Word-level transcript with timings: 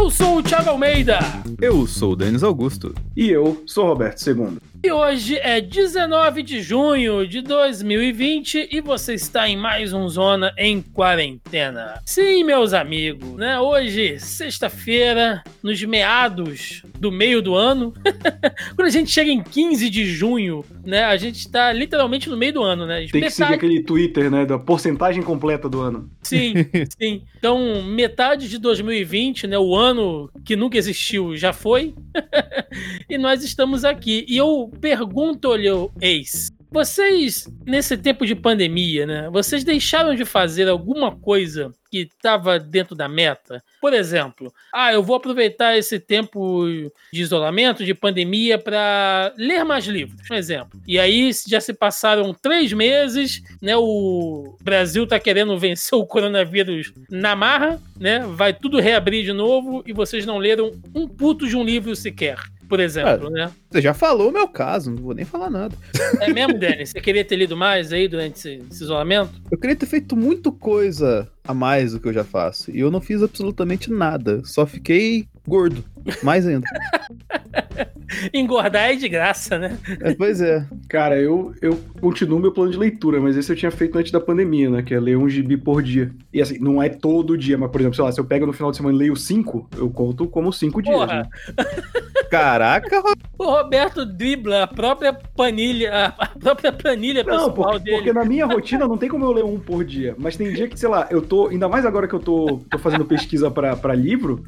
Eu 0.00 0.08
sou 0.08 0.38
o 0.38 0.42
Thiago 0.42 0.70
Almeida. 0.70 1.18
Eu 1.60 1.86
sou 1.86 2.12
o 2.12 2.16
Denis 2.16 2.42
Augusto. 2.42 2.94
E 3.14 3.28
eu 3.28 3.62
sou 3.66 3.84
o 3.84 3.88
Roberto 3.88 4.26
II. 4.26 4.56
E 4.82 4.90
hoje 4.90 5.36
é 5.36 5.60
19 5.60 6.42
de 6.42 6.62
junho 6.62 7.28
de 7.28 7.42
2020 7.42 8.70
e 8.72 8.80
você 8.80 9.12
está 9.12 9.46
em 9.46 9.54
mais 9.54 9.92
um 9.92 10.08
Zona 10.08 10.54
em 10.56 10.80
Quarentena. 10.80 12.00
Sim, 12.06 12.44
meus 12.44 12.72
amigos, 12.72 13.36
né? 13.36 13.60
Hoje, 13.60 14.18
sexta-feira, 14.18 15.44
nos 15.62 15.82
meados 15.84 16.82
do 16.98 17.12
meio 17.12 17.42
do 17.42 17.54
ano, 17.54 17.92
quando 18.74 18.86
a 18.86 18.90
gente 18.90 19.10
chega 19.10 19.30
em 19.30 19.42
15 19.42 19.90
de 19.90 20.06
junho, 20.06 20.64
né? 20.82 21.04
A 21.04 21.16
gente 21.18 21.40
está 21.40 21.70
literalmente 21.74 22.30
no 22.30 22.36
meio 22.36 22.54
do 22.54 22.62
ano, 22.62 22.86
né? 22.86 23.06
Tem 23.12 23.20
que 23.20 23.30
seguir 23.30 23.52
aquele 23.52 23.82
Twitter, 23.82 24.30
né? 24.30 24.46
Da 24.46 24.58
porcentagem 24.58 25.22
completa 25.22 25.68
do 25.68 25.80
ano. 25.80 26.10
Sim, 26.22 26.54
sim. 26.98 27.22
Então, 27.38 27.82
metade 27.82 28.48
de 28.48 28.56
2020, 28.56 29.46
né? 29.46 29.58
O 29.58 29.76
ano 29.76 30.30
que 30.42 30.56
nunca 30.56 30.78
existiu 30.78 31.36
já 31.36 31.52
foi. 31.52 31.94
e 33.10 33.18
nós 33.18 33.44
estamos 33.44 33.84
aqui. 33.84 34.24
E 34.26 34.38
eu 34.38 34.69
pergunto-lhe, 34.70 35.68
ex, 36.00 36.50
vocês, 36.72 37.48
nesse 37.66 37.96
tempo 37.96 38.24
de 38.24 38.36
pandemia, 38.36 39.04
né? 39.04 39.28
Vocês 39.32 39.64
deixaram 39.64 40.14
de 40.14 40.24
fazer 40.24 40.68
alguma 40.68 41.10
coisa 41.16 41.72
que 41.90 42.02
estava 42.02 42.60
dentro 42.60 42.94
da 42.94 43.08
meta? 43.08 43.60
Por 43.80 43.92
exemplo, 43.92 44.54
ah, 44.72 44.92
eu 44.92 45.02
vou 45.02 45.16
aproveitar 45.16 45.76
esse 45.76 45.98
tempo 45.98 46.64
de 47.12 47.20
isolamento, 47.20 47.84
de 47.84 47.92
pandemia, 47.92 48.56
para 48.56 49.34
ler 49.36 49.64
mais 49.64 49.84
livros, 49.86 50.20
um 50.30 50.34
exemplo. 50.34 50.80
E 50.86 50.96
aí 50.96 51.32
já 51.48 51.60
se 51.60 51.74
passaram 51.74 52.32
três 52.32 52.72
meses, 52.72 53.42
né? 53.60 53.76
O 53.76 54.56
Brasil 54.62 55.02
está 55.02 55.18
querendo 55.18 55.58
vencer 55.58 55.98
o 55.98 56.06
coronavírus 56.06 56.92
na 57.10 57.34
marra, 57.34 57.82
né? 57.98 58.20
Vai 58.20 58.52
tudo 58.52 58.78
reabrir 58.78 59.24
de 59.24 59.32
novo 59.32 59.82
e 59.84 59.92
vocês 59.92 60.24
não 60.24 60.38
leram 60.38 60.70
um 60.94 61.08
puto 61.08 61.48
de 61.48 61.56
um 61.56 61.64
livro 61.64 61.96
sequer 61.96 62.38
por 62.70 62.78
exemplo, 62.78 63.26
é, 63.26 63.30
né? 63.30 63.52
Você 63.68 63.82
já 63.82 63.92
falou 63.92 64.28
o 64.28 64.32
meu 64.32 64.46
caso, 64.46 64.92
não 64.92 65.02
vou 65.02 65.12
nem 65.12 65.24
falar 65.24 65.50
nada. 65.50 65.76
É 66.20 66.32
mesmo, 66.32 66.56
Denis? 66.56 66.90
Você 66.90 67.00
queria 67.00 67.24
ter 67.24 67.34
lido 67.34 67.56
mais 67.56 67.92
aí 67.92 68.06
durante 68.06 68.38
esse, 68.38 68.62
esse, 68.70 68.84
isolamento? 68.84 69.42
Eu 69.50 69.58
queria 69.58 69.74
ter 69.74 69.86
feito 69.86 70.16
muito 70.16 70.52
coisa 70.52 71.28
a 71.42 71.52
mais 71.52 71.92
do 71.92 71.98
que 71.98 72.06
eu 72.06 72.12
já 72.12 72.22
faço. 72.22 72.70
E 72.70 72.78
eu 72.78 72.88
não 72.88 73.00
fiz 73.00 73.24
absolutamente 73.24 73.90
nada. 73.90 74.40
Só 74.44 74.64
fiquei 74.64 75.26
gordo. 75.50 75.84
Mais 76.22 76.46
ainda. 76.46 76.66
Engordar 78.32 78.90
é 78.90 78.96
de 78.96 79.08
graça, 79.08 79.58
né? 79.58 79.76
É, 80.00 80.14
pois 80.14 80.40
é. 80.40 80.66
Cara, 80.88 81.20
eu, 81.20 81.54
eu 81.60 81.78
continuo 82.00 82.38
meu 82.38 82.52
plano 82.52 82.70
de 82.70 82.78
leitura, 82.78 83.20
mas 83.20 83.36
esse 83.36 83.50
eu 83.50 83.56
tinha 83.56 83.70
feito 83.70 83.98
antes 83.98 84.10
da 84.10 84.20
pandemia, 84.20 84.70
né? 84.70 84.82
Que 84.82 84.94
é 84.94 85.00
ler 85.00 85.16
um 85.16 85.28
gibi 85.28 85.56
por 85.56 85.82
dia. 85.82 86.10
E 86.32 86.40
assim, 86.40 86.58
não 86.58 86.82
é 86.82 86.88
todo 86.88 87.36
dia, 87.36 87.58
mas, 87.58 87.70
por 87.70 87.80
exemplo, 87.80 87.96
sei 87.96 88.04
lá, 88.04 88.12
se 88.12 88.20
eu 88.20 88.24
pego 88.24 88.46
no 88.46 88.52
final 88.52 88.70
de 88.70 88.76
semana 88.76 88.94
e 88.94 88.98
leio 88.98 89.16
cinco, 89.16 89.68
eu 89.76 89.90
conto 89.90 90.26
como 90.26 90.52
cinco 90.52 90.82
dias. 90.82 91.06
Né? 91.06 91.22
Caraca, 92.30 93.02
O 93.36 93.44
Roberto 93.44 94.06
dribla 94.06 94.62
a 94.62 94.66
própria 94.66 95.12
planilha, 95.12 96.14
a 96.16 96.26
própria 96.26 96.72
planilha 96.72 97.24
não, 97.24 97.32
pessoal 97.32 97.52
porque, 97.52 97.78
dele. 97.80 97.96
Porque 97.96 98.12
na 98.12 98.24
minha 98.24 98.46
rotina 98.46 98.86
não 98.86 98.96
tem 98.96 99.08
como 99.08 99.24
eu 99.24 99.32
ler 99.32 99.44
um 99.44 99.58
por 99.58 99.84
dia. 99.84 100.14
Mas 100.16 100.36
tem 100.36 100.52
dia 100.52 100.68
que, 100.68 100.78
sei 100.78 100.88
lá, 100.88 101.08
eu 101.10 101.20
tô. 101.20 101.48
Ainda 101.48 101.68
mais 101.68 101.84
agora 101.84 102.06
que 102.06 102.14
eu 102.14 102.20
tô, 102.20 102.60
tô 102.70 102.78
fazendo 102.78 103.04
pesquisa 103.04 103.50
pra, 103.50 103.94
livro, 103.94 104.44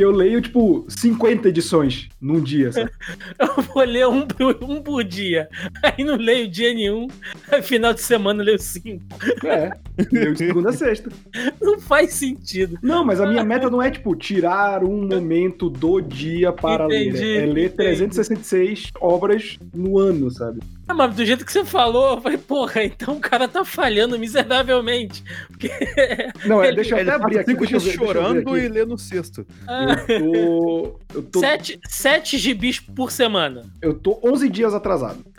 que 0.00 0.04
eu 0.04 0.10
leio, 0.10 0.40
tipo, 0.40 0.86
50 0.88 1.50
edições 1.50 2.08
num 2.18 2.40
dia, 2.40 2.72
sabe? 2.72 2.90
Eu 3.38 3.62
vou 3.62 3.84
ler 3.84 4.08
um 4.08 4.26
por, 4.26 4.58
um 4.64 4.80
por 4.80 5.04
dia. 5.04 5.46
Aí 5.82 6.02
não 6.02 6.16
leio 6.16 6.48
dia 6.48 6.72
nenhum. 6.72 7.06
Aí 7.52 7.60
final 7.60 7.92
de 7.92 8.00
semana 8.00 8.40
eu 8.40 8.46
leio 8.46 8.58
cinco. 8.58 9.04
É. 9.44 9.70
Leio 10.10 10.32
de 10.32 10.38
segunda 10.38 10.70
a 10.70 10.72
sexta. 10.72 11.10
Não 11.60 11.78
faz 11.78 12.14
sentido. 12.14 12.78
Não, 12.82 13.04
mas 13.04 13.20
a 13.20 13.26
minha 13.26 13.44
meta 13.44 13.68
não 13.68 13.82
é, 13.82 13.90
tipo, 13.90 14.14
tirar 14.16 14.82
um 14.82 15.06
momento 15.06 15.68
do 15.68 16.00
dia 16.00 16.52
para 16.52 16.86
entendi, 16.86 17.18
ler. 17.18 17.42
É 17.42 17.46
ler 17.46 17.64
entendi. 17.66 17.76
366 17.76 18.90
obras 19.00 19.58
no 19.74 19.98
ano, 19.98 20.30
sabe? 20.30 20.60
Ah, 20.90 20.94
mas 20.94 21.14
do 21.14 21.24
jeito 21.24 21.44
que 21.44 21.52
você 21.52 21.64
falou, 21.64 22.16
eu 22.16 22.20
falei, 22.20 22.36
porra, 22.36 22.82
então 22.82 23.14
o 23.14 23.20
cara 23.20 23.46
tá 23.46 23.64
falhando 23.64 24.18
miseravelmente. 24.18 25.22
Porque... 25.46 25.70
Não, 26.44 26.60
é, 26.60 26.72
deixa 26.72 26.96
eu 26.96 27.02
até 27.02 27.12
abrir 27.12 27.38
aqui. 27.38 27.54
Deixa 27.54 27.76
eu 27.76 27.80
ver, 27.80 27.92
chorando 27.92 28.34
deixa 28.34 28.50
eu 28.50 28.58
e 28.58 28.68
ler 28.68 28.86
no 28.88 28.98
sexto. 28.98 29.46
Ah. 29.68 30.04
Eu 30.08 30.32
tô, 30.32 31.00
eu 31.14 31.22
tô... 31.22 31.38
Sete, 31.38 31.78
sete 31.88 32.36
gibis 32.38 32.80
por 32.80 33.12
semana. 33.12 33.62
Eu 33.80 33.94
tô 33.94 34.18
11 34.24 34.48
dias 34.48 34.74
atrasado. 34.74 35.24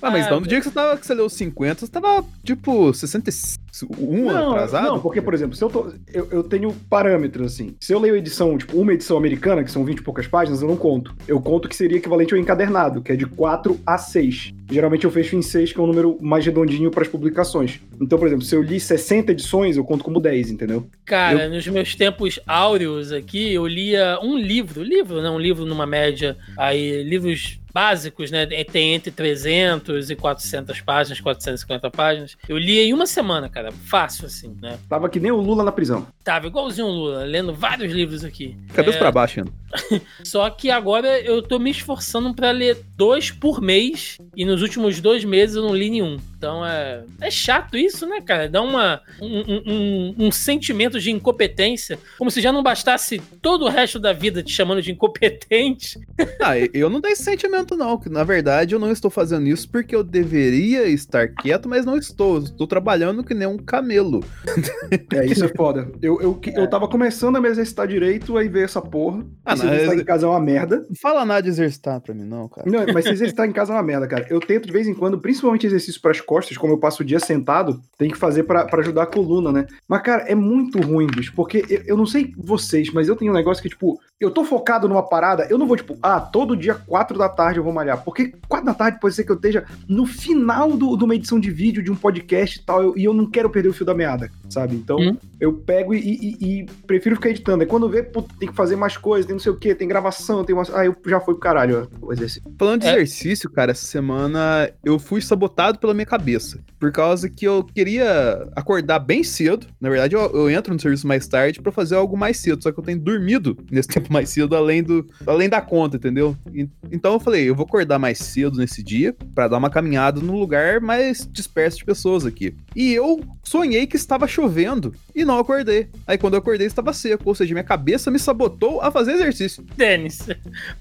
ah, 0.00 0.10
mas 0.10 0.26
ah, 0.26 0.40
no 0.40 0.46
dia 0.46 0.58
que 0.58 0.64
você, 0.64 0.70
tava, 0.70 0.96
que 0.96 1.06
você 1.06 1.12
leu 1.12 1.28
50, 1.28 1.84
você 1.84 1.92
tava, 1.92 2.24
tipo, 2.42 2.94
65 2.94 3.58
um 3.98 4.24
não, 4.24 4.50
atrasado? 4.50 4.88
Não, 4.88 5.00
porque, 5.00 5.20
por 5.20 5.34
exemplo, 5.34 5.56
se 5.56 5.62
eu, 5.62 5.68
tô, 5.68 5.92
eu, 6.12 6.28
eu, 6.30 6.42
tenho 6.42 6.72
parâmetros, 6.88 7.54
assim. 7.54 7.76
Se 7.80 7.92
eu 7.92 7.98
leio 7.98 8.16
edição, 8.16 8.56
tipo, 8.58 8.78
uma 8.78 8.92
edição 8.92 9.16
americana, 9.16 9.62
que 9.62 9.70
são 9.70 9.84
20 9.84 9.98
e 9.98 10.02
poucas 10.02 10.26
páginas, 10.26 10.62
eu 10.62 10.68
não 10.68 10.76
conto. 10.76 11.14
Eu 11.26 11.40
conto 11.40 11.68
que 11.68 11.76
seria 11.76 11.98
equivalente 11.98 12.34
ao 12.34 12.37
encadernado, 12.38 13.02
que 13.02 13.12
é 13.12 13.16
de 13.16 13.26
4 13.26 13.78
a 13.86 13.98
6. 13.98 14.54
Geralmente 14.70 15.04
eu 15.04 15.10
fecho 15.10 15.36
em 15.36 15.42
6, 15.42 15.72
que 15.72 15.80
é 15.80 15.82
um 15.82 15.86
número 15.86 16.18
mais 16.20 16.44
redondinho 16.44 16.90
para 16.90 17.02
as 17.02 17.08
publicações. 17.08 17.80
Então, 18.00 18.18
por 18.18 18.26
exemplo, 18.26 18.44
se 18.44 18.54
eu 18.54 18.62
li 18.62 18.78
60 18.78 19.32
edições, 19.32 19.76
eu 19.76 19.84
conto 19.84 20.04
como 20.04 20.20
10, 20.20 20.50
entendeu? 20.50 20.88
Cara, 21.04 21.44
eu... 21.44 21.50
nos 21.50 21.66
meus 21.66 21.94
tempos 21.94 22.38
áureos 22.46 23.12
aqui, 23.12 23.52
eu 23.52 23.66
lia 23.66 24.18
um 24.22 24.36
livro, 24.36 24.82
livro, 24.82 25.22
não, 25.22 25.36
um 25.36 25.40
livro 25.40 25.64
numa 25.64 25.86
média, 25.86 26.36
aí, 26.56 27.02
livros 27.02 27.58
básicos, 27.72 28.30
né? 28.30 28.46
Tem 28.64 28.94
entre 28.94 29.10
300 29.10 30.10
e 30.10 30.16
400 30.16 30.80
páginas, 30.80 31.20
450 31.20 31.90
páginas. 31.90 32.36
Eu 32.48 32.58
li 32.58 32.78
em 32.78 32.92
uma 32.92 33.06
semana, 33.06 33.48
cara. 33.48 33.70
Fácil, 33.70 34.26
assim, 34.26 34.56
né? 34.60 34.78
Tava 34.88 35.08
que 35.08 35.20
nem 35.20 35.30
o 35.30 35.36
Lula 35.36 35.62
na 35.62 35.70
prisão. 35.70 36.06
Tava 36.24 36.48
igualzinho 36.48 36.88
o 36.88 36.92
Lula, 36.92 37.24
lendo 37.24 37.54
vários 37.54 37.92
livros 37.92 38.24
aqui. 38.24 38.56
Cabeça 38.74 38.96
é... 38.96 39.00
pra 39.00 39.12
baixo. 39.12 39.44
Só 40.24 40.48
que 40.50 40.70
agora 40.70 41.20
eu 41.20 41.40
tô 41.42 41.58
me 41.58 41.70
esforçando 41.70 42.34
para 42.34 42.50
ler 42.50 42.78
dois 42.96 43.30
por 43.30 43.60
mês 43.60 44.18
e 44.36 44.44
nos 44.44 44.57
últimos 44.62 45.00
dois 45.00 45.24
meses 45.24 45.56
eu 45.56 45.62
não 45.62 45.74
li 45.74 45.90
nenhum. 45.90 46.18
Então 46.38 46.64
é, 46.64 47.02
é 47.20 47.30
chato 47.32 47.76
isso, 47.76 48.06
né, 48.06 48.20
cara? 48.20 48.48
Dá 48.48 48.62
uma, 48.62 49.00
um, 49.20 49.72
um, 49.72 50.14
um, 50.26 50.30
sentimento 50.30 51.00
de 51.00 51.10
incompetência, 51.10 51.98
como 52.16 52.30
se 52.30 52.40
já 52.40 52.52
não 52.52 52.62
bastasse 52.62 53.20
todo 53.42 53.64
o 53.64 53.68
resto 53.68 53.98
da 53.98 54.12
vida 54.12 54.40
te 54.40 54.52
chamando 54.52 54.80
de 54.80 54.92
incompetente. 54.92 55.98
Ah, 56.40 56.56
eu 56.72 56.88
não 56.88 57.00
tenho 57.00 57.12
esse 57.12 57.24
sentimento, 57.24 57.76
não. 57.76 57.98
Que 57.98 58.08
na 58.08 58.22
verdade 58.22 58.74
eu 58.74 58.78
não 58.78 58.92
estou 58.92 59.10
fazendo 59.10 59.48
isso 59.48 59.68
porque 59.68 59.94
eu 59.94 60.04
deveria 60.04 60.86
estar 60.86 61.28
quieto, 61.28 61.68
mas 61.68 61.84
não 61.84 61.96
estou. 61.96 62.38
Estou 62.38 62.66
trabalhando 62.66 63.24
que 63.24 63.34
nem 63.34 63.48
um 63.48 63.58
camelo. 63.58 64.22
É, 65.12 65.26
isso 65.26 65.44
é 65.44 65.48
foda. 65.48 65.90
Eu, 66.00 66.20
eu, 66.20 66.40
eu 66.54 66.68
tava 66.68 66.86
começando 66.86 67.36
a 67.36 67.40
me 67.40 67.48
exercitar 67.48 67.86
direito, 67.86 68.36
aí 68.36 68.48
veio 68.48 68.64
essa 68.64 68.80
porra. 68.80 69.24
Ah, 69.44 69.56
não, 69.56 69.66
exercitar 69.66 69.98
em 69.98 70.04
casa 70.04 70.26
é 70.26 70.28
uma 70.28 70.40
merda. 70.40 70.86
Não 70.88 70.96
fala 71.00 71.24
nada 71.24 71.42
de 71.42 71.48
exercitar 71.48 72.00
pra 72.00 72.14
mim, 72.14 72.24
não, 72.24 72.48
cara. 72.48 72.70
Não, 72.70 72.92
mas 72.92 73.04
se 73.04 73.10
exercitar 73.10 73.46
em 73.48 73.52
casa 73.52 73.72
é 73.72 73.76
uma 73.76 73.82
merda, 73.82 74.06
cara. 74.06 74.26
Eu 74.28 74.40
tento 74.40 74.66
de 74.66 74.72
vez 74.72 74.86
em 74.86 74.94
quando, 74.94 75.18
principalmente 75.18 75.66
exercício 75.66 76.00
pras 76.00 76.20
costas, 76.28 76.58
como 76.58 76.74
eu 76.74 76.78
passo 76.78 77.02
o 77.02 77.06
dia 77.06 77.18
sentado, 77.18 77.82
tem 77.96 78.10
que 78.10 78.18
fazer 78.18 78.42
para 78.42 78.68
ajudar 78.80 79.04
a 79.04 79.06
coluna, 79.06 79.50
né? 79.50 79.66
Mas, 79.88 80.02
cara, 80.02 80.24
é 80.24 80.34
muito 80.34 80.78
ruim, 80.78 81.06
bicho, 81.06 81.32
porque 81.34 81.64
eu, 81.70 81.82
eu, 81.86 81.96
não 81.96 82.04
sei 82.04 82.34
vocês, 82.36 82.92
mas 82.92 83.08
eu 83.08 83.16
tenho 83.16 83.32
um 83.32 83.34
negócio 83.34 83.62
que, 83.62 83.70
tipo, 83.70 83.98
eu 84.20 84.32
tô 84.32 84.44
focado 84.44 84.88
numa 84.88 85.02
parada, 85.02 85.46
eu 85.48 85.56
não 85.56 85.66
vou, 85.66 85.76
tipo, 85.76 85.96
ah, 86.02 86.20
todo 86.20 86.56
dia, 86.56 86.74
quatro 86.74 87.16
da 87.16 87.28
tarde 87.28 87.60
eu 87.60 87.64
vou 87.64 87.72
malhar. 87.72 88.02
Porque 88.02 88.32
quatro 88.48 88.66
da 88.66 88.74
tarde 88.74 88.98
pode 89.00 89.14
ser 89.14 89.22
que 89.22 89.30
eu 89.30 89.36
esteja 89.36 89.64
no 89.88 90.06
final 90.06 90.76
do, 90.76 90.96
de 90.96 91.04
uma 91.04 91.14
edição 91.14 91.38
de 91.38 91.50
vídeo, 91.50 91.82
de 91.82 91.90
um 91.90 91.94
podcast 91.94 92.58
e 92.58 92.62
tal, 92.62 92.82
eu, 92.82 92.98
e 92.98 93.04
eu 93.04 93.14
não 93.14 93.30
quero 93.30 93.48
perder 93.48 93.68
o 93.68 93.72
fio 93.72 93.86
da 93.86 93.94
meada, 93.94 94.28
sabe? 94.48 94.74
Então, 94.74 94.96
hum. 94.98 95.16
eu 95.40 95.52
pego 95.52 95.94
e, 95.94 96.00
e, 96.00 96.36
e, 96.40 96.66
prefiro 96.84 97.14
ficar 97.14 97.30
editando. 97.30 97.62
Aí 97.62 97.68
quando 97.68 97.88
vê, 97.88 98.02
pô, 98.02 98.22
tem 98.22 98.48
que 98.48 98.54
fazer 98.56 98.74
mais 98.74 98.96
coisas, 98.96 99.24
tem 99.24 99.34
não 99.34 99.40
sei 99.40 99.52
o 99.52 99.56
que, 99.56 99.72
tem 99.72 99.86
gravação, 99.86 100.44
tem 100.44 100.54
uma. 100.54 100.64
Ah, 100.72 100.84
eu 100.84 100.96
já 101.06 101.20
fui 101.20 101.34
pro 101.34 101.42
caralho 101.42 101.88
o 102.00 102.12
exercício. 102.12 102.42
Falando 102.58 102.80
de 102.80 102.88
é. 102.88 102.94
exercício, 102.94 103.48
cara, 103.48 103.70
essa 103.70 103.86
semana 103.86 104.68
eu 104.84 104.98
fui 104.98 105.20
sabotado 105.20 105.78
pela 105.78 105.94
minha 105.94 106.06
cabeça. 106.06 106.58
Por 106.80 106.90
causa 106.90 107.30
que 107.30 107.46
eu 107.46 107.62
queria 107.62 108.48
acordar 108.56 108.98
bem 108.98 109.22
cedo. 109.22 109.66
Na 109.80 109.88
verdade, 109.88 110.16
eu, 110.16 110.22
eu 110.32 110.50
entro 110.50 110.74
no 110.74 110.80
serviço 110.80 111.06
mais 111.06 111.28
tarde 111.28 111.60
para 111.60 111.70
fazer 111.70 111.94
algo 111.94 112.16
mais 112.16 112.38
cedo. 112.38 112.62
Só 112.62 112.72
que 112.72 112.80
eu 112.80 112.84
tenho 112.84 112.98
dormido 112.98 113.56
nesse 113.70 113.88
tempo 113.88 114.07
mais 114.10 114.30
cedo, 114.30 114.56
além, 114.56 114.82
do, 114.82 115.06
além 115.26 115.48
da 115.48 115.60
conta, 115.60 115.96
entendeu? 115.96 116.36
E, 116.52 116.68
então 116.90 117.14
eu 117.14 117.20
falei, 117.20 117.48
eu 117.48 117.54
vou 117.54 117.66
acordar 117.66 117.98
mais 117.98 118.18
cedo 118.18 118.58
nesse 118.58 118.82
dia 118.82 119.14
para 119.34 119.48
dar 119.48 119.58
uma 119.58 119.70
caminhada 119.70 120.20
no 120.20 120.38
lugar 120.38 120.80
mais 120.80 121.28
disperso 121.30 121.78
de 121.78 121.84
pessoas 121.84 122.24
aqui. 122.26 122.54
E 122.74 122.92
eu 122.92 123.20
sonhei 123.42 123.86
que 123.86 123.96
estava 123.96 124.26
chovendo 124.26 124.94
e 125.14 125.24
não 125.24 125.38
acordei. 125.38 125.88
Aí 126.06 126.18
quando 126.18 126.34
eu 126.34 126.40
acordei 126.40 126.66
estava 126.66 126.92
seco, 126.92 127.24
ou 127.26 127.34
seja, 127.34 127.54
minha 127.54 127.64
cabeça 127.64 128.10
me 128.10 128.18
sabotou 128.18 128.80
a 128.80 128.90
fazer 128.90 129.12
exercício. 129.12 129.64
Denis, 129.76 130.26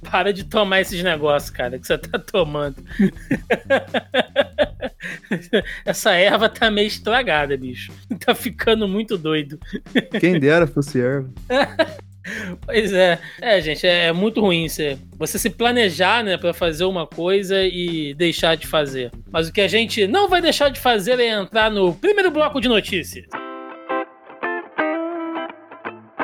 para 0.01 0.33
de 0.33 0.43
tomar 0.43 0.81
esses 0.81 1.01
negócios, 1.03 1.49
cara, 1.49 1.79
que 1.79 1.87
você 1.87 1.97
tá 1.97 2.19
tomando. 2.19 2.75
Essa 5.85 6.11
erva 6.13 6.49
tá 6.49 6.69
meio 6.71 6.87
estragada, 6.87 7.55
bicho. 7.57 7.91
Tá 8.25 8.33
ficando 8.35 8.87
muito 8.87 9.17
doido. 9.17 9.59
Quem 10.19 10.39
dera 10.39 10.67
fosse 10.67 10.99
erva. 10.99 11.29
Pois 12.65 12.93
é. 12.93 13.19
É, 13.41 13.61
gente, 13.61 13.85
é, 13.85 14.07
é, 14.07 14.13
muito 14.13 14.41
ruim 14.41 14.67
você, 14.67 14.97
você 15.17 15.39
se 15.39 15.49
planejar, 15.49 16.23
né, 16.23 16.37
para 16.37 16.53
fazer 16.53 16.85
uma 16.85 17.07
coisa 17.07 17.63
e 17.63 18.13
deixar 18.13 18.55
de 18.55 18.67
fazer. 18.67 19.11
Mas 19.31 19.47
o 19.47 19.53
que 19.53 19.61
a 19.61 19.67
gente 19.67 20.07
não 20.07 20.27
vai 20.27 20.41
deixar 20.41 20.69
de 20.69 20.79
fazer 20.79 21.19
é 21.19 21.29
entrar 21.29 21.71
no 21.71 21.93
primeiro 21.93 22.31
bloco 22.31 22.59
de 22.59 22.67
notícias. 22.67 23.25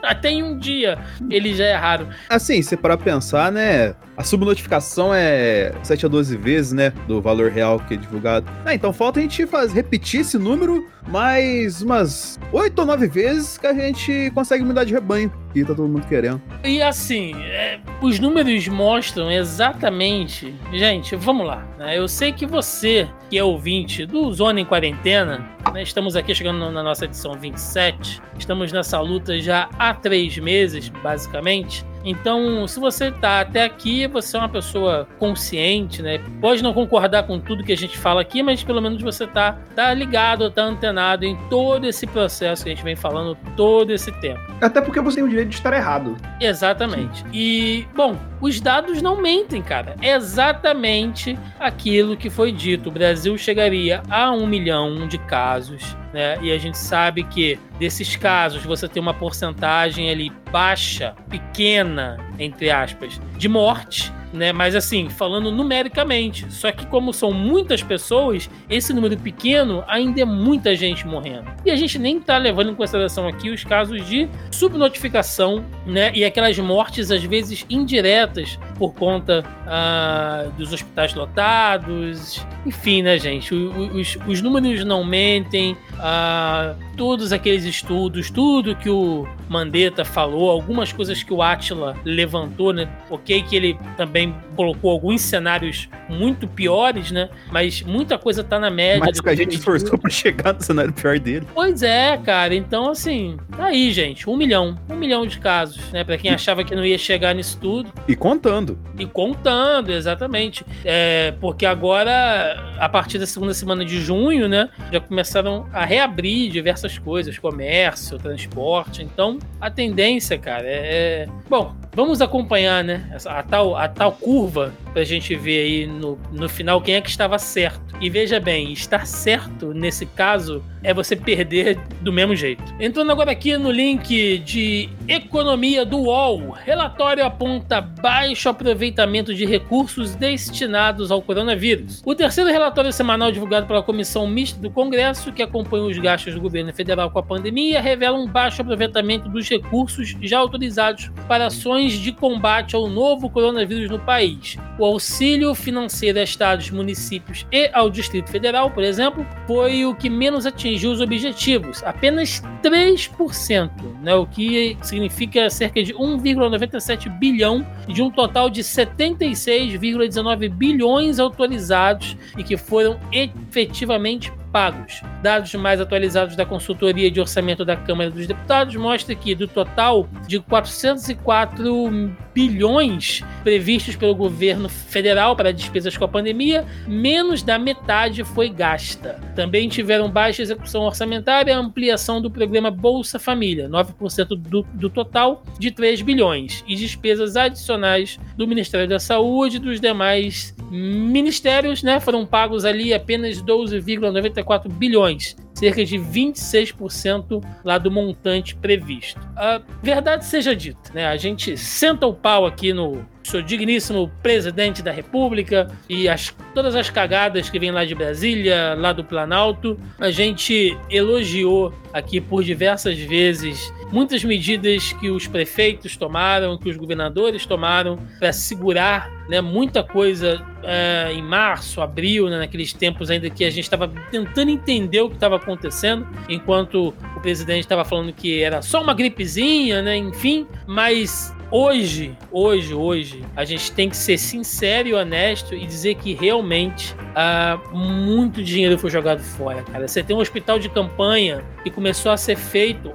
até 0.03 0.29
em 0.29 0.41
um 0.41 0.57
dia 0.57 0.97
ele 1.29 1.53
já 1.53 1.65
é 1.65 1.75
raro. 1.75 2.07
Assim, 2.29 2.61
se 2.61 2.77
para 2.77 2.97
pensar, 2.97 3.51
né? 3.51 3.93
A 4.15 4.23
subnotificação 4.23 5.13
é 5.13 5.73
7 5.83 6.05
a 6.05 6.09
12 6.09 6.37
vezes, 6.37 6.71
né? 6.71 6.93
Do 7.07 7.21
valor 7.21 7.51
real 7.51 7.79
que 7.79 7.95
é 7.95 7.97
divulgado. 7.97 8.49
Ah, 8.65 8.73
então 8.73 8.93
falta 8.93 9.19
a 9.19 9.21
gente 9.21 9.45
faz, 9.45 9.73
repetir 9.73 10.21
esse 10.21 10.37
número 10.37 10.87
mais 11.07 11.81
umas 11.81 12.39
8 12.51 12.79
ou 12.79 12.85
9 12.85 13.07
vezes 13.07 13.57
que 13.57 13.67
a 13.67 13.73
gente 13.73 14.31
consegue 14.33 14.63
mudar 14.63 14.83
de 14.83 14.93
rebanho. 14.93 15.31
E 15.53 15.63
tá 15.63 15.75
todo 15.75 15.87
mundo 15.87 16.07
querendo. 16.07 16.41
E 16.63 16.81
assim, 16.81 17.33
é, 17.35 17.79
os 18.01 18.19
números 18.19 18.67
mostram 18.67 19.31
exatamente. 19.31 20.55
Gente, 20.71 21.15
vamos 21.15 21.45
lá. 21.45 21.65
Né? 21.77 21.97
Eu 21.97 22.07
sei 22.07 22.31
que 22.31 22.45
você, 22.45 23.07
que 23.29 23.37
é 23.37 23.43
ouvinte 23.43 24.05
do 24.05 24.31
Zona 24.31 24.61
em 24.61 24.65
Quarentena, 24.65 25.45
né? 25.73 25.83
estamos 25.83 26.15
aqui 26.15 26.33
chegando 26.33 26.71
na 26.71 26.83
nossa 26.83 27.05
edição 27.05 27.33
27. 27.33 28.21
Estamos 28.37 28.71
nessa 28.71 28.99
luta 28.99 29.39
já 29.39 29.69
há 29.77 29.93
três 29.93 30.37
meses, 30.37 30.89
basicamente. 30.89 31.85
Então, 32.03 32.67
se 32.67 32.79
você 32.79 33.07
está 33.07 33.41
até 33.41 33.63
aqui, 33.63 34.07
você 34.07 34.35
é 34.35 34.39
uma 34.39 34.49
pessoa 34.49 35.07
consciente, 35.19 36.01
né? 36.01 36.19
Pode 36.39 36.63
não 36.63 36.73
concordar 36.73 37.23
com 37.23 37.39
tudo 37.39 37.63
que 37.63 37.71
a 37.71 37.77
gente 37.77 37.97
fala 37.97 38.21
aqui, 38.21 38.41
mas 38.41 38.63
pelo 38.63 38.81
menos 38.81 39.01
você 39.01 39.25
está 39.25 39.57
tá 39.75 39.93
ligado, 39.93 40.45
está 40.45 40.63
antenado 40.63 41.25
em 41.25 41.35
todo 41.49 41.85
esse 41.85 42.07
processo 42.07 42.63
que 42.63 42.69
a 42.69 42.75
gente 42.75 42.83
vem 42.83 42.95
falando 42.95 43.37
todo 43.55 43.91
esse 43.91 44.11
tempo. 44.19 44.41
Até 44.59 44.81
porque 44.81 44.99
você 44.99 45.15
tem 45.15 45.23
o 45.23 45.29
direito 45.29 45.49
de 45.49 45.55
estar 45.55 45.73
errado. 45.73 46.17
Exatamente. 46.39 47.19
Sim. 47.19 47.29
E, 47.33 47.87
bom, 47.95 48.17
os 48.39 48.59
dados 48.59 49.01
não 49.01 49.21
mentem, 49.21 49.61
cara. 49.61 49.95
É 50.01 50.15
exatamente 50.15 51.37
aquilo 51.59 52.17
que 52.17 52.29
foi 52.29 52.51
dito. 52.51 52.89
O 52.89 52.91
Brasil 52.91 53.37
chegaria 53.37 54.01
a 54.09 54.31
um 54.31 54.47
milhão 54.47 55.07
de 55.07 55.17
casos 55.17 55.95
né? 56.13 56.37
E 56.41 56.51
a 56.51 56.57
gente 56.57 56.77
sabe 56.77 57.23
que 57.23 57.59
desses 57.79 58.15
casos 58.15 58.63
você 58.63 58.87
tem 58.87 59.01
uma 59.01 59.13
porcentagem 59.13 60.09
ali 60.09 60.31
baixa, 60.51 61.15
pequena, 61.29 62.17
entre 62.43 62.69
aspas, 62.69 63.19
de 63.37 63.47
morte 63.47 64.11
né? 64.33 64.51
Mas 64.51 64.75
assim, 64.75 65.09
falando 65.09 65.51
numericamente. 65.51 66.51
Só 66.51 66.71
que 66.71 66.85
como 66.87 67.13
são 67.13 67.31
muitas 67.31 67.81
pessoas, 67.83 68.49
esse 68.69 68.93
número 68.93 69.17
pequeno 69.17 69.83
ainda 69.87 70.21
é 70.21 70.25
muita 70.25 70.75
gente 70.75 71.05
morrendo. 71.05 71.51
E 71.65 71.71
a 71.71 71.75
gente 71.75 71.99
nem 71.99 72.19
tá 72.19 72.37
levando 72.37 72.71
em 72.71 72.75
consideração 72.75 73.27
aqui 73.27 73.49
os 73.49 73.63
casos 73.63 74.05
de 74.07 74.27
subnotificação, 74.51 75.63
né? 75.85 76.11
E 76.13 76.23
aquelas 76.23 76.57
mortes 76.59 77.11
às 77.11 77.23
vezes 77.23 77.65
indiretas 77.69 78.57
por 78.77 78.93
conta 78.93 79.43
ah, 79.67 80.47
dos 80.57 80.71
hospitais 80.73 81.13
lotados. 81.13 82.45
Enfim, 82.65 83.01
né, 83.01 83.17
gente? 83.17 83.53
Os, 83.53 84.17
os 84.27 84.41
números 84.41 84.83
não 84.85 85.03
mentem. 85.03 85.75
Ah, 85.99 86.75
todos 86.95 87.33
aqueles 87.33 87.63
estudos, 87.63 88.29
tudo 88.29 88.75
que 88.75 88.89
o 88.89 89.27
Mandetta 89.49 90.05
falou, 90.05 90.49
algumas 90.49 90.93
coisas 90.93 91.23
que 91.23 91.33
o 91.33 91.41
Atila 91.41 91.95
levantou, 92.31 92.71
né? 92.71 92.87
Ok, 93.09 93.43
que 93.43 93.55
ele 93.55 93.77
também 93.97 94.33
colocou 94.55 94.91
alguns 94.91 95.21
cenários 95.21 95.89
muito 96.07 96.47
piores, 96.47 97.11
né? 97.11 97.29
Mas 97.51 97.81
muita 97.81 98.17
coisa 98.17 98.43
tá 98.43 98.57
na 98.57 98.69
média. 98.69 98.99
Mas 99.05 99.19
que 99.19 99.29
a 99.29 99.35
gente 99.35 99.57
esforçou 99.57 99.97
para 99.97 100.09
chegar 100.09 100.53
no 100.53 100.63
cenário 100.63 100.93
pior 100.93 101.19
dele. 101.19 101.45
Pois 101.53 101.83
é, 101.83 102.17
cara. 102.17 102.55
Então, 102.55 102.89
assim, 102.89 103.37
tá 103.55 103.65
aí, 103.65 103.91
gente. 103.91 104.29
Um 104.29 104.37
milhão. 104.37 104.77
Um 104.89 104.95
milhão 104.95 105.25
de 105.25 105.39
casos, 105.39 105.91
né? 105.91 106.03
Pra 106.03 106.17
quem 106.17 106.31
achava 106.31 106.63
que 106.63 106.73
não 106.75 106.85
ia 106.85 106.97
chegar 106.97 107.35
nisso 107.35 107.57
tudo. 107.59 107.91
E 108.07 108.15
contando. 108.15 108.79
E 108.97 109.05
contando, 109.05 109.91
exatamente. 109.91 110.65
É, 110.85 111.33
porque 111.39 111.65
agora, 111.65 112.75
a 112.79 112.87
partir 112.87 113.17
da 113.17 113.25
segunda 113.25 113.53
semana 113.53 113.83
de 113.83 113.99
junho, 113.99 114.47
né? 114.47 114.69
Já 114.91 114.99
começaram 114.99 115.67
a 115.73 115.83
reabrir 115.83 116.51
diversas 116.51 116.97
coisas, 116.97 117.37
comércio, 117.37 118.17
transporte. 118.17 119.01
Então, 119.03 119.39
a 119.59 119.69
tendência, 119.69 120.37
cara, 120.37 120.63
é. 120.65 120.81
é 120.81 121.27
bom, 121.49 121.75
vamos 121.93 122.20
acompanhar, 122.23 122.83
né? 122.83 123.03
A 123.25 123.43
tal, 123.43 123.75
a 123.75 123.87
tal 123.87 124.11
curva 124.13 124.73
pra 124.91 125.03
gente 125.03 125.35
ver 125.35 125.63
aí 125.63 125.87
no, 125.87 126.17
no 126.31 126.47
final 126.49 126.81
quem 126.81 126.95
é 126.95 127.01
que 127.01 127.09
estava 127.09 127.37
certo. 127.37 127.81
E 127.99 128.09
veja 128.09 128.39
bem, 128.39 128.71
estar 128.71 129.05
certo 129.05 129.73
nesse 129.73 130.05
caso 130.05 130.63
é 130.83 130.93
você 130.93 131.15
perder 131.15 131.77
do 132.01 132.11
mesmo 132.11 132.35
jeito. 132.35 132.63
Entrando 132.79 133.11
agora 133.11 133.31
aqui 133.31 133.55
no 133.57 133.71
link 133.71 134.39
de 134.39 134.89
economia 135.07 135.85
do 135.85 135.99
UOL, 135.99 136.51
relatório 136.51 137.23
aponta 137.23 137.79
baixo 137.81 138.49
aproveitamento 138.49 139.33
de 139.33 139.45
recursos 139.45 140.15
destinados 140.15 141.11
ao 141.11 141.21
coronavírus. 141.21 142.01
O 142.05 142.15
terceiro 142.15 142.49
relatório 142.49 142.91
semanal 142.91 143.31
divulgado 143.31 143.67
pela 143.67 143.83
Comissão 143.83 144.27
Mista 144.27 144.59
do 144.59 144.71
Congresso, 144.71 145.31
que 145.31 145.43
acompanha 145.43 145.83
os 145.83 145.97
gastos 145.97 146.33
do 146.33 146.41
governo 146.41 146.73
federal 146.73 147.11
com 147.11 147.19
a 147.19 147.23
pandemia, 147.23 147.81
revela 147.81 148.17
um 148.17 148.27
baixo 148.27 148.61
aproveitamento 148.61 149.29
dos 149.29 149.47
recursos 149.47 150.15
já 150.21 150.39
autorizados 150.39 151.11
para 151.27 151.47
ações 151.47 151.93
de 151.93 152.11
combate 152.11 152.75
ao 152.75 152.87
novo 152.87 153.29
coronavírus 153.29 153.89
no 153.89 153.99
país. 153.99 154.57
O 154.81 154.85
auxílio 154.85 155.53
financeiro 155.53 156.17
a 156.17 156.23
estados, 156.23 156.71
municípios 156.71 157.45
e 157.51 157.69
ao 157.71 157.87
Distrito 157.87 158.31
Federal, 158.31 158.71
por 158.71 158.83
exemplo, 158.83 159.23
foi 159.45 159.85
o 159.85 159.93
que 159.93 160.09
menos 160.09 160.47
atingiu 160.47 160.89
os 160.89 160.99
objetivos, 160.99 161.83
apenas 161.83 162.41
3%, 162.63 163.69
né, 164.01 164.15
o 164.15 164.25
que 164.25 164.75
significa 164.81 165.51
cerca 165.51 165.83
de 165.83 165.93
1,97 165.93 167.15
bilhão 167.19 167.63
de 167.87 168.01
um 168.01 168.09
total 168.09 168.49
de 168.49 168.63
76,19 168.63 170.49
bilhões 170.49 171.19
autorizados 171.19 172.17
e 172.35 172.43
que 172.43 172.57
foram 172.57 172.99
efetivamente 173.11 174.33
pagos. 174.51 175.01
Dados 175.21 175.53
mais 175.55 175.79
atualizados 175.79 176.35
da 176.35 176.45
consultoria 176.45 177.09
de 177.09 177.19
orçamento 177.19 177.63
da 177.63 177.75
Câmara 177.75 178.09
dos 178.09 178.27
Deputados 178.27 178.75
mostram 178.75 179.15
que 179.15 179.33
do 179.33 179.47
total 179.47 180.07
de 180.27 180.39
404 180.39 182.15
bilhões 182.33 183.23
previstos 183.43 183.95
pelo 183.95 184.15
governo 184.15 184.69
federal 184.69 185.35
para 185.35 185.51
despesas 185.51 185.97
com 185.97 186.05
a 186.05 186.07
pandemia, 186.07 186.65
menos 186.87 187.43
da 187.43 187.57
metade 187.59 188.23
foi 188.23 188.49
gasta. 188.49 189.19
Também 189.35 189.67
tiveram 189.67 190.09
baixa 190.09 190.41
execução 190.41 190.83
orçamentária 190.83 191.51
e 191.51 191.53
ampliação 191.53 192.21
do 192.21 192.31
programa 192.31 192.71
Bolsa 192.71 193.19
Família, 193.19 193.69
9% 193.69 194.27
do, 194.29 194.63
do 194.73 194.89
total 194.89 195.43
de 195.59 195.71
3 195.71 196.01
bilhões, 196.01 196.63
e 196.67 196.75
despesas 196.75 197.35
adicionais 197.35 198.19
do 198.35 198.47
Ministério 198.47 198.87
da 198.87 198.99
Saúde 198.99 199.57
e 199.57 199.59
dos 199.59 199.79
demais 199.79 200.55
ministérios, 200.71 201.83
né, 201.83 201.99
foram 201.99 202.25
pagos 202.25 202.63
ali 202.63 202.93
apenas 202.93 203.41
12,94 203.41 204.40
bilhões 204.69 205.35
cerca 205.53 205.83
de 205.85 205.97
26% 205.97 207.43
lá 207.63 207.77
do 207.77 207.91
montante 207.91 208.55
previsto. 208.55 209.19
A 209.35 209.61
verdade 209.83 210.25
seja 210.25 210.55
dita, 210.55 210.91
né? 210.93 211.05
A 211.05 211.17
gente 211.17 211.55
senta 211.57 212.07
o 212.07 212.13
pau 212.13 212.45
aqui 212.45 212.73
no 212.73 213.05
seu 213.23 213.41
digníssimo 213.41 214.11
presidente 214.21 214.81
da 214.81 214.91
República 214.91 215.69
e 215.87 216.09
as, 216.09 216.35
todas 216.53 216.75
as 216.75 216.89
cagadas 216.89 217.49
que 217.49 217.59
vêm 217.59 217.71
lá 217.71 217.85
de 217.85 217.95
Brasília, 217.95 218.75
lá 218.75 218.93
do 218.93 219.03
Planalto. 219.03 219.79
A 219.99 220.11
gente 220.11 220.77
elogiou 220.89 221.73
aqui 221.93 222.19
por 222.19 222.43
diversas 222.43 222.97
vezes 222.97 223.71
muitas 223.91 224.23
medidas 224.23 224.93
que 224.93 225.09
os 225.09 225.27
prefeitos 225.27 225.97
tomaram, 225.97 226.57
que 226.57 226.69
os 226.69 226.77
governadores 226.77 227.45
tomaram 227.45 227.97
para 228.17 228.31
segurar 228.31 229.11
né, 229.27 229.41
muita 229.41 229.83
coisa 229.83 230.41
é, 230.63 231.11
em 231.13 231.21
março, 231.21 231.81
abril, 231.81 232.29
né, 232.29 232.39
naqueles 232.39 232.73
tempos 232.73 233.09
ainda 233.09 233.29
que 233.29 233.43
a 233.43 233.49
gente 233.49 233.63
estava 233.63 233.87
tentando 234.09 234.49
entender 234.49 235.01
o 235.01 235.09
que 235.09 235.15
estava 235.15 235.35
acontecendo, 235.35 236.07
enquanto 236.29 236.93
o 237.15 237.19
presidente 237.19 237.61
estava 237.61 237.83
falando 237.83 238.13
que 238.13 238.41
era 238.41 238.61
só 238.61 238.81
uma 238.81 238.93
gripezinha, 238.93 239.81
né, 239.81 239.97
enfim, 239.97 240.47
mas 240.65 241.35
hoje, 241.51 242.17
hoje, 242.31 242.73
hoje, 242.73 243.25
a 243.35 243.43
gente 243.43 243.71
tem 243.73 243.89
que 243.89 243.97
ser 243.97 244.17
sincero 244.17 244.87
e 244.87 244.93
honesto 244.93 245.53
e 245.53 245.67
dizer 245.67 245.95
que 245.95 246.13
realmente 246.13 246.95
uh, 247.11 247.75
muito 247.75 248.41
dinheiro 248.41 248.77
foi 248.79 248.89
jogado 248.89 249.19
fora, 249.19 249.61
cara. 249.61 249.87
Você 249.87 250.01
tem 250.01 250.15
um 250.15 250.19
hospital 250.19 250.57
de 250.57 250.69
campanha 250.69 251.43
que 251.63 251.69
começou 251.69 252.11
a 252.11 252.17
ser 252.17 252.37
feito, 252.37 252.93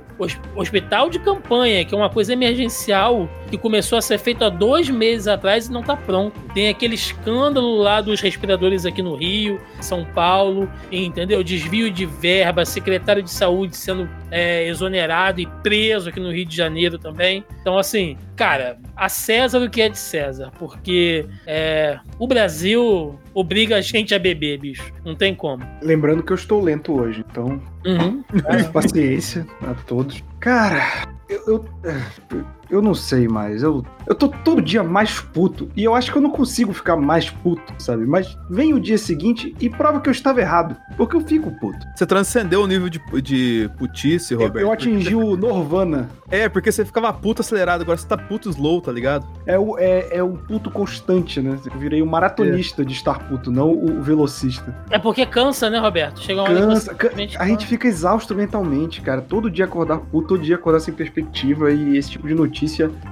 hospital 0.57 1.11
de 1.11 1.19
campanha, 1.19 1.85
que 1.85 1.95
é 1.95 1.99
uma 1.99 2.09
coisa 2.09 2.33
emergencial, 2.33 3.29
que 3.51 3.59
começou 3.59 3.99
a 3.99 4.03
ser 4.03 4.19
feito 4.19 4.45
há 4.45 4.49
dois 4.49 4.89
meses 4.89 5.29
atrás 5.29 5.67
e 5.67 5.73
não 5.73 5.83
está 5.83 5.97
pronto. 5.97 6.41
Tem 6.55 6.69
aquele 6.69 6.95
escândalo 6.95 7.77
lá 7.77 8.01
dos 8.01 8.21
respiradores 8.21 8.87
aqui 8.87 9.03
no 9.03 9.15
Rio, 9.15 9.61
São 9.81 10.05
Paulo, 10.05 10.71
entendeu? 10.91 11.45
Desvio 11.45 11.91
de 11.91 12.07
verba, 12.07 12.65
secretário 12.65 13.23
de 13.23 13.31
saúde 13.31 13.77
sendo 13.77 14.09
é, 14.31 14.67
exonerado 14.67 15.41
e 15.41 15.47
preso 15.63 16.09
aqui 16.09 16.21
no 16.21 16.33
Rio 16.33 16.47
de 16.47 16.57
Janeiro 16.57 16.99
também. 16.99 17.45
Então, 17.61 17.79
assim, 17.79 18.17
cara, 18.35 18.79
a 18.97 19.09
César 19.09 19.61
o 19.61 19.71
que 19.71 19.83
é 19.83 19.89
de 19.89 19.99
César, 19.99 20.51
porque 20.59 21.27
é, 21.47 21.99
o 22.19 22.27
Brasil 22.27 23.19
obriga 23.35 23.77
a 23.77 23.81
gente 23.81 24.15
a 24.15 24.19
beber, 24.19 24.59
bicho. 24.59 24.93
Não 25.05 25.15
tem 25.15 25.35
como. 25.35 25.65
Lembrando 25.83 26.23
que 26.23 26.33
eu 26.33 26.37
estou 26.37 26.63
lento 26.63 26.99
hoje, 26.99 27.25
então. 27.31 27.61
Uhum. 27.85 28.23
Paciência 28.73 29.47
a 29.63 29.75
todos. 29.75 30.23
Cara, 30.41 31.07
eu, 31.29 31.41
eu, 31.47 32.45
eu 32.71 32.83
não 32.83 32.95
sei 32.95 33.29
mais. 33.29 33.63
Eu, 33.63 33.85
eu 34.07 34.15
tô 34.15 34.29
todo 34.29 34.61
dia 34.61 34.83
mais 34.83 35.21
puto. 35.21 35.71
E 35.77 35.85
eu 35.85 35.95
acho 35.95 36.11
que 36.11 36.19
eu 36.19 36.23
não 36.23 36.31
consigo 36.31 36.73
ficar 36.73 36.97
mais 36.97 37.31
puto, 37.31 37.75
sabe? 37.79 38.07
Mas 38.07 38.37
vem 38.51 38.75
o 38.75 38.81
dia 38.81 38.99
seguinte 38.99 39.55
e 39.61 39.71
prova 39.71 40.01
que 40.01 40.09
eu 40.09 40.13
estava 40.13 40.41
errado. 40.41 40.77
Porque 40.97 41.17
eu 41.17 41.21
fico 41.21 41.51
puto. 41.59 41.79
Você 41.95 42.07
transcendeu 42.07 42.63
o 42.63 42.67
nível 42.67 42.89
de, 42.89 43.01
de 43.23 43.71
putice, 43.79 44.35
Roberto. 44.35 44.57
Eu, 44.57 44.63
eu 44.63 44.73
atingi 44.73 45.15
o 45.15 45.37
Norvana. 45.37 46.09
É, 46.31 46.49
porque 46.49 46.73
você 46.73 46.85
ficava 46.85 47.13
puto 47.13 47.43
acelerado, 47.43 47.83
agora 47.83 47.97
você 47.97 48.07
tá 48.07 48.17
puto 48.17 48.51
slow, 48.51 48.81
tá 48.81 48.91
ligado? 48.91 49.27
É, 49.47 49.59
o, 49.59 49.79
é, 49.79 50.17
é 50.17 50.23
um 50.23 50.37
puto 50.37 50.71
constante, 50.71 51.41
né? 51.41 51.59
Eu 51.65 51.79
virei 51.79 52.03
um 52.03 52.07
maratonista 52.07 52.83
é. 52.83 52.85
de 52.85 52.93
estar 52.93 53.29
puto, 53.29 53.51
não 53.51 53.71
o 53.71 54.03
velocista. 54.03 54.75
É 54.91 54.99
porque 54.99 55.25
cansa, 55.25 55.71
né, 55.71 55.79
Roberto? 55.79 56.21
Chega 56.21 56.43
uma 56.43 56.49
cansa. 56.49 56.95
Can... 56.95 57.11
A 57.39 57.47
gente 57.47 57.67
fica 57.67 57.87
exausto 57.87 58.35
mentalmente, 58.35 59.01
cara. 59.01 59.21
Todo 59.21 59.51
dia 59.51 59.65
acordar 59.65 59.99
puto, 59.99 60.29
todo 60.29 60.43
dia 60.43 60.57
acordar 60.57 60.81
sem 60.81 60.93
perspectiva 60.93 61.71
e 61.71 61.97
esse 61.97 62.11
tipo 62.11 62.27
de 62.27 62.35
notícia 62.35 62.56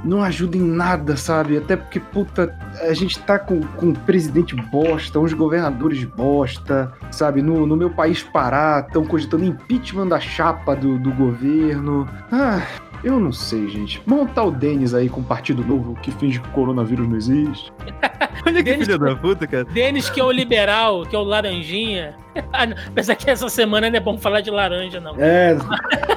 não 0.04 0.22
ajuda 0.22 0.56
em 0.56 0.62
nada, 0.62 1.16
sabe? 1.16 1.56
Até 1.56 1.76
porque, 1.76 2.00
puta, 2.00 2.56
a 2.80 2.92
gente 2.94 3.18
tá 3.20 3.38
com, 3.38 3.60
com 3.60 3.86
um 3.86 3.92
presidente 3.92 4.54
bosta, 4.54 5.18
uns 5.18 5.32
governadores 5.32 6.04
bosta, 6.04 6.92
sabe? 7.10 7.42
No, 7.42 7.66
no 7.66 7.76
meu 7.76 7.90
país 7.90 8.22
parar, 8.22 8.86
estão 8.86 9.04
cogitando 9.04 9.44
impeachment 9.44 10.08
da 10.08 10.20
chapa 10.20 10.74
do, 10.74 10.98
do 10.98 11.10
governo. 11.12 12.08
Ah, 12.30 12.62
eu 13.02 13.20
não 13.20 13.32
sei, 13.32 13.68
gente. 13.68 14.02
Montar 14.06 14.44
o 14.44 14.50
Denis 14.50 14.94
aí 14.94 15.10
com 15.10 15.20
um 15.20 15.24
partido 15.24 15.62
novo 15.62 15.94
que 16.00 16.10
finge 16.10 16.40
que 16.40 16.48
o 16.48 16.52
coronavírus 16.52 17.06
não 17.06 17.16
existe. 17.16 17.72
Olha 18.46 18.62
que 18.62 18.74
filho 18.74 18.98
da 18.98 19.14
puta, 19.14 19.46
cara. 19.46 19.64
Denis, 19.64 20.08
que 20.08 20.20
é 20.20 20.24
o 20.24 20.32
liberal, 20.32 21.04
que 21.04 21.14
é 21.14 21.18
o 21.18 21.22
laranjinha. 21.22 22.16
Ah, 22.52 22.66
apesar 22.88 23.16
que 23.16 23.28
essa 23.28 23.48
semana 23.48 23.90
não 23.90 23.96
é 23.96 24.00
bom 24.00 24.16
falar 24.16 24.40
de 24.40 24.50
laranja, 24.50 25.00
não. 25.00 25.16
É, 25.18 25.56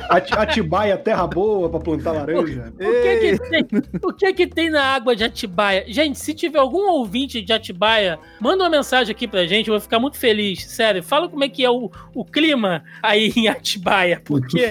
Atibaia, 0.09 0.97
terra 0.97 1.25
boa 1.25 1.69
pra 1.69 1.79
plantar 1.79 2.12
laranja. 2.12 2.74
O, 2.79 2.83
o, 2.83 3.01
que 3.01 3.17
que 3.17 3.50
tem, 3.50 3.67
o 4.03 4.13
que 4.13 4.33
que 4.33 4.47
tem 4.47 4.69
na 4.69 4.83
água 4.83 5.15
de 5.15 5.24
Atibaia? 5.24 5.86
Gente, 5.88 6.19
se 6.19 6.33
tiver 6.33 6.59
algum 6.59 6.89
ouvinte 6.91 7.41
de 7.41 7.51
Atibaia, 7.51 8.19
manda 8.39 8.63
uma 8.63 8.69
mensagem 8.69 9.12
aqui 9.12 9.27
pra 9.27 9.45
gente, 9.45 9.67
eu 9.67 9.74
vou 9.74 9.81
ficar 9.81 10.00
muito 10.00 10.17
feliz. 10.17 10.65
Sério, 10.65 11.01
fala 11.01 11.27
como 11.27 11.43
é 11.43 11.50
que 11.50 11.63
é 11.63 11.69
o, 11.69 11.89
o 12.13 12.24
clima 12.24 12.83
aí 13.01 13.31
em 13.36 13.47
Atibaia, 13.47 14.21
porque 14.24 14.69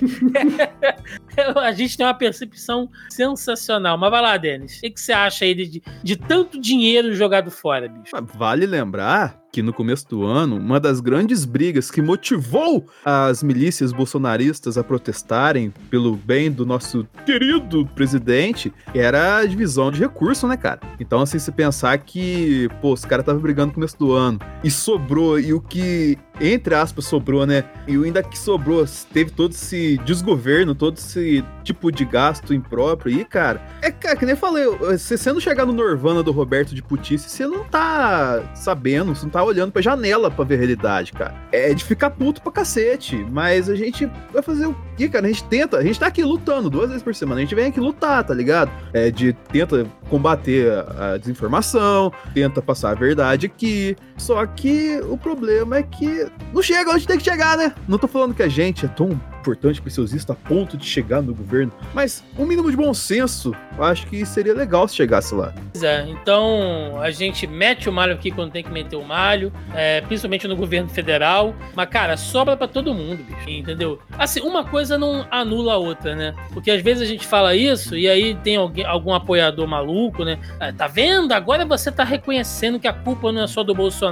a 1.57 1.73
gente 1.73 1.97
tem 1.97 2.07
uma 2.07 2.15
percepção 2.15 2.89
sensacional. 3.11 3.99
Mas 3.99 4.11
vai 4.11 4.23
lá, 4.23 4.37
Denis. 4.37 4.79
O 4.79 4.81
que, 4.83 4.91
que 4.91 5.01
você 5.01 5.13
acha 5.13 5.45
aí 5.45 5.55
de, 5.55 5.83
de 6.03 6.17
tanto 6.17 6.61
dinheiro 6.61 7.15
jogado 7.15 7.51
fora, 7.51 7.89
bicho? 7.89 8.15
Vale 8.35 8.67
lembrar 8.67 9.46
que 9.57 9.63
no 9.63 9.73
começo 9.73 10.07
do 10.07 10.27
ano, 10.27 10.59
uma 10.59 10.79
das 10.79 11.01
grandes 11.01 11.47
brigas 11.47 11.91
que 11.91 12.03
motivou 12.03 12.87
as 13.03 13.43
milícias 13.43 13.91
bolsonaristas 13.91 14.77
a 14.77 14.85
protestarem 14.85 15.73
pelo 15.89 16.15
bem 16.15 16.53
do 16.53 16.67
nosso 16.67 17.09
querido 17.25 17.87
presidente 17.95 18.71
era 18.95 19.39
a 19.39 19.47
divisão 19.47 19.91
de 19.91 19.99
recursos, 19.99 20.47
né, 20.47 20.59
cara? 20.59 20.81
Então, 21.01 21.23
assim, 21.23 21.39
se 21.39 21.51
pensar 21.51 21.97
que, 21.97 22.69
pô, 22.83 22.93
os 22.93 23.07
caras 23.07 23.23
estavam 23.23 23.41
brigando 23.41 23.69
no 23.69 23.73
começo 23.73 23.99
do 23.99 24.13
ano 24.13 24.39
e 24.63 24.71
sobrou, 24.71 25.41
e 25.41 25.55
o 25.55 25.61
que, 25.61 26.19
entre 26.39 26.75
aspas, 26.75 27.07
sobrou, 27.07 27.47
né? 27.47 27.65
E 27.89 27.95
ainda 27.95 28.23
que 28.23 28.39
sobrou, 28.39 28.85
teve 29.11 29.31
todo 29.31 29.53
esse 29.53 29.97
desgoverno, 30.05 30.75
todo 30.75 30.99
esse 30.99 31.43
tipo 31.65 31.91
de 31.91 32.05
gasto 32.05 32.53
impróprio 32.53 33.17
aí, 33.17 33.25
cara. 33.25 33.61
É, 33.81 33.91
cara, 33.91 34.17
que 34.17 34.27
nem 34.27 34.35
eu 34.35 34.39
falei, 34.39 34.67
você 34.67 35.33
não 35.33 35.41
chegar 35.41 35.65
no 35.65 35.73
Norvana 35.73 36.23
do 36.23 36.31
Roberto 36.31 36.75
de 36.75 36.83
Putice, 36.83 37.31
você 37.31 37.47
não 37.47 37.65
tá 37.65 38.53
sabendo, 38.55 39.15
você 39.15 39.25
não 39.25 39.31
tá 39.31 39.46
olhando 39.47 39.73
pra 39.73 39.83
janela 39.83 40.31
pra 40.31 40.45
ver 40.45 40.55
a 40.55 40.59
realidade, 40.59 41.13
cara. 41.13 41.35
É 41.53 41.73
de 41.73 41.85
ficar 41.85 42.11
puto 42.11 42.43
pra 42.43 42.53
cacete, 42.53 43.17
mas 43.31 43.69
a 43.69 43.75
gente 43.75 44.11
vai 44.33 44.43
fazer 44.43 44.67
o 44.67 44.77
quê, 44.97 45.09
cara? 45.09 45.27
A 45.27 45.29
gente 45.29 45.45
tenta, 45.45 45.79
a 45.79 45.83
gente 45.83 45.99
tá 45.99 46.07
aqui 46.07 46.23
lutando 46.23 46.71
duas 46.71 46.89
vezes 46.89 47.03
por 47.03 47.15
semana, 47.15 47.41
a 47.41 47.45
gente 47.45 47.55
vem 47.55 47.67
aqui 47.67 47.81
lutar, 47.81 48.25
tá 48.25 48.35
ligado? 48.35 48.71
É 48.93 49.11
de 49.11 49.33
tenta 49.33 49.87
combater 50.09 50.71
a, 50.71 51.15
a 51.15 51.19
desinformação, 51.19 52.13
tenta 52.35 52.63
passar 52.63 52.91
a 52.91 52.95
verdade 52.95 53.47
aqui. 53.47 53.97
Só 54.17 54.45
que 54.47 55.01
o 55.09 55.17
problema 55.17 55.79
é 55.79 55.83
que 55.83 56.27
não 56.53 56.63
chega 56.63 56.91
onde 56.91 57.07
tem 57.07 57.19
que 57.19 57.25
chegar, 57.25 57.57
né? 57.57 57.75
Não 57.87 57.99
tô 57.99 58.09
falando 58.09 58.35
que 58.35 58.43
a 58.43 58.49
gente 58.49 58.85
é 58.85 58.89
tão 58.89 59.21
importante 59.47 59.81
para 59.81 59.91
seus 59.91 60.13
a 60.29 60.35
ponto 60.35 60.77
de 60.77 60.85
chegar 60.85 61.23
no 61.23 61.33
governo, 61.33 61.73
mas 61.95 62.25
um 62.37 62.45
mínimo 62.45 62.69
de 62.69 62.77
bom 62.77 62.93
senso, 62.93 63.55
eu 63.77 63.85
acho 63.85 64.07
que 64.07 64.27
seria 64.27 64.53
legal 64.53 64.89
se 64.89 64.97
chegasse 64.97 65.35
lá. 65.35 65.55
Pois 65.73 65.85
é, 65.85 66.05
então 66.09 67.01
a 67.01 67.11
gente 67.11 67.47
mete 67.47 67.89
o 67.89 67.93
malho 67.93 68.15
aqui 68.15 68.31
quando 68.31 68.51
tem 68.51 68.65
que 68.65 68.71
meter 68.71 68.97
o 68.97 69.05
malho, 69.05 69.53
é, 69.73 70.01
principalmente 70.01 70.49
no 70.49 70.57
governo 70.57 70.89
federal, 70.89 71.55
mas 71.77 71.89
cara, 71.89 72.17
sobra 72.17 72.57
para 72.57 72.67
todo 72.67 72.93
mundo, 72.93 73.23
bicho, 73.23 73.49
entendeu? 73.49 74.01
Assim, 74.19 74.41
uma 74.41 74.65
coisa 74.65 74.99
não 74.99 75.27
anula 75.31 75.75
a 75.75 75.77
outra, 75.77 76.17
né? 76.17 76.35
Porque 76.53 76.71
às 76.71 76.83
vezes 76.83 77.03
a 77.03 77.07
gente 77.07 77.27
fala 77.27 77.55
isso 77.55 77.97
e 77.97 78.09
aí 78.09 78.35
tem 78.35 78.57
alguém, 78.57 78.85
algum 78.85 79.15
apoiador 79.15 79.67
maluco, 79.69 80.25
né? 80.25 80.39
Ah, 80.59 80.73
tá 80.73 80.89
vendo? 80.89 81.33
Agora 81.33 81.65
você 81.65 81.93
tá 81.93 82.03
reconhecendo 82.03 82.81
que 82.81 82.89
a 82.89 82.93
culpa 82.93 83.31
não 83.31 83.45
é 83.45 83.47
só 83.47 83.63
do 83.63 83.75
Bolsonaro. 83.75 84.06